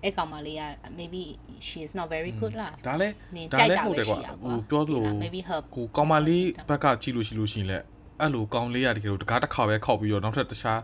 [0.03, 0.63] အဲ့ကောင်မလေးက
[0.99, 1.21] maybe
[1.67, 7.83] she is not very good လားဒါလည်းနင်ဒါကြိုက်လည်းတာဟုတ်တယ်ကွာပဲရှိရဟိုကွာပြောသလို maybe her ကိုကောင်မလေးဘက်ကကြည့်လို့ရှိလို့ရှိရင်လည်း
[8.19, 10.79] အဲ့လိုကောင်လေးရတကယ်လို့တကားတစ်ခါပဲခောက်ပြီးတော့နောက်ထပ်တခြား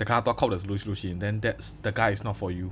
[0.00, 1.56] တကားတော့ခောက်တယ်ဆိုလို့ရှိလို့ရှိရင် then that
[1.86, 2.68] the guy is not for you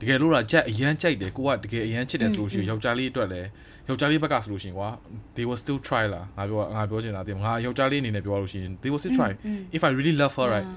[0.00, 3.48] တကယ်လို့လားကြက်အရန်ကြိုက်တယ်ကိုကတကယ်အရန်ချစ်တယ်ဆိုလို့ရှိရင်ယောက်ျားလေးအတွက်လည်း
[3.88, 4.88] ယောက်ျားလေးဘက်ကဆိုလို့ရှိရင်ကွာ
[5.36, 9.30] they will still try လားငါပြောငါပြောချင်တာတင်ငါယောက်ျားလေးအနေနဲ့ပြောလို့ရှိရင် they will still try
[9.76, 10.68] if i really love her right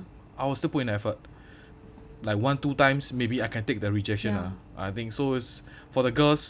[0.41, 1.17] i will still put in effort
[2.26, 4.48] like one two times maybe i can take the rejection Yeah.
[4.80, 5.48] ah i think so is
[5.92, 6.42] for the girls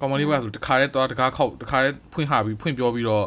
[0.00, 3.24] ကောင်မလေးဘက်ကဆိုတခါတည်းတော့တကားခောက်တခါတည်းဖွင့်ဟပြီးဖွင့်ပြောပြီးတော့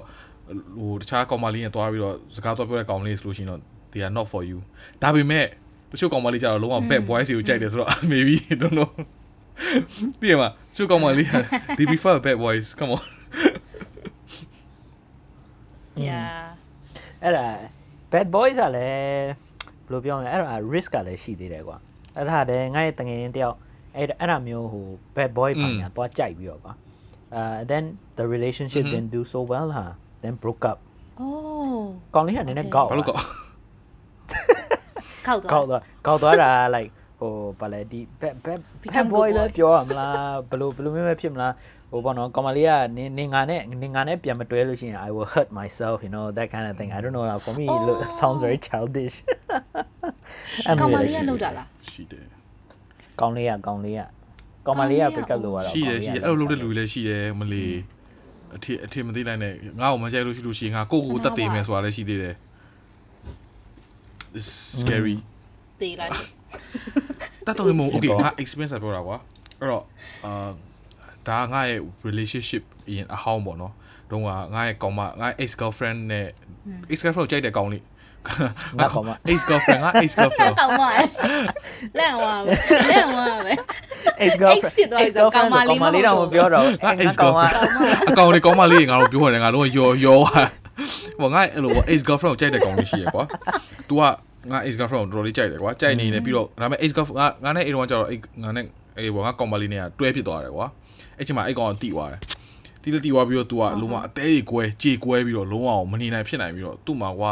[0.80, 3.62] ဟိုတခြားကောင်မလေးနဲ့တွားပြီးတော့စကားတော့ပြောတဲ့ကောင်လေးဆိုလို့ရှိရင်တော့
[3.92, 4.60] they are not for you
[5.02, 5.46] ဒါပေမဲ့
[5.92, 8.90] တချို့ကောင်မလေးကြတော့လုံးဝ bad boys ကိုကြိုက်တယ်ဆိုတော့ maybe I don't know
[10.22, 11.28] ပြည့်မှာတချို့ကောင်မလေး
[11.78, 13.04] they prefer bad boys come on
[16.08, 16.42] yeah
[17.24, 17.48] အဲ့ဒါ
[18.12, 19.41] bad boys ကလည်းဘယ်
[19.93, 21.77] လိုပြောမလဲအဲ့ဒါ risk ကလည်းရှိသေးတယ်ကွာ
[22.17, 23.57] အဲ့ဒါတည်းငါ့ရဲ့တငယ်ချင်းတယောက်
[23.97, 24.87] အဲ့အဲ့ဒါမျိုးဟို
[25.17, 26.73] bad boy ပါညာသွားကြိုက်ပြီးတော့ကွာ
[27.35, 27.85] အာ then
[28.19, 29.85] the relationship didn't do so well ဟာ
[30.23, 30.79] then broke up
[31.21, 31.83] oh
[32.15, 33.17] ကောင်လေးကနည်းနည်းကောက်ဘာလို့ကော
[35.27, 36.91] ခောက်သွားကောက်သွားကောက်သွားတာ like
[37.21, 41.53] ဟိုဘာလဲဒီ bad bad Become bad boy good ပဲ boy ပြောရမလားဘယ်လိုဘယ်လိုမျိုးပဲဖြစ်မလား
[41.93, 47.53] ဟိုဘောနော်ကောင်မလေးကနင်နင်ငါနဲ့နင်ငါနဲ့ပြန်မတွဲလို့ရှိရင် I will hurt myself you know that kind of thing I don't know for
[47.59, 49.17] me it look, it sounds very childish
[50.67, 52.25] အဲ့ကောင်မမျိုးလေးကရှိလောက်တာလားရှိတယ်
[53.21, 54.03] ကောင်းလေးကကောင်းလေးက
[54.67, 57.65] ကောင်မလေးက pick up လုပ်ရတော့ရှိတယ်ရှိတယ်အဲ့လိုလုပ်တဲ့လူတွေလည်းရှိတယ်မလီ
[58.57, 62.35] အထင်အထင်မသိလိုက်နဲ့ငါ့ကိုမကြိုက်လို့ရှိလို့ရှိရင်ငါကိုကိုကိုတတ်သိမယ်ဆိုတာလည်းရှိသေးတယ်
[64.37, 64.49] It's
[64.81, 65.17] scary
[65.81, 66.13] တေးလိုက်
[67.47, 69.17] တတ်တော့မဟုတ် okay ငါ experience ပြောတာကွာ
[69.61, 69.85] အဲ့တော့
[70.25, 70.51] အာ
[71.29, 73.73] ဒါငါရဲ့ relationship အရင်အဟောင်းပေါ့နော်
[74.11, 76.27] တုန်းကငါရဲ့ကောင်မငါ ex girlfriend နဲ့
[76.93, 77.85] ex girlfriend ကိုကြိုက်တဲ့ကောင်လေး
[78.79, 80.83] ငါကောင်မ ex girlfriend ငါ ex girlfriend ကောင်မ
[81.99, 82.53] လန့်သွားပဲ
[82.91, 83.55] လန့်သွားပဲ
[84.25, 90.19] ex girlfriend ဖြစ်သွားပြီဆိုကောင်မလေးမဟုတ်တော့ကောင်မလေးတော့မပြောတော့ငါငါ ex ကောင်မ girlfriend အကောင်လေးကောင်မလေးငါတို့ပြောရတယ်ငါတို့ရောရော
[91.21, 93.25] ဟိုငါအဲ့လို ex girlfriend ကိုကြိုက်တဲ့ကောင်လေးရှိရကွာ
[93.89, 94.03] तू က
[94.51, 98.09] ငါ ex girlfriend ကိုတော်တော်လေးကြိုက်တယ်ကွာကြိုက်နေနေပြီးတော့ဒါပေမဲ့ ex girlfriend ငါငါနဲ့အဲ့တော့ကျတော့
[98.43, 98.65] ငါနဲ့
[98.99, 100.67] အေးဘောငါကောင်မလေးနဲ့ကတွဲဖြစ်သွားတယ်ကွာ
[101.18, 102.22] အဲ့ချိန်မှာအဲ့ကောင်ကတိသွားတယ်
[102.82, 107.32] တီးတီးသွားပြီးတော့ तू ကလုံးဝအသေးကြီးကွဲကြေကွဲပြီးတော့လုံးဝမနေနိုင်ဖြစ်နိုင်ပြီးတော့သူ့မှာကွာ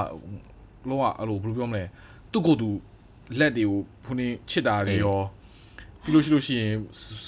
[0.89, 1.83] လုံးဝအဲ့လိုဘယ်လိုပြောမလဲ
[2.31, 2.69] သူ့ကိုယ်သူ
[3.39, 4.17] လက်တွေကိုဖုန်
[4.49, 5.19] ချစ်တာတွေရော
[6.03, 6.71] ပြီးလို့ရှိလို့ရှိရင်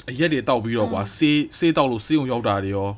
[0.09, 2.89] အရက်တွေတောက်ပြီးတော့ကွာဆေးဆေးတောက်လို့ဆေးုံရောက်တာတွေရော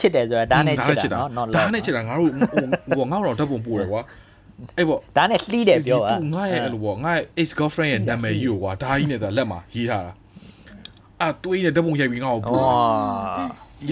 [0.00, 2.30] ချစ်တယ်ဆိုတာဒါနဲ့ချစ်တာနော် not ဒါ love နဲ့ချစ်တာငါတို့
[2.96, 4.00] ဟိုငါတို့တော့ဓာတ်ပုံပို့တယ်ကွာ
[4.76, 10.12] အဲ့ပေါ့ ဒါနဲ့လှီးတယ်ပြောอ่ะ ငါရဲ့အဲ့လိုပေါ့ငါရဲ့ ex girlfriend ရဲ့နာမည်ကြီးကိုကွာဒါကြီးနဲ့ဒါလက်မှာရေးထားတာ
[11.21, 12.61] အာတွေးနေဓာတ်ပုံရိုက်ပြီးငါ့ကိုပို့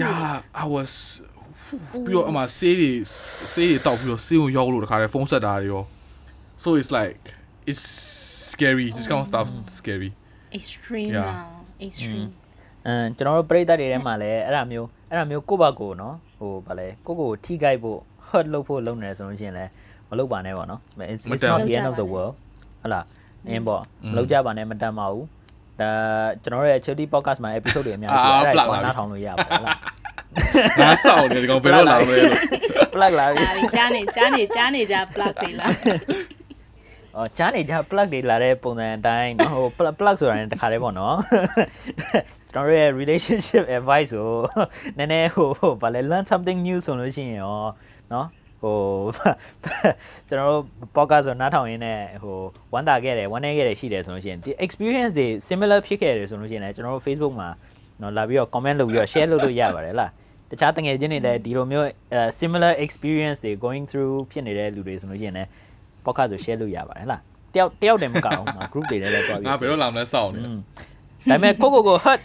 [0.00, 0.92] yeah i was
[2.04, 2.90] ပြီးတော့အမဆေးတွေ
[3.52, 5.84] ဆေးတွေတောက်ပြီးတော့ဆေးကိုရောက်လို့တခါတည်းဖုန်းဆက်တာတွေရော
[6.62, 7.22] so it's like
[7.70, 7.84] it's
[8.52, 10.10] scary this kind of stuff is scary
[10.58, 11.30] extreme Yeah.
[11.30, 12.26] လား extreme
[12.86, 17.98] အမ်ကျွန်တော်တို့ပြိတ္တတွေထဲမှာလည်းအဲ့ဒါမျိုးအဲ့ဒါမျိုးကိုယ့်ဘာကိုယ်နော်ဟိုဗာလဲကိုယ့်ကိုယ်ထိခိုက်ဖို့
[18.28, 19.70] hurt လုပ်ဖို့လုပ်နေတယ်ဆိုလို့ရှိရင်လည်း
[20.08, 20.80] မလုပ်ပါနဲ့ပေါ့နော်
[21.12, 22.32] it's, မ it's တန် not ဘူး the end of the world
[22.80, 23.04] ဟုတ်လား
[23.48, 25.24] အင်းပေါ့မလုပ်ကြပါနဲ့မတန်ပါဘူး
[25.80, 25.90] ဒါ
[26.42, 29.78] ကျွန်တော်တို့ရဲ့ Chili podcast မှာ episode တွေအများကြီးရှိတယ်အဲ့ဒါကိုနားထောင်လို့ရပါတယ်ဟုတ်လား
[30.80, 32.38] ငါစောင့်နေဒီကောင်ဘယ်တော့လာမလဲလို့
[32.94, 35.70] plug လာပြီဒါဒီကြားနေကြားနေကြားနေကြ plug တွေလား
[37.16, 41.16] အော်ချားနေကြ plug တွေလာတဲ့ပုံစံအတိုင်းနော်ဟို plug plug ဆိုတာလည်းတစ်ခါတည်းပေါ့နော်
[42.52, 44.32] ကျွန်တော်တို့ရဲ့ relationship advice ကို
[44.98, 45.48] နည်းနည်းဟို
[45.82, 47.58] ဗာလဲ learn something new ဆိုလို့ရှိရင်ရော
[48.12, 48.26] နော်
[48.66, 48.78] ဟို
[50.28, 50.62] ကျွန်တော်တို့
[50.96, 52.38] podcast ဆိုနားထောင်ရင်းနဲ့ဟို
[52.72, 57.48] ဝမ်းသာခဲ့တယ်ဝမ်းနည်းခဲ့တယ်ရှိတယ်ဆိုလို့ရှိရင်ဒီ experience တွေ similar ဖြစ်ခဲ့တယ်ဆိုလို့ရှိရင်လည်းကျွန်တော်တို့ Facebook မှာ
[58.00, 60.10] နော်လာပြီးတော့ comment လုပ်ပြီးတော့ share လုပ်လို့ရပါတယ်လား
[60.50, 61.88] တခြားတငယ်ချင်းတွေလည်းဒီလိုမျိုး
[62.40, 65.48] similar experience တွေ going through ဖြစ်နေတဲ့လူတွေဆိုလို့ရှိရင်လည်း
[66.04, 67.20] podcast ကို share လုပ်ရပါတယ်ဟလား
[67.54, 70.50] တယောက်တယောက်တည်းမကအောင်မှာ group တွေလည်းလည်းတွားပြီးငါဘယ်တော့လာမလဲစောင့်နေဒါ
[71.28, 72.20] ပေမဲ့ကိုကိုကို hurt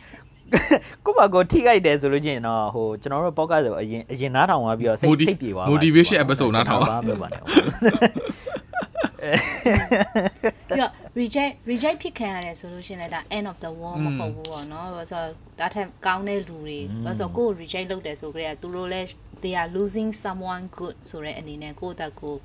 [1.05, 10.91] ကိုပါကိုထိခိုက်တယ်ဆိုလို့ချင်းတော့ဟိုကျွန်တော်တို့ podcast ကိုအရင်အရင်နားထောင်သွားပြီးတော့စိတ် Moti- စိတ်ပြေသွား motivation episode နားထောင်ပါမလို့ပါနဲ့ပြီးတော့
[11.21, 15.29] reject reject ဖြစ်ခံရတယ်ဆိုလို့ရှရင်လည်းဒါ end of the world မဟုတ်ဘူးပေါ့နော်ဘာလို့ဆိုတော့
[15.59, 19.07] ဒါထက်ကောင်းတဲ့လူတွေဘာလို့ဆိုတော့ကိုယ် reject လုပ်တယ်ဆိုကြတဲ့သူတို့လည်း
[19.43, 22.35] they are losing someone good ဆိုတဲ့အနေနဲ့ကိုယ့်တက်ကို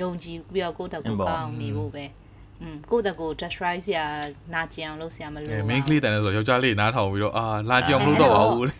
[0.00, 2.04] ယုံကြည်ပြီးတော့ကိုယ့်တက်ကိုကောင်းအောင်နေဖို့ပဲ
[2.62, 4.04] อืมကိုယ့်တက်ကို destroy စရာ
[4.54, 8.74] နာကျင်အောင်လုပ်စရာမလိုအဲပါ main ဘူးကလေးတန်လဲဆိုတော့ယောက်ျားလေးနားထောင်ပြီးတော့အာလာကြည့်အောင်မလုပ်တော့ပါဘူးလေ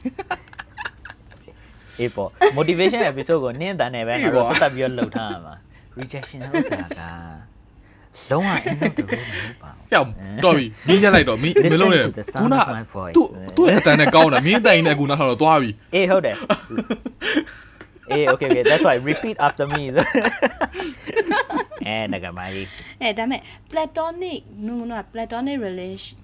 [1.99, 5.55] အေးပေါ့ motivation episode ကိုနင်းတန်းနေပဲငါတို့ပတ်သက်ပြီးတော့လှုပ်ထားရမှာ
[5.99, 7.01] rejection ဥစ္စာက
[8.31, 13.23] လုံးဝ end of the road မဟုတ်ပါဘူးဟဲ့တော်ပြီမင်းရက်လိုက်တော့မင်းမ Listen လုံးနဲ့ to the sound ခုန of my voice သူ
[13.57, 16.37] သူ့အတန်နဲ့ကောင်းတာမင်းတိုင်နဲ့အခုနောက်တော့သွားပြီအေးဟုတ်တယ်
[18.11, 19.83] အေး okay okay that's why repeat after me
[21.87, 22.55] အဲငကမိုင်း
[23.03, 23.41] အဲဒါပေမဲ့
[23.71, 26.17] platonic နုနု platonic relation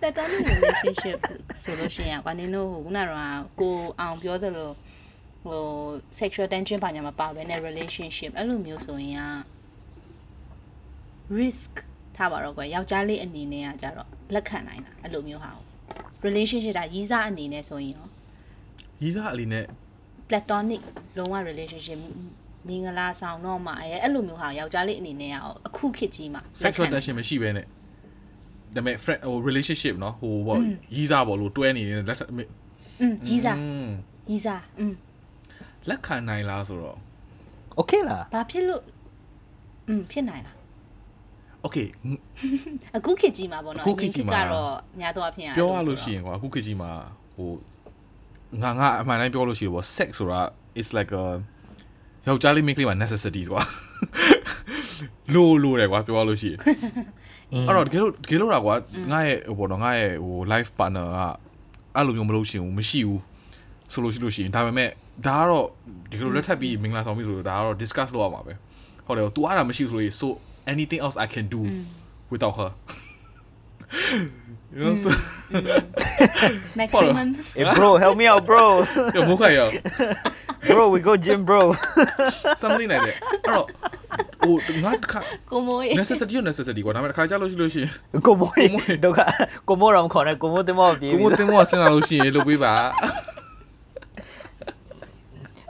[0.00, 1.18] platonic relationship
[1.62, 4.70] ဆိုလို့ရှိရင်ကွာနင်တို့ဟိုခုနကတော့ကိုအောင်ပြောသလို
[5.44, 5.62] ဟို
[6.20, 9.24] sexual tension ဘာညာမပါဘဲနဲ့ relationship အဲ့လိုမျိုးဆိုရင်က
[11.38, 11.72] risk
[12.16, 15.64] ထားပါတော့ကွယ်ယောက်ျားလေးအနေနဲ့ကကြတော့လက်ခံနိုင်တာအဲ့လိုမျိုးဟာကို
[16.26, 18.06] relationship ဒါရီးစားအနေနဲ့ဆိုရင်ရော
[19.02, 19.66] ရီးစားအလီနဲ့
[20.29, 20.81] platonic
[21.17, 21.99] လုံးဝ relationship
[22.67, 27.65] မင်္ဂလာဆောင်တော့မှအဲအဲ့လိုမျိုးဟာယောက်ျားလေးအနေနဲ့ကရောအခုခေတ်ကြီးမှာလက်ခံ sexual နိုင် tension မရှိဘဲနဲ့
[28.75, 30.59] ဒါပေမဲ့ friend ဟို relationship เนาะဟိုပေါ့
[30.95, 32.21] ရီးစားပေါ့လို့တွဲနေနေတဲ့လက်ထ
[33.01, 33.89] อืมရီးစား อืม
[34.29, 34.93] ရီးစားอืม
[35.89, 36.97] လက်ခံနိုင်လားဆိုတော့
[37.79, 38.81] okay လား ဘာဖြစ်လို့
[39.87, 40.55] อืมဖြစ်နိုင်လား
[41.65, 41.87] okay
[42.95, 46.91] အခုခေတ်ကြီးမှာပေါ့နော် အခုခေတ်ကြီးမှာ အရင်ကတော့ညာတော့အဖြစ်ရ ပြောရလို့ရှိရင်ကွာအခုခေတ်ကြီးမှာ
[47.35, 47.49] ဟို
[48.62, 50.40] ငါငါအမှန်တိုင်းပြောလို့ရှိရင်ပေါ့ sex ဆိုတာ
[50.80, 51.24] is like a
[52.26, 53.62] ယောက်ျားလေးမိန်းကလေးမှာ necessities ကွာ
[55.34, 56.58] လိုလိုတယ်ကွာပြောရလို့ရှိရင်
[57.66, 58.74] အဲ့တော့တကယ်လို့တကယ်လို့တာကွာ
[59.12, 61.18] ငါရဲ့ဟိုပေါ့နော်ငါရဲ့ဟို life partner က
[61.94, 63.20] အဲ့လိုမျိုးမလုပ်ရှင်ဘူးမရှိဘူး
[63.92, 64.90] ဆိုလို့ရှိလို့ရှိရင်ဒါပေမဲ့
[65.26, 65.66] ဒါကတော့
[66.10, 68.52] တကယ်လို့လက်ထပ်ပြီးမင်္ဂလာဆောင်ပြီဆိုတော့ဒါကတော့ discuss လုပ်ရမှာပဲ
[69.06, 70.28] ဟုတ်တယ် तू အားတာမရှိဘူးဆိုရင် so
[70.72, 71.60] anything else i can do
[72.32, 72.70] without her
[74.78, 75.10] you know so
[76.80, 78.64] maximum hey bro help me out bro
[79.14, 79.60] 就မခိုင်ရ
[80.70, 81.62] bro we go gym bro
[82.62, 83.64] something like that အဲ့တော့
[84.42, 85.20] ဟိုငါတခါ
[85.50, 88.52] ကိုမိုးရေ necessity ရော necessity ကွာဒါပေမဲ့တခါကြာလို့ရှိလို့ရှိရင်ကိုမိုး
[89.04, 89.20] ဒုက္ခ
[89.68, 92.74] ကိုမိုးတော့မခေါ်နဲ့ကိုမိုးတင်မောပြေးကိုပြီမို့တင်မောဆင်းလာလို့ရှိရင်လုပ်ပေးပါ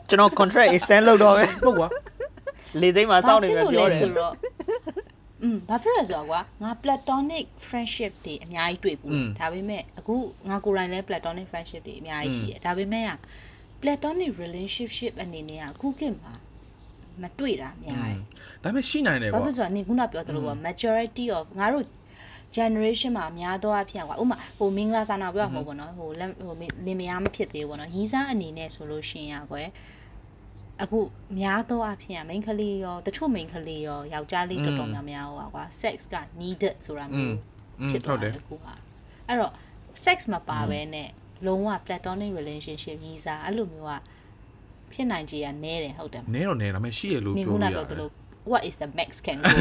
[0.08, 1.88] ကျွန်တော် contract extend လုပ်တော့မယ်ဟုတ်ကွာ
[2.80, 4.32] လေစိမ်းမှာစောင့်နေမယ်ပြောတယ်ဆိုတော့
[5.42, 10.14] อืมဘာဖြစ်လဲဆိုတော့ကွာငါ platonic friendship တွေအများကြီးတွေ့ဘူးဒါပေမဲ့အခု
[10.48, 13.10] ငါကိုယ်တိုင်လည်း platonic friendship တွေအများကြီးရှိတယ်ဒါပေမဲ့က
[13.82, 16.34] platonic relationship အနေနဲ့ကအခုခေတ်မှာ
[17.22, 18.16] မတွေ့တာများတယ်
[18.62, 21.84] ဒါပေမဲ့ရှိနိုင်တယ်ဘာကွာဖြစ်ဆိုတော့နေခုနပြောသလိုပေါ့ majority of ငါတို့
[22.56, 26.52] generation မှာအများသောအဖြစ်ကွာဥပမာဟိုမင်္ဂလာစာနာပြောရမှာပေါ့နော်ဟိုလက်ဟို
[26.86, 29.68] လင်မယားမဖြစ်သေးဘူးပေါ့နော်ရီးစားအနေနဲ့ဆိုလို့ရှိရင်ကွယ်
[30.82, 30.98] အခု
[31.40, 37.36] များသောအဖြစ်မိန်းကလေးရောတချို့မိန်းကလေးရောယောက်ျားလေးတော်တော်များများဟိုကွာ sex က needed ဆိုတာမျိုး
[37.90, 38.74] ဖြစ်ဟုသွားတ်တတယ်ယ်အခုဟာ
[39.26, 39.52] အဲ့တော့
[40.04, 41.08] sex မပါဘဲနဲ့
[41.46, 43.92] လုံးဝ platonic relationship ရီးစားအဲ့လိုမျိုးက
[44.92, 48.08] ဖြစ်နိုင်ကြရနဲတယ်ဟုတ်တယ်မနဲတော့နဲဒါပေမဲ့ရှိရလို့နေပြောခုနလို့ရပြောတသယ်လို
[48.52, 49.56] what is the max can go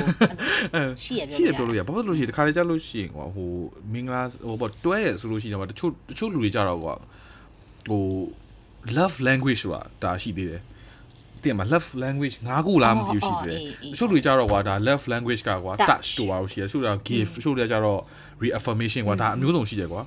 [1.04, 3.50] ရှိရရှိရပြောပြောလို့လို့ရရဘာဖြစ်လို့ရှိရင်တခါလေကြာလို့ရှိရင်ကွာဟို
[3.94, 6.94] မင်္ဂလာဟိုပေါ့တွဲရဆိုလို့ရှိရင်ကွာတချို့တချို့လူတွေကြတော့ကွာ
[7.90, 8.04] ဟို
[8.98, 10.62] love language ဆိုတာဒါရှိသေးတယ်
[11.44, 13.60] တင်မှာ love language ငါးခုလားမသိဘူးရှိသေးတယ်
[13.94, 18.00] တချို့လူတွေကြတော့ကွာဒါ love language ကကွာ touch တို့ပါလို့ရှိတယ်တချို့က give တချို့တွေကြတော့
[18.44, 20.02] reaffirmation ကွာဒါအမျိုးစုံရှိတယ်ကွာ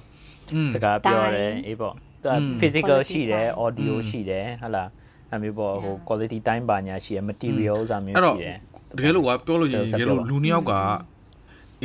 [0.55, 4.89] อืมစကားပြောတယ်အေးပေါ့သူက physical ရှိတယ် audio ရှိတယ်ဟုတ်လား
[5.35, 8.57] အမျိုးပေါ့ဟို quality time ပါညာရှိတယ် material ဥစားမျိုးအဲ့တော့ရှိတယ်
[8.97, 10.75] တကယ်လို့ကွာပြောလို့ရင်ဆက်တကယ်ပြောလို့ပါလူနှစ်ယောက်က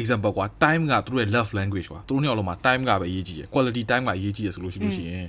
[0.02, 5.28] example ကွာ time ကသူတို့ရဲ့ love language ကွာသူတို့နှစ်ယောက်လုံးမှာ time ကပဲအရေးကြီးတယ် quality time ကအရေးကြီးတယ်ဆိုလို့ရှိလို့ရှိရင်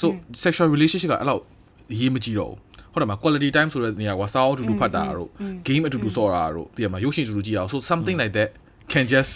[0.00, 0.06] so
[0.44, 1.42] sexual relationship ကအဲ့လောက်
[1.92, 2.58] အရေးမကြီးတော့ဘူး
[2.96, 5.30] ဟုတ်တယ်မလား quality time ဆိုတဲ့နေရာကွာစောင်းအတူတူဖတ်တာတို့
[5.66, 8.50] game အတူတူဆော့တာတို့တည်ရမှာရုပ်ရှင်အတူတူကြည့်တာ so something like that
[8.92, 9.32] can just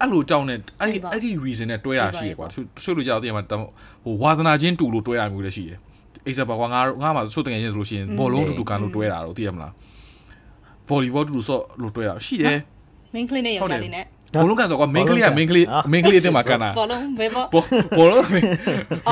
[0.00, 3.44] အဲ့လိုကြောင်းနဲ့အဲ့ဒီအဲ့ဒီ reason နဲ့တွဲရရှိရကွာတချို့တချို့လူကြောက်တည်ရမှာ
[4.04, 5.78] ဟိုဝါသနာချင်းတူလို့တွဲရမျိုးလည်းရှိတယ်
[6.30, 9.72] example ကွာငါငါမှာတချို့တကယ်ချင်းဆိုလို့ရှိရင်ဘောလုံးအတူတူကန်လို့တွဲတာတို့တည်ရမလား
[10.88, 12.58] volleyball တူတူဆော့လို့တွဲတာရှိတယ်
[13.14, 14.04] မင်းကလေးနဲ့ယောက်ျားလေးနဲ့
[14.34, 17.62] ဘောလုံးကန်တော့ကွာ main ကလေးက main ကလေး main ကလေးအတင်းမှာကန်တာဘောလုံးဘယ်ဘောဘော
[17.98, 18.24] ဘောလုံး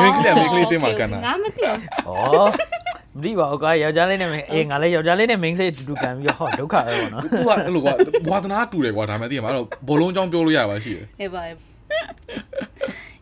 [0.00, 7.94] main ကလေးက main ကလေးအတင်းမှာကန်တာငါမသိဘူးဩ မသိပါဘူးကွာယောက်ျားလေးနဲ့အေးငါလည်းယောက်ျားလေးနဲ့ main လေးအတူတူကန်ပြီးတော့ဟောဒုက္ခပဲပေါ့နော်သူကအဲ့လိုကွာ
[8.30, 11.42] ဝါသနာတူတယ်ကွာဒါမှမသိရမှာအဲ့တော့ဘောလုံးအကြောင်းပြောလို့ရပါရှိတယ်အေးပါ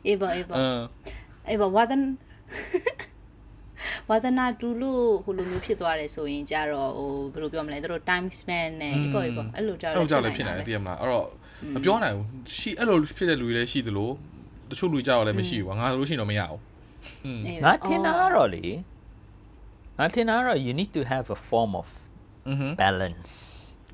[0.06, 0.82] အေးပါအေးပါအင်း
[1.48, 2.02] အေးပါဝါဒန်
[4.08, 11.26] ဝါဒနာတူလို့ဟိုလိုမျိုးဖြစ်သွားတယ်ဆိုရင်ကြတော့ဟိုဘယ်လိုပြောမလဲသူတို့ time span နဲ့အေးပါအေးပါအဲ့လိုကြအဲ့တော့လိုကြောက်လည်းဖြစ်နိုင်တယ်သိရမလားအဲ့တော့
[11.74, 12.26] မပြောနိုင်ဘူး
[12.58, 14.10] ရှိအဲ့လိုဖြစ်တဲ့လူတွေလည်းရှိသလို
[14.70, 16.60] တချို့လူကြောက်လည်းမရှိဘူးကွာငါဆိုလို့ရှိရင်တော့မရဘူး
[17.64, 18.64] ငါထင်တာကတော့လေ
[20.02, 21.88] ငါထင်တာကတော့ you need to have a form of
[22.82, 23.32] balance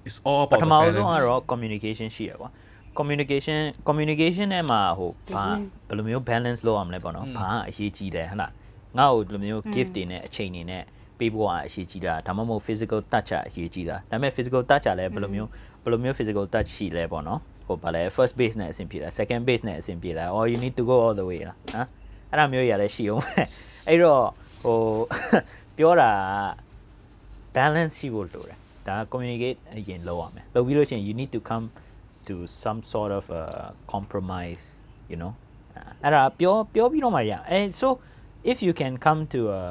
[0.09, 2.51] it's all about ပထမဆုံးကတော့ communication ရှိရကွာ
[2.99, 5.45] communication communication နဲ့မှာဟိုဘာ
[5.89, 8.53] ဘယ်လိုမျိုး balance လုပ်ရမလဲပေါ့နော်ဘာအရေးကြီးတယ်ဟဟလား
[8.99, 10.83] ငါ့ကိုဒီလိုမျိုး gift တွေနဲ့အချိန်တွေနဲ့
[11.19, 15.49] ပေးဖို့ကအရေးကြီးတာဒါမှမဟုတ် physical touch အရေးကြီးတာဒါပေမဲ့ physical touch လည်းဘယ်လိုမျိုး
[15.83, 21.15] ဘယ်လိုမျိုး physical touch ရှိလဲပေါ့နော်ဟိုဗာလဲ first base နဲ့အဆင်ပြေတာ second base နဲ့အဆင်ပြေတာ or you need to go all
[21.21, 21.87] the way လားဟမ်
[22.31, 23.23] အဲ့ဒါမျိုးကြီးလည်းရှိအောင်
[23.89, 24.25] အဲ့တော့
[24.65, 24.79] ဟို
[25.78, 26.12] ပြောတာ
[27.56, 31.66] balance ရှိဖို့လိုတယ် ဒါ communicate အရင်လုပ်ရမယ်လုပ်ပြီးလို့ရှိရင် you need to come
[32.28, 33.44] to some sort of a
[33.94, 34.64] compromise
[35.12, 35.32] you know
[36.04, 37.88] အဲ့ဒါပြောပြောပြီးတော့မှရအဲ so
[38.52, 39.62] if you can come to a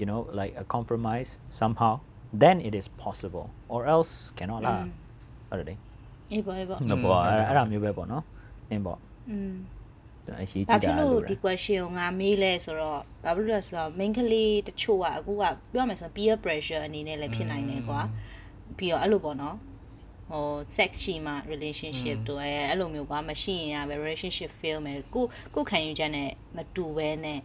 [0.00, 1.94] you know like a compromise somehow
[2.42, 4.82] then it is possible or else cannot လား
[5.50, 5.78] ဟုတ်တယ်
[6.32, 8.24] အေးပေါ့အေးပေါ့ နော်ပေါ့အဲ့အဲ့ဒါမျိုးပဲပေါ့နော်
[8.70, 8.98] အင်းပေါ့
[9.30, 9.54] อืม
[10.39, 18.01] အရေးဘာကြီးဖြစ်တာလို့လို့ဒီ question ကိုငါမေးလဲဆိုတော့ဘာဖြစ်လို့လဲဆိုတော့ main ကလေးတချို့ကအခုကပြောမယ်ဆိုတော့ peer pressure အနေနဲ့လည်းဖြစ်နိုင်တယ်ကွာ
[18.77, 19.57] ပြီးတော့အဲ့လိုပေါ့နော်
[20.29, 25.25] ဟို sex ရှိမှ relationship တို့အဲအဲ့လိုမျိုးကွာမရှိရင်ရပဲ relationship fail မယ်ကို
[25.55, 27.39] ကိုခံယူချက်နဲ့မတူဘဲနဲ့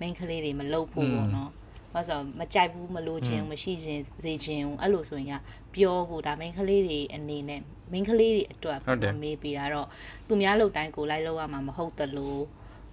[0.00, 1.50] main ကလေးတွေမလုပ်ဖို့ပေါ့နော်
[1.92, 5.34] ဘာလို့ဆိုတော့မကြိုက်ဘူးမလို့ခြင်းမရှိခြင်းစေခြင်းအဲ့လိုဆိုရင်က
[5.74, 7.62] ပြောဖို့ဒါ main ကလေးတွေအနေနဲ့
[7.92, 9.86] main ကလေးတွေအတွက်ဟုတ်တယ်မေးပြီးတာတော့
[10.28, 12.42] သူများလုပ်တိုင်းကိုလိုက်လောက်ရမှာမဟုတ်တလို့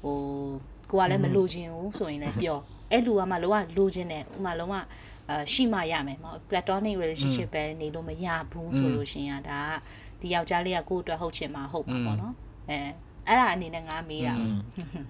[0.03, 0.17] ဟို
[0.91, 2.59] ကိုကလည်းမလိုချင်ဘူးဆိုရင်လည်းပြော
[2.91, 4.73] အဲ့လူကမှလောကလိုချင်တယ်ဥမာလောက
[5.29, 12.33] အာရှိမှရမယ်မဟုတ် platonic relationship ပဲနေလို့မရဘူးဆိုလို့ရှိရင်ကဒါကဒီယောက်ျားလေးကကိုယ့်အတွက်ဟုတ်ချင်မှာဟုတ်မှာပေါ့နော်
[12.69, 12.77] အဲ
[13.27, 14.45] အဲ့ဒါအနေနဲ့ငါမေးတာပါ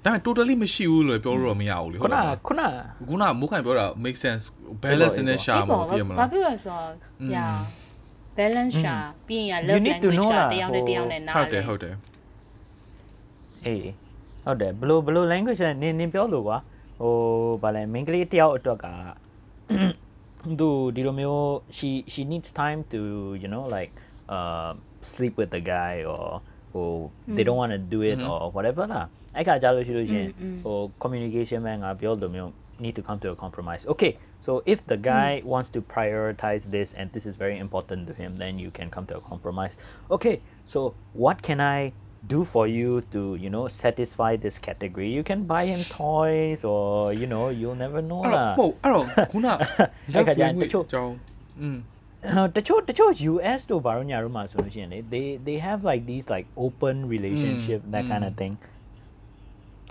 [0.05, 2.61] ဒါပေမဲ့ totally မရှိဘူးလို့ပြောလို့တော့မရဘူးလေခုနလားခုန
[3.09, 4.43] ခုနမိုးခိုင်ပြောတာ make sense
[4.83, 6.91] balance နဲ့ရှာမှာတည်ရမဘာလားဖြစ်လဲဆိုတော့
[7.33, 7.47] ညာ
[8.38, 11.94] balance ရှာပြီးရင် You love need to language know က လား တယောက်နဲ့တယောက်နဲ့နား ဟုတ်တ လဲ ယ်ဟုတ်တယ်
[13.66, 13.90] အေး
[14.44, 16.58] ဟုတ်တယ်ဘလို့ဘလို့ language နဲ့နင်းနင်းပြောလို့ကွာ
[17.00, 17.14] ဟို
[17.62, 18.86] ဗာလဲ main ကလေးတယောက်အတွက်က
[20.58, 21.44] သူဒီလိုမျိုး
[21.76, 23.00] she she needs time to
[23.42, 23.92] you know like
[24.36, 24.70] uh
[25.12, 26.26] sleep with the guy or
[26.76, 26.92] or
[27.36, 29.06] they don't want to do it or whatever လား
[29.36, 30.28] အဲ့ခါကြာလို့ရှိလို့ရှရင်
[30.64, 35.80] ဟို communication ပဲငါပြောလို့မျိုး need to come to a compromise okay so if the guy wants to
[35.82, 39.20] prioritize this and this is very important to him then you can come to a
[39.20, 39.76] compromise
[40.10, 41.92] okay so what can i
[42.26, 47.12] do for you to you know satisfy this category you can buy him toys or
[47.12, 49.56] you know you'll never know အဲ့တော့ lah ဟုတ်အဲ့တော့ခုန အဲ့
[50.14, 51.14] love ခါကျရင် language တချို့ အကြောင်း
[51.60, 51.78] อืม
[52.56, 58.54] တချို့တချို့ US တို့ဘာလို့ညာတို့မှာဆိုလို့ရှိရင်လေ they they have like these like open relationship that kind of thing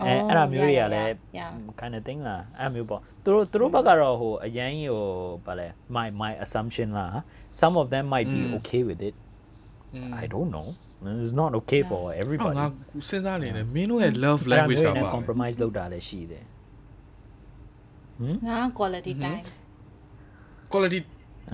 [0.01, 5.03] အဲအဲ့ဒါမျိုးတွေကလည်း yeah kind of thing လားအဲ့မျိုးပေါ့သူတို့သူတို့ဘက်ကတော့ဟိုအရင်ဟို
[5.45, 7.15] ဗာလဲ my my assumption လား
[7.61, 9.15] some of them might be okay with it
[10.23, 10.67] I don't know
[11.23, 12.67] it's not okay for ဟော everybody ငါ
[13.09, 16.43] စဉ်းစားနေတယ်မင်းတို့ရဲ့ love language က အဲ့ဒါမျိုးနဲ့ ပါ compromise လုပ်တာလည်းရှိတယ်
[18.47, 19.45] ငါ quality time
[20.73, 20.99] quality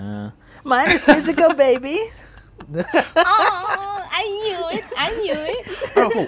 [0.02, 0.28] uh
[0.70, 1.96] mine is physical baby
[3.30, 5.63] oh I knew it I knew it
[5.95, 6.27] အဲ့တော့ဟုတ်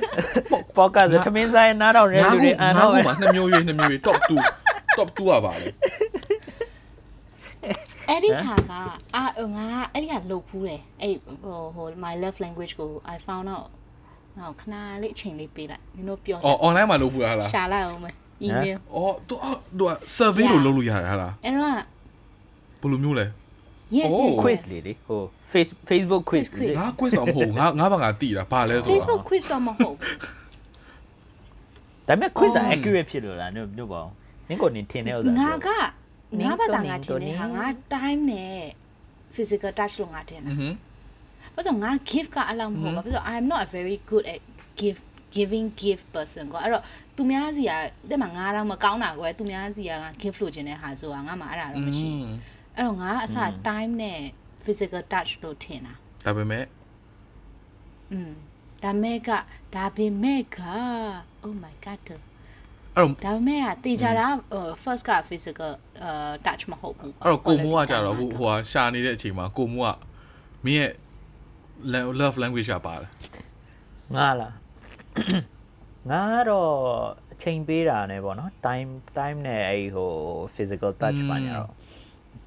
[0.78, 4.18] podcast ထမင်းဆိုင်နားတော့ရဲငါလူကတွေအန်ငါတော့ကမှနှစ်မျိုးရွေးနှစ်မျိုးရွေး top
[4.58, 5.68] 2 top 2อ่ะပါလေ
[8.10, 8.72] အဲ့ဒီဟာက
[9.16, 9.24] အာ
[9.56, 13.68] ငါအဲ့ဒီဟာလုပ်ဖူးတယ်အဲ့ဟိုဟို my love language ကို I found out
[14.38, 18.14] ဟောခဏလေးအချိန်လေးပေးလိုက်နင်တို့ပြောချအော်င် online မှာလုပ်ဘူးလားဟာလားရှာလိုက်အောင်မယ်
[18.48, 21.74] email အော်သူအော်သူက survey လို့လုပ်လို့ရတယ်ဟာလားအဲ့တော့
[22.82, 23.26] ဘယ်လိုမျိုးလဲ
[23.98, 24.26] yes Oh.
[24.28, 25.22] yes quiz လေလေဟို
[25.54, 30.18] face Facebook quiz quiz ငါ quiz အောင်မဟုတ်ဘူးငါငါဘာငါတိတာဘာလဲဆို Facebook တော့ quiz တော့မဟုတ်ဘူး
[32.08, 32.72] ဒါပေမဲ့ quiz က Oh.
[32.74, 34.08] accurate ဖြစ်လို့လားညညပေါ့
[34.50, 35.70] နင်ကိုနင်ထင်တဲ့ဥစ္စာငါက
[36.40, 38.58] နင်းငါဘာသာနင်းငါထင်တဲ့ဟာနင်းငါ time နဲ့
[39.36, 40.78] physical touch လို့ငါထင်တာဟွန်း
[41.56, 44.42] ဘာလို့ငါ gift ကအလောက်မဟုတ်ဘူးဘာလို့ I'm not a very good at
[44.80, 45.00] give
[45.36, 46.84] giving gift person ကွာအဲ့တော့
[47.16, 47.72] သူများစီက
[48.10, 52.36] တဲ့မှာငါတော့မကောင်းတာကွယ်သူများစီကငါ gift လို့ခြင်းတဲ့ဟာဆိုတာငါမှအဲ့ဒါတော့မရှိဘူး
[52.76, 53.38] အဲ့တော့ငါအစ
[53.68, 54.20] time နဲ့
[54.66, 55.94] physical touch လို့ထင်တာ
[56.26, 56.66] ဒါပေမဲ့
[58.12, 58.32] อืม
[58.84, 59.30] ဒါမဲ့က
[59.76, 60.60] ဒါပေမဲ့က
[61.46, 62.22] oh my god အဲ့တော့
[63.26, 65.72] ဒါပေမဲ့ကတေချာတာဟို first က physical
[66.08, 69.96] uh touch မဟုတ်ဘူးအဲ့တော့ကိုမိုးကကြတော့ဟိုဟိုဟာရှာနေတဲ့အချိန်မှာကိုမိုးက
[70.66, 70.92] မင်းရဲ့
[72.20, 73.10] love language ကပါတယ်
[74.16, 74.54] ငါလား
[76.10, 76.72] ငါတော့
[77.34, 80.12] အချိန်ပေးတာနဲ့ပေါ့နော် time time နဲ့အဲ့ဟို
[80.56, 81.72] physical touch ပါညာတော့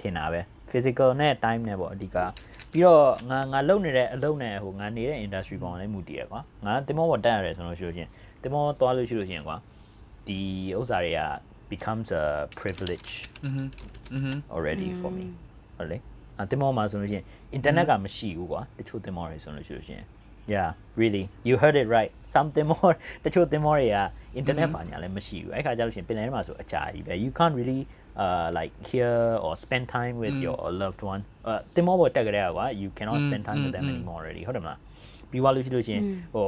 [0.01, 0.41] ထင်တာပဲ
[0.71, 2.17] physical နဲ့ time နဲ့ပေါ့အဓိက
[2.73, 8.11] ပြီးတော့ငါငါလုပ်နေတဲ့အလုပ်နဲ့ဟိုငါနေတဲ့ industry ပေါ်မှာလည်းမူတည်ရကွာငါတင်မောပေါ်တက်ရတယ်ဆိုလို့ရှိလို့ချင်း
[8.43, 9.57] တင်မောသွားလို့ရှိလို့ချင်းကွာ
[10.27, 10.39] ဒီ
[10.79, 11.21] ဥစ္စာတွေက
[11.73, 12.25] becomes a
[12.61, 13.11] privilege
[13.47, 13.67] mhm
[14.17, 15.27] mhm already for me
[15.77, 15.99] ဟုတ်လေ
[16.41, 17.25] အတင်မောမှာဆိုလို့ချင်း
[17.57, 20.05] internet ကမရှိဘူးကွာတချို့တင်မောတွေဆိုလို့ရှိလို့ချင်း
[20.55, 20.69] yeah
[21.01, 22.95] really you heard it right something more
[23.25, 23.99] တချို့တင်မောတွေက
[24.41, 27.81] internet ပါညာလည်းမရှိဘူးအဲ့ခါကျလို့ရှင်ပင်လယ်ထဲမှာဆိုအကြာကြီးပဲ you can't really
[28.24, 29.14] uh like hear
[29.45, 33.86] or spend time with your loved one uh တင်မောပေါ်တက်ကြတဲ့ကွာ you cannot spend time with them
[33.91, 34.78] anymore already ဟုတ်တယ်မလား
[35.30, 36.03] ပြီးသွားလို့ရှိလို့ရှိရင်
[36.34, 36.47] ဟို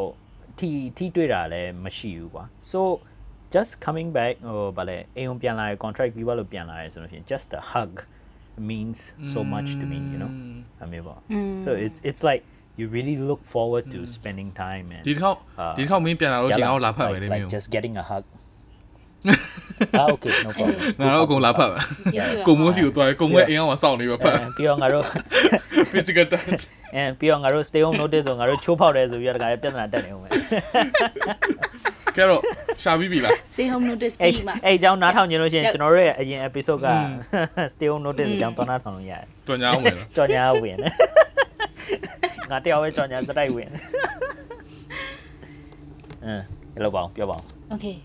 [0.59, 2.79] ထီထီတွေ့တာလည်းမရှိဘူးကွာ so
[3.55, 7.91] just coming back ဟိုဗာလဲအိမ်ုံပြန်လာရ contract ပြီးသွားလို့ပြန်လာရဆိုလို့ရှိရင် just a hug
[8.69, 8.99] means
[9.33, 10.31] so much to me you know
[10.81, 11.19] အမေပေါ့
[11.65, 12.41] so it's it's like
[12.79, 17.35] you really look forward to spending time and ဒီတစ်ခေါက် အာ ဒီတစ်ခေါက်မင်းပြန်လာလို့ရှိရင် yeah ငါ့ကိုလာဖတ်မယ် like- လေမ
[17.35, 18.23] like င်းကို just getting a hug
[19.98, 21.78] အာ okay no problem ငါတော့အကုန်လာဖတ်ပါ
[22.46, 25.04] ကိုမိုးစီကိုတွားကိုမိုးအိမ်အောင်စောင့်နေပါဖတ်အဲပြီးတော့ငါတို့
[25.92, 26.62] physical touch
[26.94, 30.28] အဲပြီးတော့ငါတို့ stay home notice ဆိုငါတို့ချိုးဖောက်တယ်ဆိုပြီးတော့တခါလေးပြဿနာတက်နေအောင်ပဲ
[32.16, 32.42] ကဲတော့
[32.82, 36.88] ရှာပြီးပြီလား stay home notice အဲ့ပြီးမှာအဲ့အကြောင်းနားထောင်ကြလို့ရှိရင်ရောက်ကျွန်တော်တို့ရဲ့အရင် episode က
[37.74, 40.92] stay home notice အကြောင်းသွားနားထောင်လို့ရတယ်တွန်ညာအောင်မယ်လားကြော်ညာဝင်တယ်
[42.50, 43.82] ငါတယောက်ပဲကြော်ညာစတိုက်ဝင်တယ်
[46.24, 46.42] အင်း
[46.74, 47.42] ဘယ်လိုပေါ့ပြောပါဦး
[47.74, 47.96] okay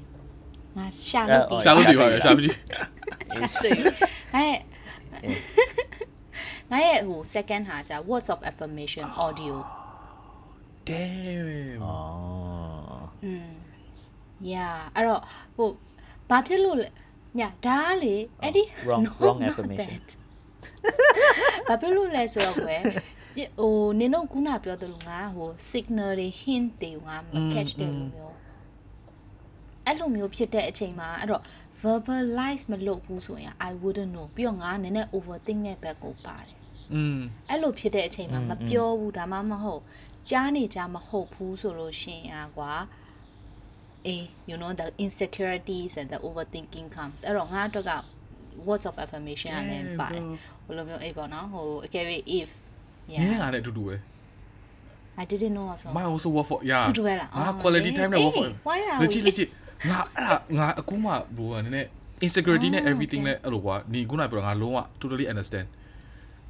[0.78, 2.48] ငါရှာလို့ပြီရှာလို့ပြီပါပဲရှာပြီ
[3.34, 3.78] ရှာတယ်
[4.34, 4.60] ငါရဲ့
[6.72, 9.56] ငါရဲ့ဟို second ဟာကြာ words of affirmation audio
[10.90, 13.50] damn အော်อืม
[14.52, 15.22] yeah အဲ့တော့
[15.56, 15.70] ဟို
[16.30, 16.90] ဘာဖြစ်လို့လဲ
[17.40, 20.00] ညာဒါလေအဲ့ဒီ wrong wrong affirmation
[21.68, 22.82] ဘာဖြစ်လို့လဲဆိုတော့ကွယ်
[23.60, 28.33] ဟိုနင်တို့ခုနပြောသလိုငါဟို signal တွေ hint တွေငါမ catch တယ်လို့မျိုး
[29.87, 31.43] အဲ့လိုမျိုးဖြစ်တဲ့အချိန်မှာအဲ့တော့
[31.83, 36.57] verbalize မလုပ်ဘူးဆိုရင် I wouldn't know ပြီးတော့ငါနည်းနည်း overthink တဲ့ဘက်ကိုပါတယ်
[36.95, 37.19] อืม
[37.51, 39.83] အဲ့လိုဖြစ်တဲ့အချိန်မှာမပြောဘူးဒါမှမဟုတ်
[40.31, 42.73] ကြားနေကြမဟုတ်ဘူးဆိုလို့ရှိရင်อ่ะကွာ
[44.07, 47.93] အေး you know the insecurities and the overthinking comes အဲ့တော့ငါအတွက်က
[48.69, 50.23] words of affirmation ကလည်းပါတယ်
[50.67, 52.05] ဘယ်လိုမျိုးအေးပေါ့နော်ဟိုအကယ်၍
[52.39, 52.49] if
[53.09, 53.97] နင်း yeah ငါလည်းအတူတူပဲ
[55.23, 58.21] I didn't know also my also work for yeah အတူတူပဲလား ငါ အော် quality time နဲ့
[58.25, 59.49] work for အေး why are legit we- legit
[59.89, 61.89] ငါအဲ့ဒါငါအခုမှဘောကနည်းနည်း
[62.27, 65.67] insecurity နဲ့ Oh, everything နဲ့အဲ့လိုကွာနေခုနပြောတာငါလုံးဝ totally understand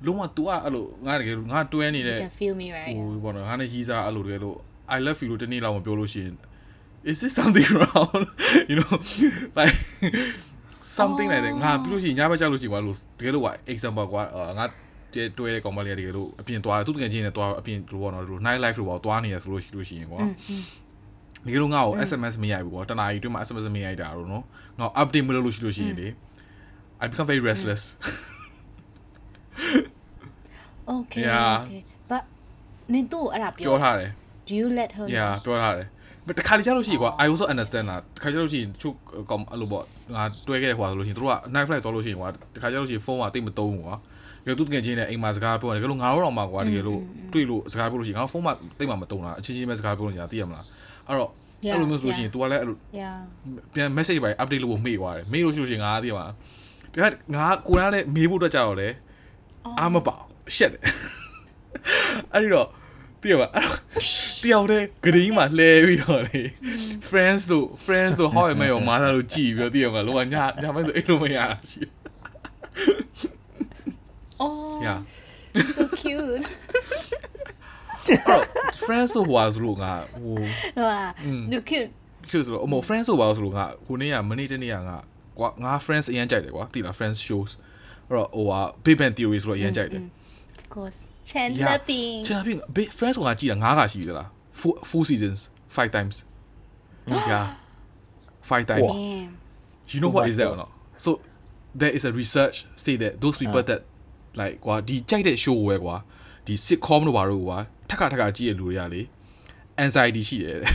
[0.06, 4.56] လုံးဝ तू อ่ะအဲ့လိုငါတကယ်လို့ငါတွဲနေ you တဲ့ can feel me right ဟိုဘောနော်ငါနဲ့ကြီးစားအဲ့လိုတကယ်လို့
[4.96, 6.34] I love you လို့တနေ့လောက်မပြောလို့ရှိရင်
[7.10, 8.10] is this something wrong
[8.70, 8.94] you know
[9.58, 9.76] like
[10.98, 14.22] something like that ငါပြီးလို့ရှိရင်ညဘက်ကြောက်လို့ရှိရင်ကွာလို့တကယ်လို့ကွာ example ကွာ
[14.58, 14.64] ငါ
[15.14, 20.20] တဲတွဲတဲ့ကောင်မလေးကတကယ်လို့အပြင်သွားတယ်သူတကယ်ချင်းနဲ့သွားအပြင်လို့ပေါ့နော်လို့ night life လို့ပေါ့သွားနေရဆိုလို့ရှိလို့ရှိရင်ကွာ
[21.45, 24.43] တကယ်လို့ငါ့ကို SMS မရိုက်ဘူးကွာတနားရီတွင်းမှာ SMS မရိုက်တာတော့နော်
[24.79, 26.07] ငါ update မလုပ်လို့ရှိလို့ရှိရင်လေ
[27.03, 27.83] I become very restless
[30.97, 31.53] okay Yeah.
[31.63, 31.81] okay
[32.11, 32.23] but
[32.93, 34.11] နင်တို့အဲ့ဒါပြောပြောထားတယ်
[34.47, 35.87] do you let her know yeah ပြောထားတယ်
[36.27, 38.95] but တခါတလေကြာလို့ရှိရင်ကွာ I also understand လားတခါကြာလို့ရှိရင်တချို့
[39.29, 39.83] ကောင်အဲ့လိုပေါ့
[40.15, 43.95] ငါတွဲခဲ့တဲ့ခွာဆိုလို့ရှိရင်တို့က night flight သွားလို့ရှိရင်ကွာတခါကြာလို့ရှိရင်ဖုန်းကတိတ်မသုံးဘူးကွာ
[44.45, 47.01] တကယ်သူတကယ်ချင်းနဲ့အိမ်မှာစကားပြောတယ်တကယ်လို့ငါတို့တော့မှကွာတကယ်လို့
[47.33, 50.65] တွေ့လို့စကားပြောလို့ရှိရင်ငါဖုန်းမှာတိတ်မှမသုံးတာအချင်းချင်းပဲစကားပြောလို့ညာသိရမလား
[51.07, 51.31] အဲ့တော့
[51.71, 53.17] အဲ့လိုမျိုးဆိုလို့ရှိရင် तू ကလည်းအဲ့လို yeah
[53.73, 56.25] ပြန် message ပဲ update လုပ်ဖို့မေ့သွားတယ်မေ့လို့ရှိလို့ရှိရင်ငါသိရမှာ
[56.93, 58.93] တခါငါကိုယ်ကလည်းမေးဖို့အတွက်ကြောက်တယ်
[59.79, 60.19] အာမပေါ့
[60.55, 60.81] ရှက်တယ်
[62.33, 62.67] အဲ့ဒီတော့
[63.21, 63.77] တည်ပါအဲ့တော့
[64.43, 66.41] တယောက်တည်းဂရင်းမှာလှဲပြီးတော့လေ
[67.09, 71.81] friends တို့ friends တို့ how am I ရောမာလာလို့ကြည်ပြီးတော့တည်ရမှာလောကညညပိုင်းဆိုအဲ့လိုမရတာရှိ
[74.43, 74.99] oh yeah
[75.75, 76.43] so cute
[78.06, 78.42] အဲ့တော့
[78.86, 79.92] friends တို့ဟိုဟာဆိုလို့ငါ
[80.22, 81.10] ဟို ဟုတ်လား
[81.52, 81.90] you cute
[82.30, 84.96] ကျဆိုတော့အမေ friends ဆိုပါဆိုလို့ငါခုနေ့ကမနေ့တနေ့ကငါ
[85.38, 87.52] ကွာငါ friends အရင်ကြိုက်တယ်ကွာတည်လား friends shows
[88.08, 90.02] အဲ့တော့ဟိုဟာ big bang theory ဆိုတော့အရင်ကြိုက်တယ်
[90.60, 90.98] of course
[91.30, 94.28] Chandler Bing ချင်တာပြင် big friends ကကြည့်တာ9ခါရှိပြီသလား
[94.60, 95.40] full full seasons
[95.76, 96.16] 5 times
[97.30, 97.46] yeah
[98.50, 99.30] 5 times damn
[99.92, 100.70] you know what is that or not
[101.04, 101.10] so
[101.80, 103.80] there is a research say that those people that
[104.40, 105.96] like ကွာဒီကြိုက်တဲ့ show ကိုပဲကွာ
[106.46, 107.58] ဒီ sitcom တို့ဘာတို့ကွာ
[107.89, 109.01] ထက်ခါထက်ခါကြည့်ရလူတွေကလေ
[109.83, 110.71] anxiety ရှိတယ်တဲ့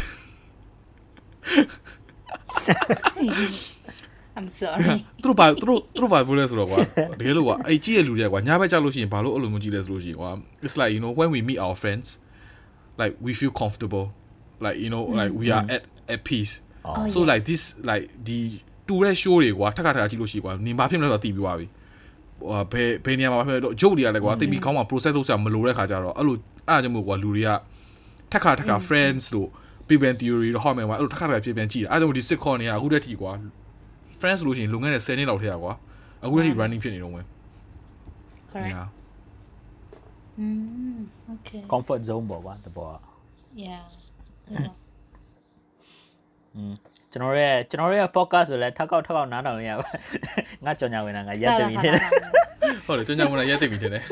[4.38, 4.88] I'm sorry
[5.22, 6.78] သူတို့ဘာသူတို့သူတို့ဘာပြောလဲဆိုတော့ကွာ
[7.20, 10.30] တကယ်လို့ကွာအဲ့ကြည့်ရလူတွေကကွာညဘက်ကြောက်လို့ရှိရင်ဘာလို့အဲ့လိုမျိုးကြည့်လဲဆိုလို့ရှိရင်ကွာ
[10.64, 12.08] it's like you know when we meet our friends
[13.00, 14.06] like we feel comfortable
[14.64, 15.82] like you know like we are at
[16.14, 16.54] at peace
[16.90, 18.38] Oh, so like this like ဒီ
[18.88, 21.66] တူတဲ့ show တွေကွာထက်ခါထက်ခါကြည့်လို့ရှိရင်ကွာနေမဖြစ်မလဲဆိုတော့သိပြီးသွားပြီ
[22.40, 26.36] ဟိုဘယ်ဘယ်နေရာမှာဖြစ်တော့ joke တွေကလည်းကွာသိပြီးကောင်းမှ process လုပ်စရာမလိုတဲ့ခါကျတော့အဲ့လို
[26.70, 27.50] အဲ့ဒါကြောင့်မို့ကွာလူတွေက
[28.32, 29.48] ထက်ခါထက်ခါ friends တို့
[29.88, 33.32] big bang theory တို့ဟောမယ်ကွာအဲ့လိုထက်ခါထက်ခါဖြစ်ပြန်ကြည့်တာအဲ့ဒါကြောင့်ဒီ sitcom တွေကအခုတည်းထိကွာ
[34.20, 35.72] friends လို့ရှိရင်လွန်ခဲ့တဲ့10နှစ်လောက်ထဲကွာ
[36.24, 37.24] အခုတည်းထိ running ဖြစ်နေတော့ဝင်
[38.50, 38.86] correct yeah
[40.40, 40.98] mm
[41.34, 42.96] okay comfort zone ပေါ့ကွာတဘောက
[43.64, 43.84] yeah
[47.12, 49.88] ကျွန်တော်ရဲ့ကျွန်တော်ရဲ့ podcast ဆိုလဲထက်ကောက်ထက်ကောက်နားထောင်ရပါ
[50.64, 51.94] ငါကြောင်ညာဝင်တာငါရက်တမီတယ်
[52.86, 54.04] ဟုတ်တယ်ကျွန်တော်မနာရက်သိပြီတင်တယ်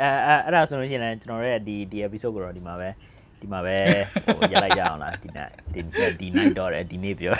[0.00, 2.88] အဲအဲအဲ့ဒါဆိုလို့ရှိရင်လည်းကျွန်တော်ရဲ့ဒီဒီ episode ကိုတော့ဒီမှာပဲ
[3.40, 3.76] ဒီမှာပဲ
[4.24, 5.80] ဟိုရက်လိုက်ကြအောင်လားဒီနေ့ဒီ
[6.20, 7.34] ဒီ night တော့တယ်ဒီနေ့ပြော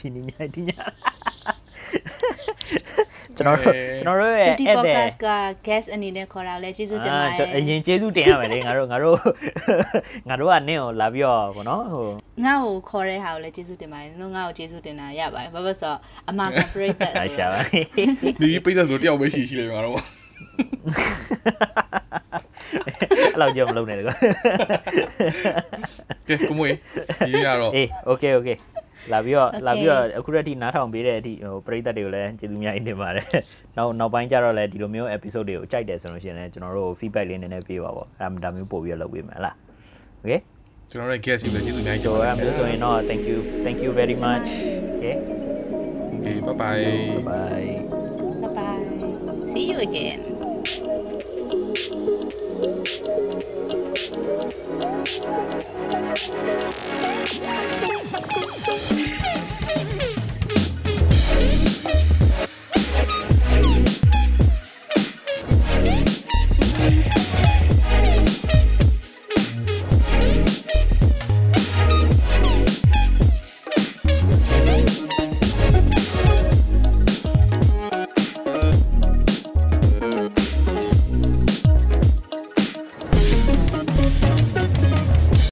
[0.00, 0.70] ဒီနေ့ညဒီည
[3.36, 5.28] ကျွန်တော်တို့ကျွန်တော်တို့ရဲ့ Chitty အဲ့တဲ့ podcast က
[5.66, 9.16] guest အနေနဲ့ခေါ်တာလဲကျေးဇူးတင်ပါတကျွန်ယ်အရင်ကျေးဇူးတင်ရမယ်လေငါတို့ငါတို့
[10.28, 12.06] ငါတို့ကနင့်ကိုလာပြီးတော့ဗောနော်ဟို
[12.44, 15.98] ငါ့ကိုခေါ်တဲ့ဟာကိုလည်းကျေးဇူးတင်ပါတယ်နင်တို့ငါ့ကိုကျေးဇူးတင်တာရပါတယ်ဘာဖြစ်လို့ဆိုတော့
[16.30, 17.62] အမက break that အဆိုရှာတော့ပါ
[18.40, 19.94] ဒီပိတ်သက်လို့တယောက်ပဲရှိရှိလေငါတော့
[22.86, 24.14] အဲ့လောက်ကြောမလုပ်နဲ့တကွာ
[26.28, 26.74] ကဲကိုမွေး
[27.28, 28.56] ဒီရတော့အေး okay okay
[29.12, 29.62] လာပြီးတော့ Okay.
[29.66, 33.26] လာပြီးတော့အခုရက်ထိနားထောင်ပေးတဲ့အထိဟိုပရိသတ်တွေကိုလည်းကျေးဇူးအများကြီးတင်ပါတယ်။
[33.76, 39.54] နောက်နောက်ပိုင်းကျတော့လည်းဒီလိုမျိုး episode တွေကိုကြိုက်တယ်ဆိုလို့ရှိရင်လည်းကျွန်တော်တို့ feedback လေးနည်းနည်းပေးပါပေါ့။အဲ့ဒါဒါမျိုးပို့ပြီးတော့လုပ်ပေးမယ်ဟလား။
[40.22, 40.40] Okay
[40.90, 44.48] ကျွန်တော်တို့ guest တွေလည်းကျေးဇူးအများကြီး so အဲ့ဒါမျိုးဆိုရင်တော့ thank you thank you very much
[44.94, 45.14] okay
[46.14, 46.84] Okay bye bye
[47.28, 47.68] bye
[48.42, 49.07] bye bye
[49.42, 50.38] See you again.